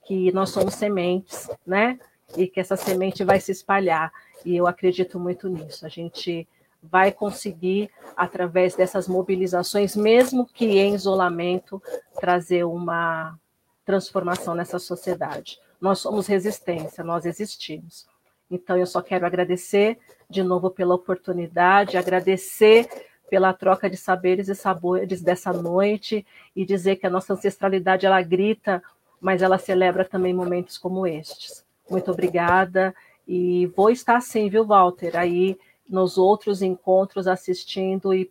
[0.05, 1.99] que nós somos sementes, né?
[2.37, 4.11] E que essa semente vai se espalhar.
[4.45, 5.85] E eu acredito muito nisso.
[5.85, 6.49] A gente
[6.83, 11.83] vai conseguir, através dessas mobilizações, mesmo que em isolamento,
[12.19, 13.39] trazer uma
[13.85, 15.59] transformação nessa sociedade.
[15.81, 18.07] Nós somos resistência, nós existimos.
[18.51, 19.99] Então, eu só quero agradecer
[20.29, 22.89] de novo pela oportunidade, agradecer
[23.29, 26.27] pela troca de saberes e sabores dessa noite
[26.57, 28.83] e dizer que a nossa ancestralidade ela grita
[29.21, 31.65] mas ela celebra também momentos como estes.
[31.91, 32.95] Muito obrigada
[33.27, 38.31] e vou estar sim, viu, Walter, aí nos outros encontros assistindo e,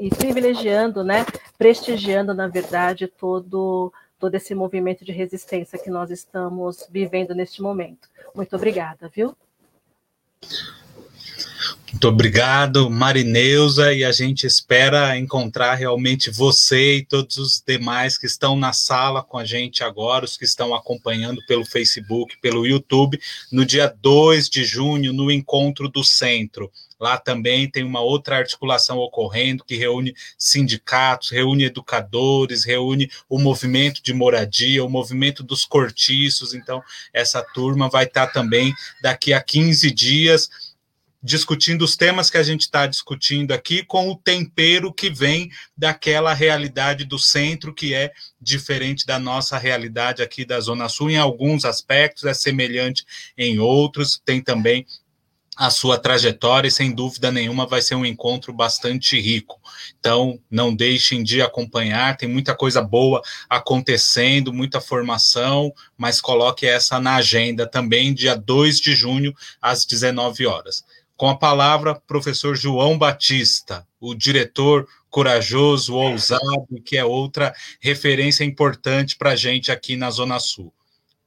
[0.00, 1.26] e privilegiando, né,
[1.58, 3.92] prestigiando, na verdade, todo
[4.24, 8.08] todo esse movimento de resistência que nós estamos vivendo neste momento.
[8.34, 9.36] Muito obrigada, viu?
[11.92, 18.24] Muito obrigado, Marineusa, e a gente espera encontrar realmente você e todos os demais que
[18.24, 23.20] estão na sala com a gente agora, os que estão acompanhando pelo Facebook, pelo YouTube,
[23.52, 26.72] no dia 2 de junho, no encontro do centro.
[27.04, 34.02] Lá também tem uma outra articulação ocorrendo que reúne sindicatos, reúne educadores, reúne o movimento
[34.02, 36.54] de moradia, o movimento dos cortiços.
[36.54, 36.82] Então,
[37.12, 38.72] essa turma vai estar também
[39.02, 40.48] daqui a 15 dias
[41.22, 46.34] discutindo os temas que a gente está discutindo aqui com o tempero que vem daquela
[46.34, 51.64] realidade do centro que é diferente da nossa realidade aqui da Zona Sul em alguns
[51.64, 53.06] aspectos, é semelhante
[53.38, 54.86] em outros, tem também
[55.56, 59.60] a sua trajetória e sem dúvida nenhuma vai ser um encontro bastante rico.
[59.98, 66.98] Então, não deixem de acompanhar, tem muita coisa boa acontecendo, muita formação, mas coloque essa
[66.98, 70.84] na agenda também, dia 2 de junho, às 19 horas.
[71.16, 79.16] Com a palavra, professor João Batista, o diretor corajoso, ousado, que é outra referência importante
[79.16, 80.74] para a gente aqui na Zona Sul.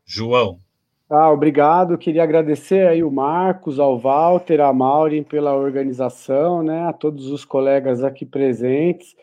[0.06, 0.60] João.
[1.10, 1.98] Ah, obrigado.
[1.98, 7.46] Queria agradecer aí o Marcos, ao Walter, a Maureen pela organização, né, a todos os
[7.46, 9.16] colegas aqui presentes.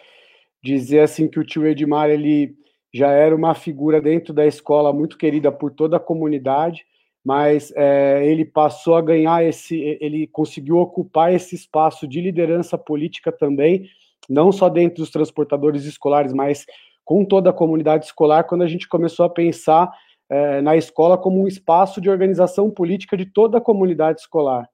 [0.62, 2.56] Dizer assim que o tio Edmar ele
[2.92, 6.86] já era uma figura dentro da escola muito querida por toda a comunidade
[7.24, 13.32] mas é, ele passou a ganhar esse, ele conseguiu ocupar esse espaço de liderança política
[13.32, 13.88] também,
[14.28, 16.66] não só dentro dos transportadores escolares, mas
[17.02, 19.90] com toda a comunidade escolar, quando a gente começou a pensar
[20.34, 24.68] é, na escola como um espaço de organização política de toda a comunidade escolar.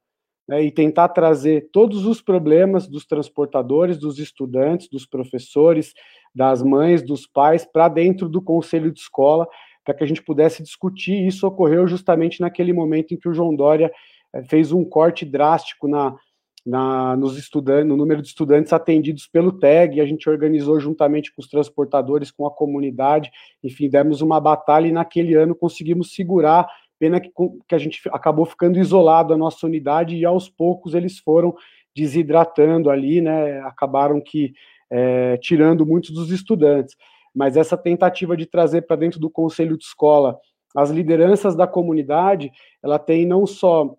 [0.48, 5.92] Né, e tentar trazer todos os problemas dos transportadores, dos estudantes, dos professores,
[6.34, 9.46] das mães, dos pais, para dentro do conselho de escola,
[9.84, 11.26] para que a gente pudesse discutir.
[11.26, 13.92] Isso ocorreu justamente naquele momento em que o João Dória
[14.34, 16.16] é, fez um corte drástico na,
[16.64, 21.40] na, nos estudantes, no número de estudantes atendidos pelo TEG, a gente organizou juntamente com
[21.40, 23.30] os transportadores, com a comunidade,
[23.62, 26.68] enfim, demos uma batalha e naquele ano conseguimos segurar,
[26.98, 27.30] pena que,
[27.66, 31.54] que a gente acabou ficando isolado a nossa unidade e aos poucos eles foram
[31.96, 34.52] desidratando ali, né, acabaram que
[34.90, 36.94] é, tirando muitos dos estudantes,
[37.34, 40.38] mas essa tentativa de trazer para dentro do conselho de escola
[40.76, 42.50] as lideranças da comunidade,
[42.82, 43.96] ela tem não só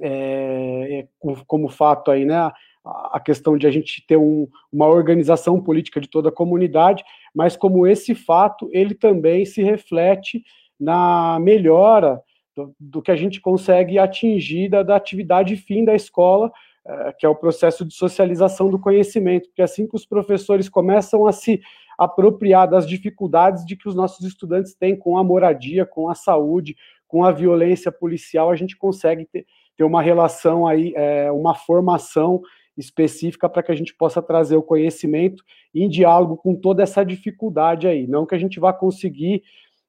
[0.00, 1.08] é, é
[1.46, 2.50] como fato aí, né,
[2.84, 7.04] a questão de a gente ter um, uma organização política de toda a comunidade,
[7.34, 10.44] mas como esse fato, ele também se reflete
[10.78, 12.20] na melhora
[12.54, 16.52] do, do que a gente consegue atingir da, da atividade fim da escola,
[16.86, 21.26] é, que é o processo de socialização do conhecimento, porque assim que os professores começam
[21.26, 21.60] a se
[21.98, 26.76] apropriar das dificuldades de que os nossos estudantes têm com a moradia, com a saúde,
[27.08, 29.46] com a violência policial, a gente consegue ter,
[29.76, 32.40] ter uma relação aí, é, uma formação
[32.76, 35.42] específica para que a gente possa trazer o conhecimento
[35.74, 38.06] em diálogo com toda essa dificuldade aí.
[38.06, 39.42] Não que a gente vá conseguir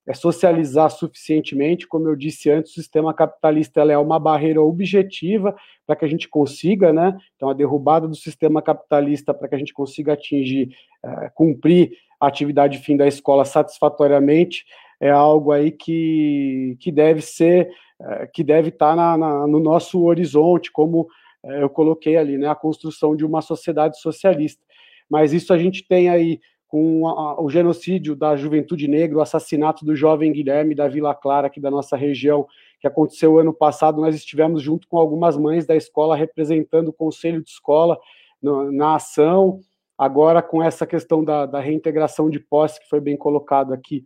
[0.07, 5.53] é, socializar suficientemente, como eu disse antes, o sistema capitalista é uma barreira objetiva
[5.85, 7.18] para que a gente consiga, né?
[7.35, 10.69] Então, a derrubada do sistema capitalista para que a gente consiga atingir,
[11.03, 14.65] é, cumprir a atividade fim da escola satisfatoriamente
[14.99, 17.69] é algo aí que, que deve ser
[17.99, 21.07] é, que deve estar tá na, na, no nosso horizonte, como
[21.44, 24.61] é, eu coloquei ali, né, a construção de uma sociedade socialista.
[25.10, 29.95] Mas isso a gente tem aí com o genocídio da juventude negra, o assassinato do
[29.95, 32.45] jovem Guilherme da Vila Clara, aqui da nossa região,
[32.82, 34.02] que aconteceu ano passado.
[34.02, 37.98] Nós estivemos junto com algumas mães da escola representando o conselho de escola
[38.41, 39.61] no, na ação.
[39.98, 44.06] Agora, com essa questão da, da reintegração de posse, que foi bem colocado aqui,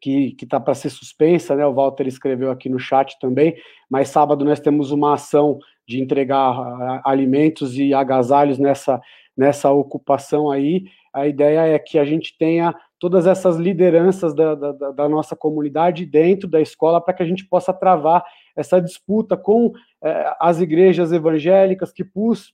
[0.00, 1.66] que está para ser suspensa, né?
[1.66, 3.56] O Walter escreveu aqui no chat também.
[3.90, 9.00] Mas sábado nós temos uma ação de entregar uh, alimentos e agasalhos nessa,
[9.36, 10.84] nessa ocupação aí.
[11.12, 16.06] A ideia é que a gente tenha todas essas lideranças da, da, da nossa comunidade
[16.06, 18.24] dentro da escola para que a gente possa travar
[18.56, 22.02] essa disputa com eh, as igrejas evangélicas que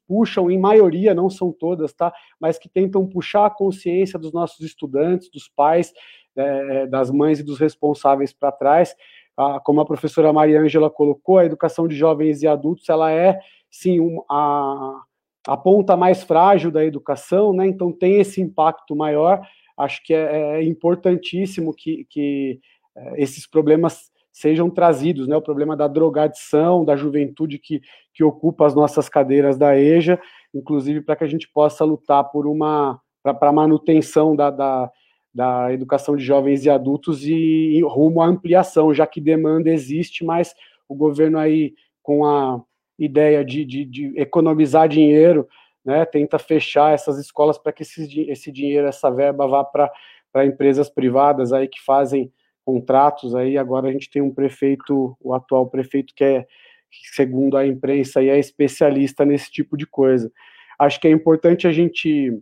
[0.08, 2.12] puxam, em maioria, não são todas, tá?
[2.40, 5.92] Mas que tentam puxar a consciência dos nossos estudantes, dos pais,
[6.36, 8.94] é, das mães e dos responsáveis para trás.
[9.36, 13.38] Ah, como a professora Maria Ângela colocou, a educação de jovens e adultos ela é
[13.70, 15.02] sim um, a,
[15.46, 17.66] a ponta mais frágil da educação, né?
[17.66, 19.40] Então tem esse impacto maior.
[19.76, 22.60] Acho que é, é importantíssimo que, que
[22.94, 25.36] é, esses problemas sejam trazidos, né?
[25.36, 27.80] O problema da drogadição, da juventude que,
[28.12, 30.20] que ocupa as nossas cadeiras da EJA,
[30.54, 34.90] inclusive para que a gente possa lutar por uma para a manutenção da, da,
[35.34, 40.24] da educação de jovens e adultos e, e rumo à ampliação, já que demanda existe,
[40.24, 40.54] mas
[40.88, 42.62] o governo aí, com a
[42.98, 45.48] ideia de, de, de economizar dinheiro,
[45.84, 50.88] né, tenta fechar essas escolas para que esse, esse dinheiro, essa verba vá para empresas
[50.88, 52.32] privadas aí que fazem
[52.64, 56.46] contratos aí, agora a gente tem um prefeito, o atual prefeito que é,
[57.12, 60.30] segundo a imprensa, é especialista nesse tipo de coisa.
[60.78, 62.40] Acho que é importante a gente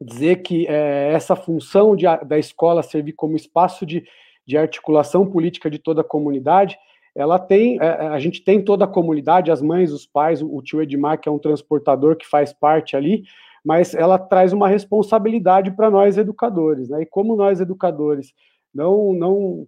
[0.00, 4.04] dizer que é, essa função de, da escola servir como espaço de,
[4.46, 6.78] de articulação política de toda a comunidade,
[7.14, 10.62] ela tem, é, a gente tem toda a comunidade, as mães, os pais, o, o
[10.62, 13.24] tio Edmar, que é um transportador que faz parte ali,
[13.64, 17.02] mas ela traz uma responsabilidade para nós educadores, né?
[17.02, 18.32] E como nós educadores
[18.72, 19.66] não não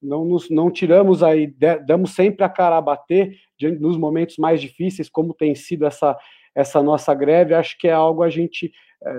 [0.00, 1.52] não nos não tiramos aí,
[1.84, 3.36] damos sempre a cara a bater
[3.80, 6.16] nos momentos mais difíceis, como tem sido essa
[6.54, 8.72] essa nossa greve, acho que é algo a gente é,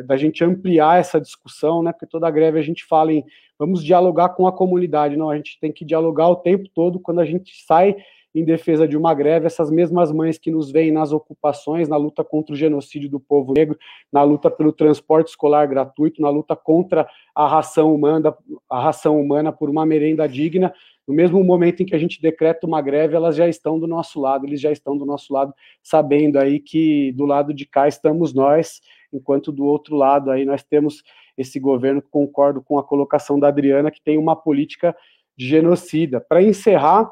[0.06, 1.92] da gente ampliar essa discussão, né?
[1.92, 3.24] Porque toda greve a gente fala em
[3.58, 7.20] vamos dialogar com a comunidade, não, a gente tem que dialogar o tempo todo quando
[7.20, 7.96] a gente sai
[8.36, 12.24] em defesa de uma greve, essas mesmas mães que nos veem nas ocupações, na luta
[12.24, 13.78] contra o genocídio do povo negro,
[14.12, 18.36] na luta pelo transporte escolar gratuito, na luta contra a ração humana,
[18.68, 20.74] a ração humana por uma merenda digna,
[21.08, 24.20] no mesmo momento em que a gente decreta uma greve, elas já estão do nosso
[24.22, 28.34] lado, eles já estão do nosso lado, sabendo aí que do lado de cá estamos
[28.34, 28.82] nós,
[29.12, 31.04] enquanto do outro lado aí nós temos
[31.38, 34.96] esse governo, concordo com a colocação da Adriana, que tem uma política
[35.36, 36.22] de genocida.
[36.22, 37.12] Para encerrar,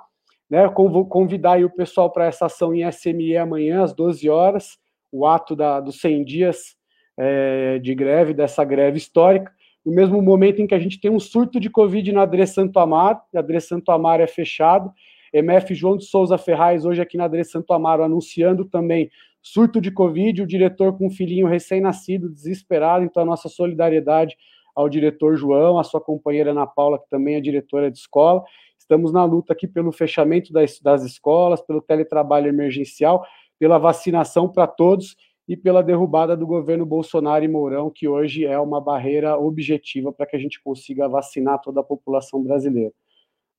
[0.50, 4.78] né, vou convidar o pessoal para essa ação em SME amanhã, às 12 horas,
[5.12, 6.76] o ato da, dos 100 dias
[7.18, 9.52] é, de greve, dessa greve histórica,
[9.86, 12.78] no mesmo momento em que a gente tem um surto de Covid na Adre Santo
[12.80, 14.92] Amaro, a Adre Santo Amaro é fechado,
[15.34, 19.10] MF João de Souza Ferraz, hoje aqui na Adre Santo Amaro, anunciando também
[19.42, 24.38] surto de Covid, o diretor com um filhinho recém-nascido, desesperado, então a nossa solidariedade
[24.76, 28.44] ao diretor João, a sua companheira Ana Paula, que também é diretora de escola.
[28.78, 33.26] Estamos na luta aqui pelo fechamento das, das escolas, pelo teletrabalho emergencial,
[33.60, 35.16] pela vacinação para todos
[35.52, 40.26] e pela derrubada do governo Bolsonaro e Mourão, que hoje é uma barreira objetiva para
[40.26, 42.94] que a gente consiga vacinar toda a população brasileira.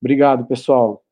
[0.00, 1.04] Obrigado, pessoal.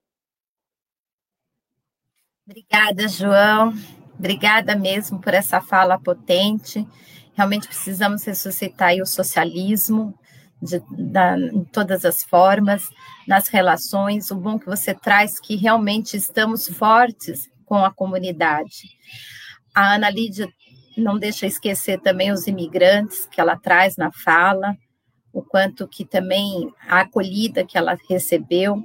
[2.48, 3.74] Obrigada, João.
[4.18, 6.88] Obrigada mesmo por essa fala potente.
[7.34, 10.14] Realmente precisamos ressuscitar o socialismo
[10.62, 12.88] de, da, em todas as formas,
[13.28, 14.30] nas relações.
[14.30, 18.88] O bom que você traz que realmente estamos fortes com a comunidade.
[19.74, 20.48] A Ana Lídia
[21.00, 24.76] não deixa esquecer também os imigrantes que ela traz na fala,
[25.32, 28.82] o quanto que também a acolhida que ela recebeu.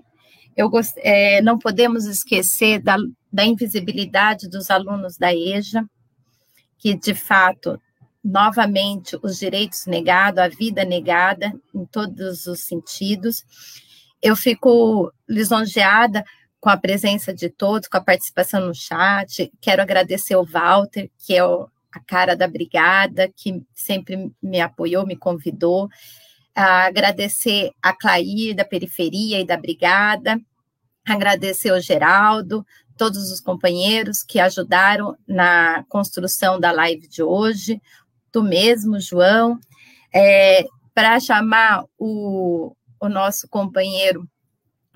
[0.56, 0.94] Eu gost...
[0.98, 2.98] É, não podemos esquecer da,
[3.32, 5.84] da invisibilidade dos alunos da EJA,
[6.78, 7.80] que de fato,
[8.24, 13.44] novamente, os direitos negados, a vida negada em todos os sentidos.
[14.22, 16.24] Eu fico lisonjeada
[16.60, 19.52] com a presença de todos, com a participação no chat.
[19.62, 25.08] Quero agradecer o Walter, que é o, a cara da brigada, que sempre me apoiou,
[25.08, 25.90] me convidou.
[26.54, 30.40] agradecer a Clair da periferia e da brigada,
[31.06, 32.66] agradecer ao Geraldo,
[32.98, 37.82] todos os companheiros que ajudaram na construção da live de hoje,
[38.32, 39.60] tu mesmo, João,
[40.14, 44.28] é, para chamar o, o nosso companheiro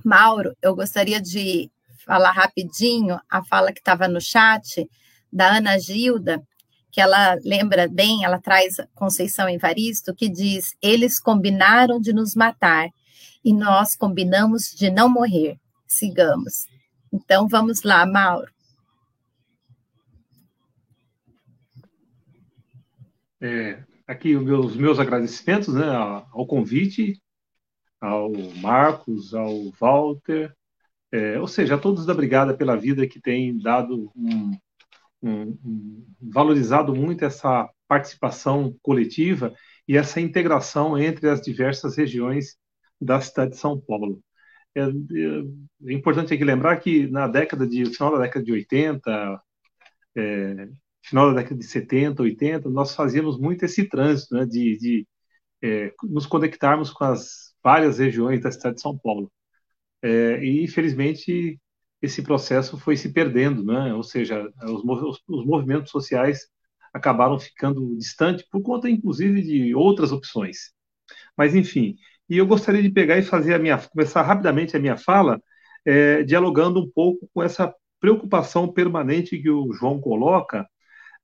[0.03, 1.69] Mauro, eu gostaria de
[2.05, 4.89] falar rapidinho a fala que estava no chat
[5.31, 6.41] da Ana Gilda,
[6.91, 12.89] que ela lembra bem, ela traz Conceição Evaristo, que diz: Eles combinaram de nos matar
[13.43, 15.57] e nós combinamos de não morrer.
[15.87, 16.67] Sigamos.
[17.11, 18.51] Então, vamos lá, Mauro.
[23.41, 27.21] É, aqui os meus, meus agradecimentos né, ao convite,
[28.01, 30.53] ao Marcos, ao Walter,
[31.11, 34.57] é, ou seja, a todos da Brigada pela Vida que têm dado um,
[36.21, 39.53] valorizado muito essa participação coletiva
[39.87, 42.57] e essa integração entre as diversas regiões
[43.01, 44.21] da cidade de São Paulo.
[44.75, 49.41] É, é, importante aqui lembrar que na década de final da década de 80,
[50.15, 50.69] é,
[51.03, 55.07] final da década de 70, 80, nós fazíamos muito esse trânsito, né, de, de
[55.61, 59.31] é, nos conectarmos com as várias regiões da cidade de São Paulo.
[60.01, 61.59] É, e infelizmente
[62.01, 63.93] esse processo foi se perdendo, né?
[63.93, 66.47] ou seja, os, os, os movimentos sociais
[66.93, 70.71] acabaram ficando distantes por conta, inclusive, de outras opções.
[71.37, 71.95] Mas, enfim,
[72.29, 75.41] e eu gostaria de pegar e fazer a minha, começar rapidamente a minha fala,
[75.85, 80.67] é, dialogando um pouco com essa preocupação permanente que o João coloca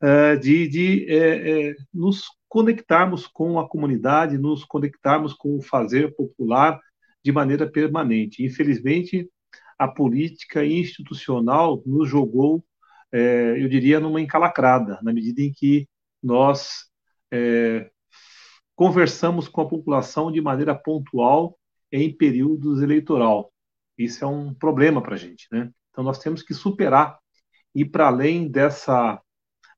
[0.01, 6.15] é, de, de é, é nos conectarmos com a comunidade, nos conectarmos com o fazer
[6.15, 6.79] popular
[7.23, 8.43] de maneira permanente.
[8.43, 9.29] Infelizmente,
[9.77, 12.63] a política institucional nos jogou,
[13.11, 15.87] é, eu diria, numa encalacrada, na medida em que
[16.21, 16.85] nós
[17.31, 17.89] é,
[18.75, 21.57] conversamos com a população de maneira pontual
[21.91, 23.51] em períodos eleitoral.
[23.97, 25.71] Isso é um problema para a gente, né?
[25.89, 27.17] Então nós temos que superar
[27.73, 29.21] e para além dessa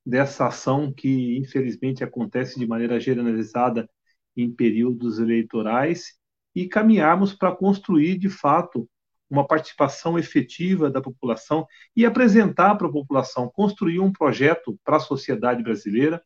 [0.06, 3.90] dessa ação que infelizmente acontece de maneira generalizada
[4.38, 6.14] em períodos eleitorais
[6.56, 8.90] e caminharmos para construir de fato
[9.30, 15.02] uma participação efetiva da população e apresentar para a população, construir um projeto para a
[15.02, 16.22] sociedade brasileira,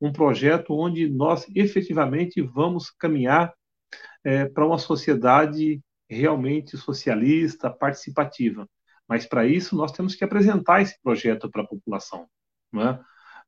[0.00, 3.52] um projeto onde nós efetivamente vamos caminhar
[4.24, 8.68] é, para uma sociedade realmente socialista, participativa.
[9.06, 12.26] Mas para isso nós temos que apresentar esse projeto para a população.
[12.74, 12.98] É?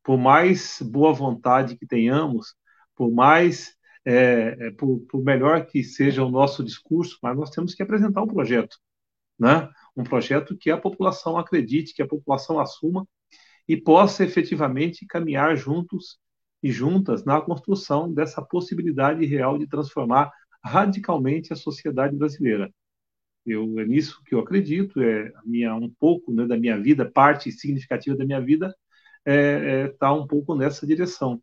[0.03, 2.55] Por mais boa vontade que tenhamos,
[2.97, 7.75] por mais é, é, por, por, melhor que seja o nosso discurso, mas nós temos
[7.75, 8.77] que apresentar um projeto
[9.39, 9.69] né?
[9.97, 13.07] um projeto que a população acredite, que a população assuma
[13.69, 16.19] e possa efetivamente caminhar juntos
[16.63, 20.31] e juntas na construção dessa possibilidade real de transformar
[20.65, 22.73] radicalmente a sociedade brasileira.
[23.45, 27.51] Eu é nisso que eu acredito, é minha um pouco né, da minha vida, parte
[27.51, 28.73] significativa da minha vida
[29.25, 31.43] é, é, tá um pouco nessa direção.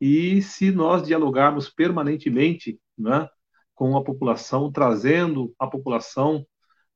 [0.00, 3.28] E se nós dialogarmos permanentemente né,
[3.74, 6.46] com a população, trazendo a população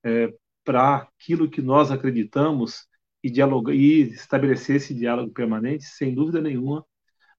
[0.08, 2.86] é, para aquilo que nós acreditamos
[3.22, 6.84] e, dialogar, e estabelecer esse diálogo permanente, sem dúvida nenhuma,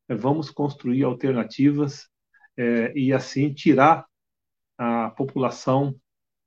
[0.08, 2.08] é, vamos construir alternativas
[2.58, 4.06] é, e assim tirar
[4.78, 5.96] a população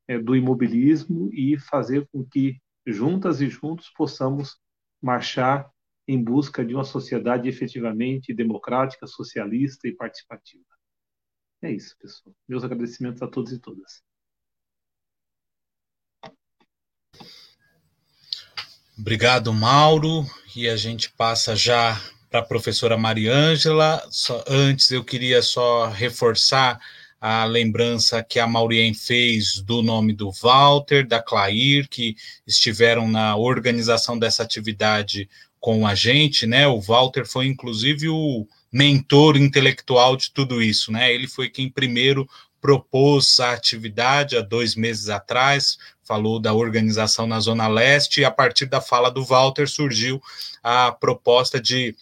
[0.08, 4.58] é, do imobilismo e fazer com que juntas e juntos possamos
[5.00, 5.70] marchar
[6.06, 10.64] em busca de uma sociedade efetivamente democrática, socialista e participativa.
[11.62, 12.34] É isso, pessoal.
[12.48, 14.02] Meus agradecimentos a todos e todas.
[18.98, 20.26] Obrigado, Mauro.
[20.54, 22.00] E a gente passa já
[22.30, 24.02] para a professora Mariângela.
[24.46, 26.78] Antes, eu queria só reforçar
[27.20, 32.16] a lembrança que a Maurien fez do nome do Walter, da Clair, que
[32.46, 35.28] estiveram na organização dessa atividade
[35.60, 36.66] com a gente, né?
[36.66, 41.14] O Walter foi inclusive o mentor intelectual de tudo isso, né?
[41.14, 42.28] Ele foi quem primeiro
[42.60, 45.78] propôs a atividade há dois meses atrás,
[46.12, 50.22] falou da organização na Zona Leste, e a partir da fala do Walter surgiu
[50.62, 51.96] a proposta de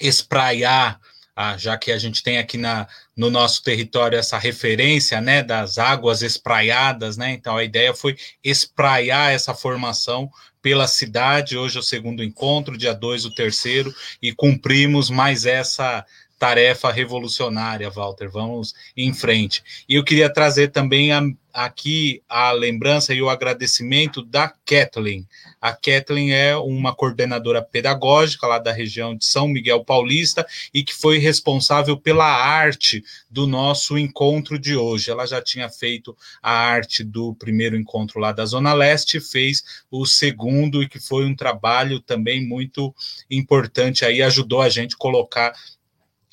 [0.00, 0.98] espraiar
[1.38, 5.76] ah, já que a gente tem aqui na, no nosso território essa referência né, das
[5.76, 7.30] águas espraiadas, né?
[7.32, 10.30] Então a ideia foi espraiar essa formação
[10.62, 11.58] pela cidade.
[11.58, 16.06] Hoje é o segundo encontro, dia 2 o terceiro, e cumprimos mais essa
[16.38, 18.30] tarefa revolucionária, Walter.
[18.30, 19.62] Vamos em frente.
[19.86, 21.20] E eu queria trazer também a,
[21.56, 25.26] aqui a lembrança e o agradecimento da Kathleen.
[25.58, 30.92] A Kathleen é uma coordenadora pedagógica lá da região de São Miguel Paulista e que
[30.92, 35.10] foi responsável pela arte do nosso encontro de hoje.
[35.10, 40.04] Ela já tinha feito a arte do primeiro encontro lá da Zona Leste, fez o
[40.04, 42.94] segundo e que foi um trabalho também muito
[43.30, 45.54] importante aí, ajudou a gente a colocar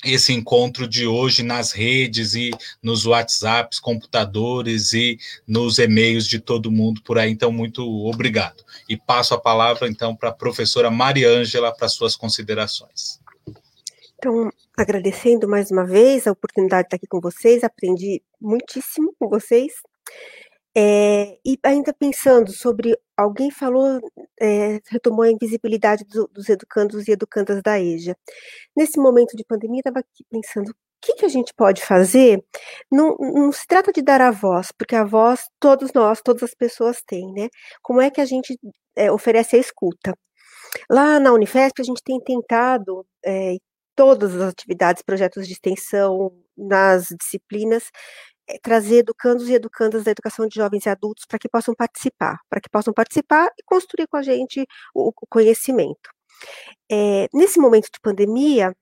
[0.04, 2.50] esse encontro de hoje nas redes e
[2.82, 7.30] nos WhatsApps, computadores e nos e-mails de todo mundo por aí.
[7.30, 8.64] Então, muito obrigado.
[8.88, 13.20] E passo a palavra, então, para a professora Mariângela para suas considerações.
[14.18, 19.28] Então, agradecendo mais uma vez a oportunidade de estar aqui com vocês, aprendi muitíssimo com
[19.28, 19.72] vocês.
[20.76, 24.00] É, e ainda pensando sobre, alguém falou,
[24.40, 28.16] é, retomou a invisibilidade do, dos educandos e educandas da EJA.
[28.76, 32.42] Nesse momento de pandemia, estava aqui pensando, o que, que, a gente pode fazer?
[32.90, 36.54] Não, não, se trata de dar a voz, porque a voz todos nós, todas as
[36.54, 37.48] pessoas têm, né?
[37.82, 38.58] Como é que a gente
[38.96, 40.14] é, oferece a escuta?
[40.90, 43.06] Lá na Unifesp, a gente tem tentado,
[43.94, 47.90] todas as atividades, projetos de extensão, nas disciplinas,
[48.62, 52.60] trazer educandos e educandas da educação de jovens e adultos para que possam participar, para
[52.60, 56.10] que possam participar e construir com a gente o, o conhecimento.
[56.90, 58.74] É, nesse momento de pandemia,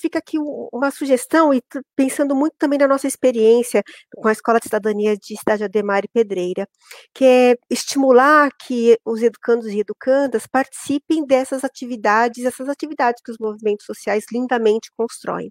[0.00, 0.38] fica aqui
[0.72, 1.62] uma sugestão, e
[1.96, 3.82] pensando muito também na nossa experiência
[4.14, 6.68] com a Escola de Cidadania de Cidade Ademar e Pedreira,
[7.14, 13.38] que é estimular que os educandos e educandas participem dessas atividades, essas atividades que os
[13.38, 15.50] movimentos sociais lindamente constroem,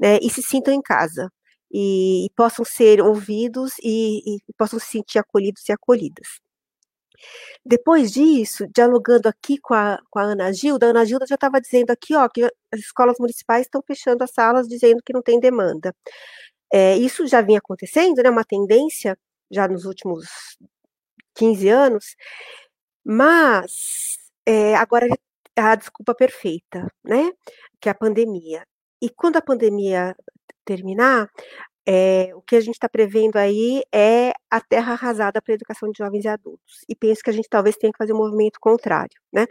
[0.00, 1.30] né, e se sintam em casa
[1.72, 6.40] e, e possam ser ouvidos e, e possam se sentir acolhidos e acolhidas.
[7.64, 11.60] Depois disso, dialogando aqui com a, com a Ana Gilda, a Ana Gilda já estava
[11.60, 15.40] dizendo aqui, ó, que as escolas municipais estão fechando as salas, dizendo que não tem
[15.40, 15.94] demanda.
[16.72, 19.18] É, isso já vinha acontecendo, né, uma tendência
[19.50, 20.26] já nos últimos
[21.34, 22.16] 15 anos,
[23.04, 25.06] mas é, agora
[25.56, 27.30] a desculpa perfeita, né,
[27.80, 28.66] que é a pandemia.
[29.02, 30.14] E quando a pandemia
[30.68, 31.28] terminar,
[31.90, 35.90] é, o que a gente está prevendo aí é a terra arrasada para a educação
[35.90, 36.84] de jovens e adultos.
[36.86, 39.18] E penso que a gente talvez tenha que fazer um movimento contrário.
[39.32, 39.46] Né?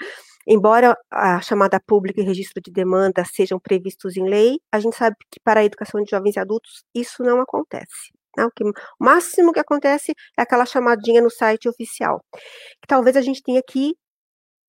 [0.47, 5.15] Embora a chamada pública e registro de demanda sejam previstos em lei, a gente sabe
[5.31, 8.13] que para a educação de jovens e adultos isso não acontece.
[8.37, 8.45] Né?
[8.45, 12.23] O, que, o máximo que acontece é aquela chamadinha no site oficial.
[12.33, 13.95] Que talvez a gente tenha que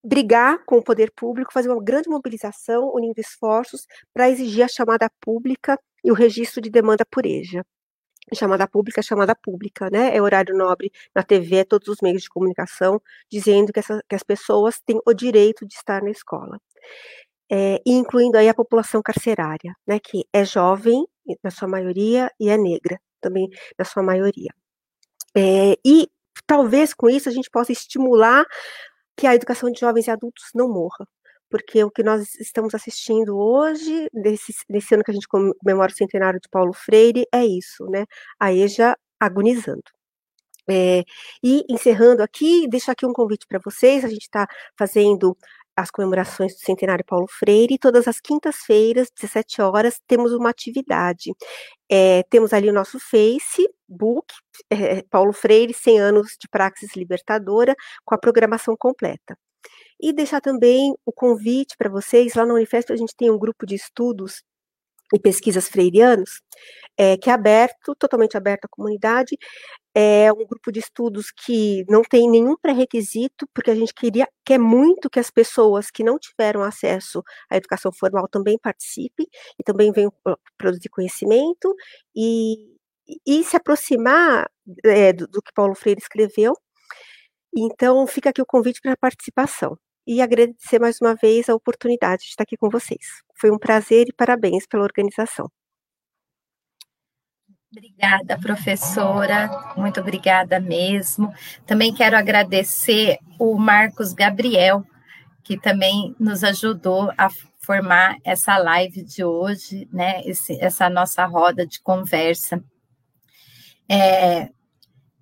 [0.03, 3.83] brigar com o poder público, fazer uma grande mobilização, unindo esforços
[4.15, 7.65] para exigir a chamada pública e o registro de demanda por EJA.
[8.35, 10.15] Chamada pública, chamada pública, né?
[10.15, 13.01] É horário nobre na TV, é todos os meios de comunicação,
[13.31, 16.61] dizendo que, essa, que as pessoas têm o direito de estar na escola.
[17.51, 19.99] É, incluindo aí a população carcerária, né?
[19.99, 21.07] Que é jovem,
[21.43, 23.49] na sua maioria, e é negra, também
[23.79, 24.51] na sua maioria.
[25.35, 26.09] É, e
[26.47, 28.45] talvez com isso a gente possa estimular
[29.17, 31.07] que a educação de jovens e adultos não morra.
[31.51, 35.95] Porque o que nós estamos assistindo hoje, nesse, nesse ano que a gente comemora o
[35.95, 38.05] centenário de Paulo Freire, é isso, né?
[38.39, 39.83] A EJA agonizando.
[40.71, 41.03] É,
[41.43, 44.05] e encerrando aqui, deixo aqui um convite para vocês.
[44.05, 44.47] A gente está
[44.79, 45.37] fazendo
[45.79, 51.33] as comemorações do centenário Paulo Freire, e todas as quintas-feiras, 17 horas, temos uma atividade.
[51.89, 54.35] É, temos ali o nosso Facebook,
[54.71, 59.39] é, Paulo Freire, 100 anos de praxis libertadora, com a programação completa.
[60.01, 63.67] E deixar também o convite para vocês, lá na Unifesp a gente tem um grupo
[63.67, 64.43] de estudos
[65.15, 66.43] e Pesquisas Freirianos,
[66.97, 69.39] é, que é aberto, totalmente aberto à comunidade,
[69.95, 74.59] é um grupo de estudos que não tem nenhum pré-requisito, porque a gente queria, quer
[74.59, 79.27] muito que as pessoas que não tiveram acesso à educação formal também participem,
[79.59, 80.13] e também venham
[80.59, 81.75] produzir conhecimento,
[82.15, 82.77] e,
[83.27, 84.51] e se aproximar
[84.85, 86.55] é, do, do que Paulo Freire escreveu,
[87.57, 89.79] então, fica aqui o convite para a participação.
[90.11, 93.23] E agradecer mais uma vez a oportunidade de estar aqui com vocês.
[93.39, 95.51] Foi um prazer e parabéns pela organização.
[97.71, 99.51] Obrigada, professora.
[99.77, 101.31] Muito obrigada mesmo.
[101.67, 104.83] Também quero agradecer o Marcos Gabriel,
[105.45, 107.29] que também nos ajudou a
[107.61, 110.23] formar essa live de hoje, né?
[110.25, 112.65] Esse, essa nossa roda de conversa.
[113.87, 114.49] É,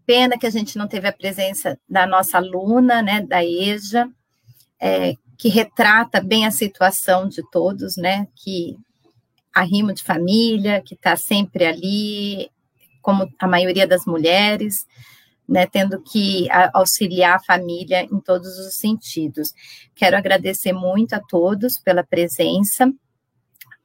[0.07, 4.09] Pena que a gente não teve a presença da nossa aluna, né, da EJA,
[4.81, 8.77] é, que retrata bem a situação de todos, né, que
[9.55, 12.51] arrimo de família, que está sempre ali,
[13.01, 14.87] como a maioria das mulheres,
[15.49, 19.53] né, tendo que auxiliar a família em todos os sentidos.
[19.95, 22.93] Quero agradecer muito a todos pela presença.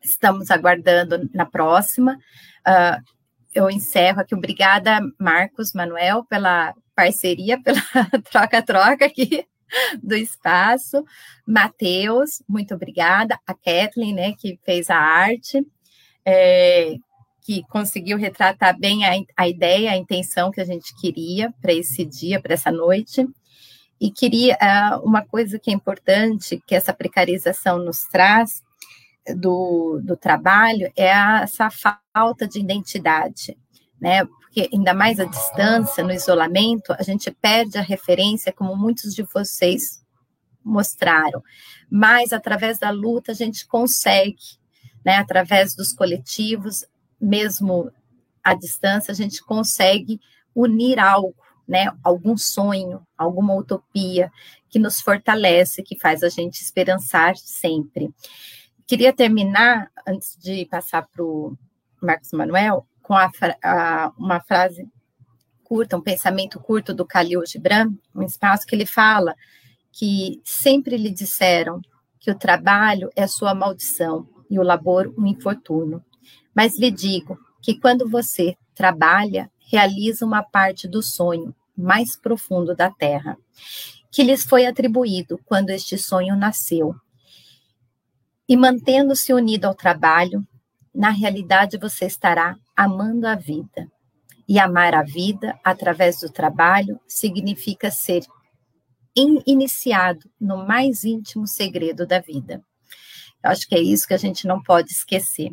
[0.02, 2.18] Estamos aguardando na próxima.
[2.68, 3.02] Uh,
[3.54, 4.34] eu encerro aqui.
[4.34, 7.82] Obrigada, Marcos, Manuel, pela parceria, pela
[8.32, 9.46] troca-troca aqui
[10.02, 11.04] do espaço.
[11.46, 13.40] Matheus, muito obrigada.
[13.46, 15.66] A Kathleen, né, que fez a arte,
[16.26, 16.96] é,
[17.42, 22.06] que conseguiu retratar bem a, a ideia, a intenção que a gente queria para esse
[22.06, 23.28] dia, para essa noite.
[24.00, 28.64] E queria uh, uma coisa que é importante, que essa precarização nos traz,
[29.36, 31.70] do, do trabalho é essa
[32.14, 33.58] falta de identidade,
[34.00, 34.28] né?
[34.54, 39.24] Porque ainda mais à distância, no isolamento, a gente perde a referência, como muitos de
[39.24, 40.04] vocês
[40.62, 41.42] mostraram.
[41.90, 44.60] Mas através da luta a gente consegue,
[45.06, 45.16] né?
[45.16, 46.84] Através dos coletivos,
[47.20, 47.90] mesmo
[48.44, 50.20] à distância, a gente consegue
[50.54, 51.34] unir algo,
[51.66, 51.90] né?
[52.04, 54.30] Algum sonho, alguma utopia
[54.70, 58.14] que nos fortalece, que faz a gente esperançar sempre.
[58.86, 61.58] Queria terminar, antes de passar para o
[62.02, 63.30] Marcos Manuel, com a,
[63.62, 64.88] a, uma frase
[65.66, 69.36] curta, um pensamento curto do Khalil Gibran, um espaço que ele fala
[69.92, 71.82] que sempre lhe disseram
[72.22, 76.02] que o trabalho é sua maldição e o labor um infortúnio.
[76.56, 82.90] Mas lhe digo que quando você trabalha, realiza uma parte do sonho mais profundo da
[82.90, 83.38] terra,
[84.10, 86.96] que lhes foi atribuído quando este sonho nasceu
[88.48, 90.48] e mantendo-se unido ao trabalho,
[90.96, 93.90] na realidade você estará amando a vida.
[94.48, 98.24] E amar a vida através do trabalho significa ser
[99.16, 102.62] in iniciado no mais íntimo segredo da vida.
[103.44, 105.52] Eu acho que é isso que a gente não pode esquecer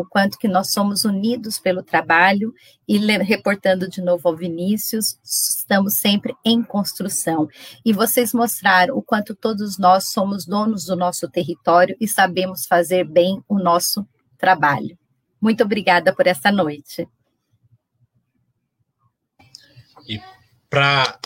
[0.00, 2.54] o quanto que nós somos unidos pelo trabalho
[2.86, 7.48] e reportando de novo ao Vinícius, estamos sempre em construção.
[7.84, 13.04] E vocês mostraram o quanto todos nós somos donos do nosso território e sabemos fazer
[13.04, 14.06] bem o nosso
[14.38, 14.96] trabalho.
[15.40, 17.08] Muito obrigada por essa noite.
[20.08, 20.20] E
[20.68, 21.18] para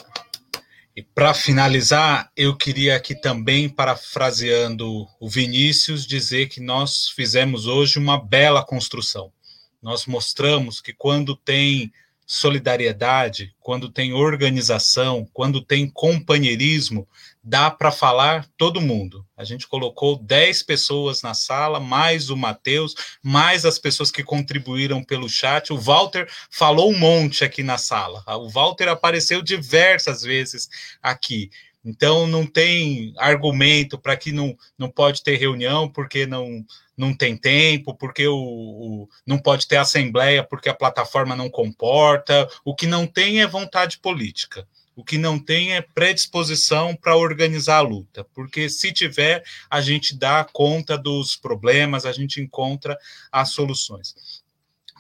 [0.95, 8.23] e finalizar, eu queria aqui também, parafraseando o Vinícius, dizer que nós fizemos hoje uma
[8.23, 9.33] bela construção.
[9.81, 11.91] Nós mostramos que quando tem
[12.27, 17.09] solidariedade, quando tem organização, quando tem companheirismo,
[17.43, 19.27] dá para falar todo mundo.
[19.37, 25.03] A gente colocou 10 pessoas na sala, mais o Matheus, mais as pessoas que contribuíram
[25.03, 25.73] pelo chat.
[25.73, 28.23] O Walter falou um monte aqui na sala.
[28.27, 30.69] O Walter apareceu diversas vezes
[31.03, 31.51] aqui.
[31.85, 36.65] Então não tem argumento para que não, não pode ter reunião porque não,
[36.97, 42.49] não tem tempo, porque o, o, não pode ter assembleia porque a plataforma não comporta.
[42.65, 44.67] O que não tem é vontade política.
[44.95, 50.15] O que não tem é predisposição para organizar a luta, porque se tiver, a gente
[50.15, 52.99] dá conta dos problemas, a gente encontra
[53.31, 54.15] as soluções.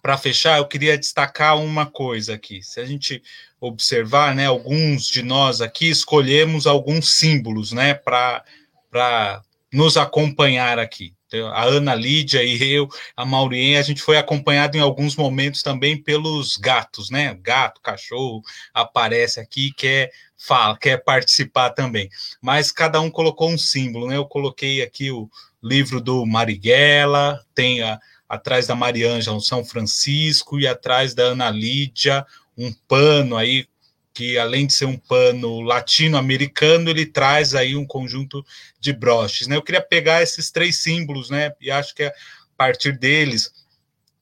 [0.00, 2.62] Para fechar, eu queria destacar uma coisa aqui.
[2.62, 3.22] Se a gente
[3.60, 11.64] observar, né, alguns de nós aqui escolhemos alguns símbolos, né, para nos acompanhar aqui a
[11.64, 16.56] Ana Lídia e eu, a Maurien, a gente foi acompanhado em alguns momentos também pelos
[16.56, 17.38] gatos, né?
[17.40, 18.42] Gato, cachorro
[18.74, 22.08] aparece aqui, quer fala, quer participar também.
[22.40, 24.16] Mas cada um colocou um símbolo, né?
[24.16, 25.30] Eu coloquei aqui o
[25.62, 31.50] livro do Marighella, tem a, atrás da Mariângela um São Francisco e atrás da Ana
[31.50, 33.66] Lídia um pano aí
[34.14, 38.44] que além de ser um pano latino-americano, ele traz aí um conjunto
[38.78, 39.56] de broches, né?
[39.56, 41.52] Eu queria pegar esses três símbolos, né?
[41.60, 42.12] E acho que é
[42.56, 43.50] partir deles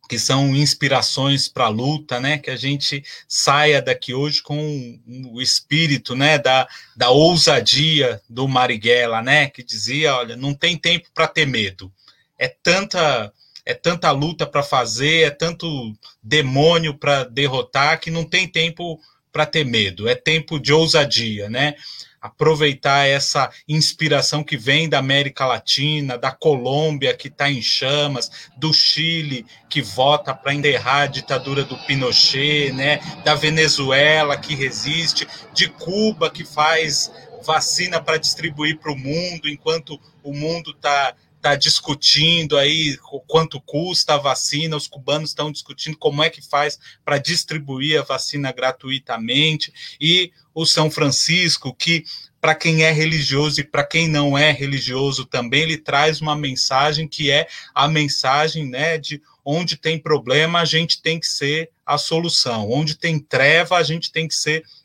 [0.09, 2.36] que são inspirações para a luta, né?
[2.39, 4.99] Que a gente saia daqui hoje com
[5.33, 6.36] o espírito, né?
[6.36, 9.49] Da, da ousadia do Marighella, né?
[9.49, 11.93] Que dizia, olha, não tem tempo para ter medo.
[12.39, 13.33] É tanta
[13.65, 18.99] é tanta luta para fazer, é tanto demônio para derrotar que não tem tempo
[19.33, 20.09] para ter medo.
[20.09, 21.75] É tempo de ousadia, né?
[22.20, 28.75] aproveitar essa inspiração que vem da América Latina, da Colômbia, que está em chamas, do
[28.75, 33.00] Chile, que vota para enterrar a ditadura do Pinochet, né?
[33.25, 37.10] da Venezuela, que resiste, de Cuba, que faz
[37.42, 44.15] vacina para distribuir para o mundo, enquanto o mundo está está discutindo aí quanto custa
[44.15, 49.73] a vacina, os cubanos estão discutindo como é que faz para distribuir a vacina gratuitamente,
[49.99, 52.05] e o São Francisco, que
[52.41, 57.09] para quem é religioso e para quem não é religioso também, ele traz uma mensagem
[57.09, 61.99] que é a mensagem né, de onde tem problema, a gente tem que ser a
[61.99, 64.80] solução, onde tem treva, a gente tem que ser a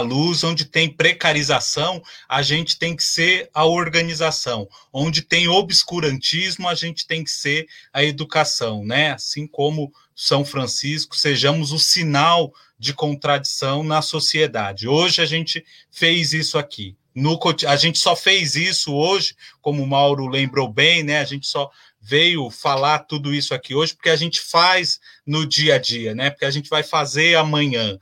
[0.00, 4.68] luz, onde tem precarização, a gente tem que ser a organização.
[4.92, 9.12] Onde tem obscurantismo, a gente tem que ser a educação, né?
[9.12, 14.88] Assim como São Francisco, sejamos o sinal de contradição na sociedade.
[14.88, 16.96] Hoje a gente fez isso aqui.
[17.14, 17.38] No,
[17.68, 21.20] a gente só fez isso hoje, como o Mauro lembrou bem, né?
[21.20, 21.70] A gente só
[22.00, 26.30] veio falar tudo isso aqui hoje porque a gente faz no dia a dia, né?
[26.30, 27.98] Porque a gente vai fazer amanhã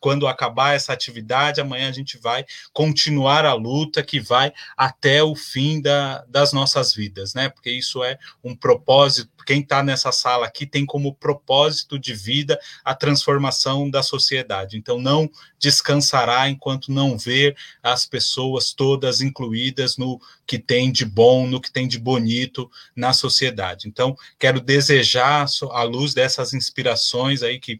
[0.00, 5.34] quando acabar essa atividade, amanhã a gente vai continuar a luta que vai até o
[5.34, 7.48] fim da, das nossas vidas, né?
[7.48, 9.30] Porque isso é um propósito.
[9.46, 14.76] Quem está nessa sala aqui tem como propósito de vida a transformação da sociedade.
[14.76, 21.46] Então, não descansará enquanto não ver as pessoas todas incluídas no que tem de bom,
[21.46, 23.88] no que tem de bonito na sociedade.
[23.88, 27.78] Então, quero desejar, à luz dessas inspirações aí que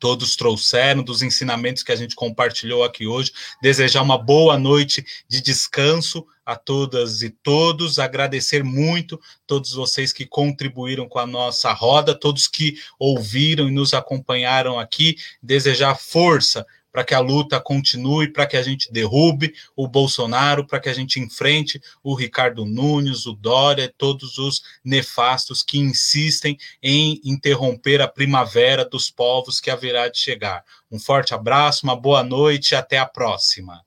[0.00, 3.32] todos trouxeram, dos ensinamentos que a gente compartilhou aqui hoje.
[3.62, 10.26] Desejar uma boa noite de descanso a todas e todos, agradecer muito todos vocês que
[10.26, 17.04] contribuíram com a nossa roda, todos que ouviram e nos acompanharam aqui, desejar força para
[17.04, 21.20] que a luta continue, para que a gente derrube o Bolsonaro, para que a gente
[21.20, 28.84] enfrente o Ricardo Nunes, o Dória, todos os nefastos que insistem em interromper a primavera
[28.84, 30.64] dos povos que haverá de chegar.
[30.90, 33.82] Um forte abraço, uma boa noite e até a próxima.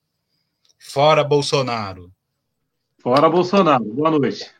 [0.78, 2.10] Fora Bolsonaro.
[2.98, 3.84] Fora Bolsonaro.
[3.84, 4.50] Boa noite.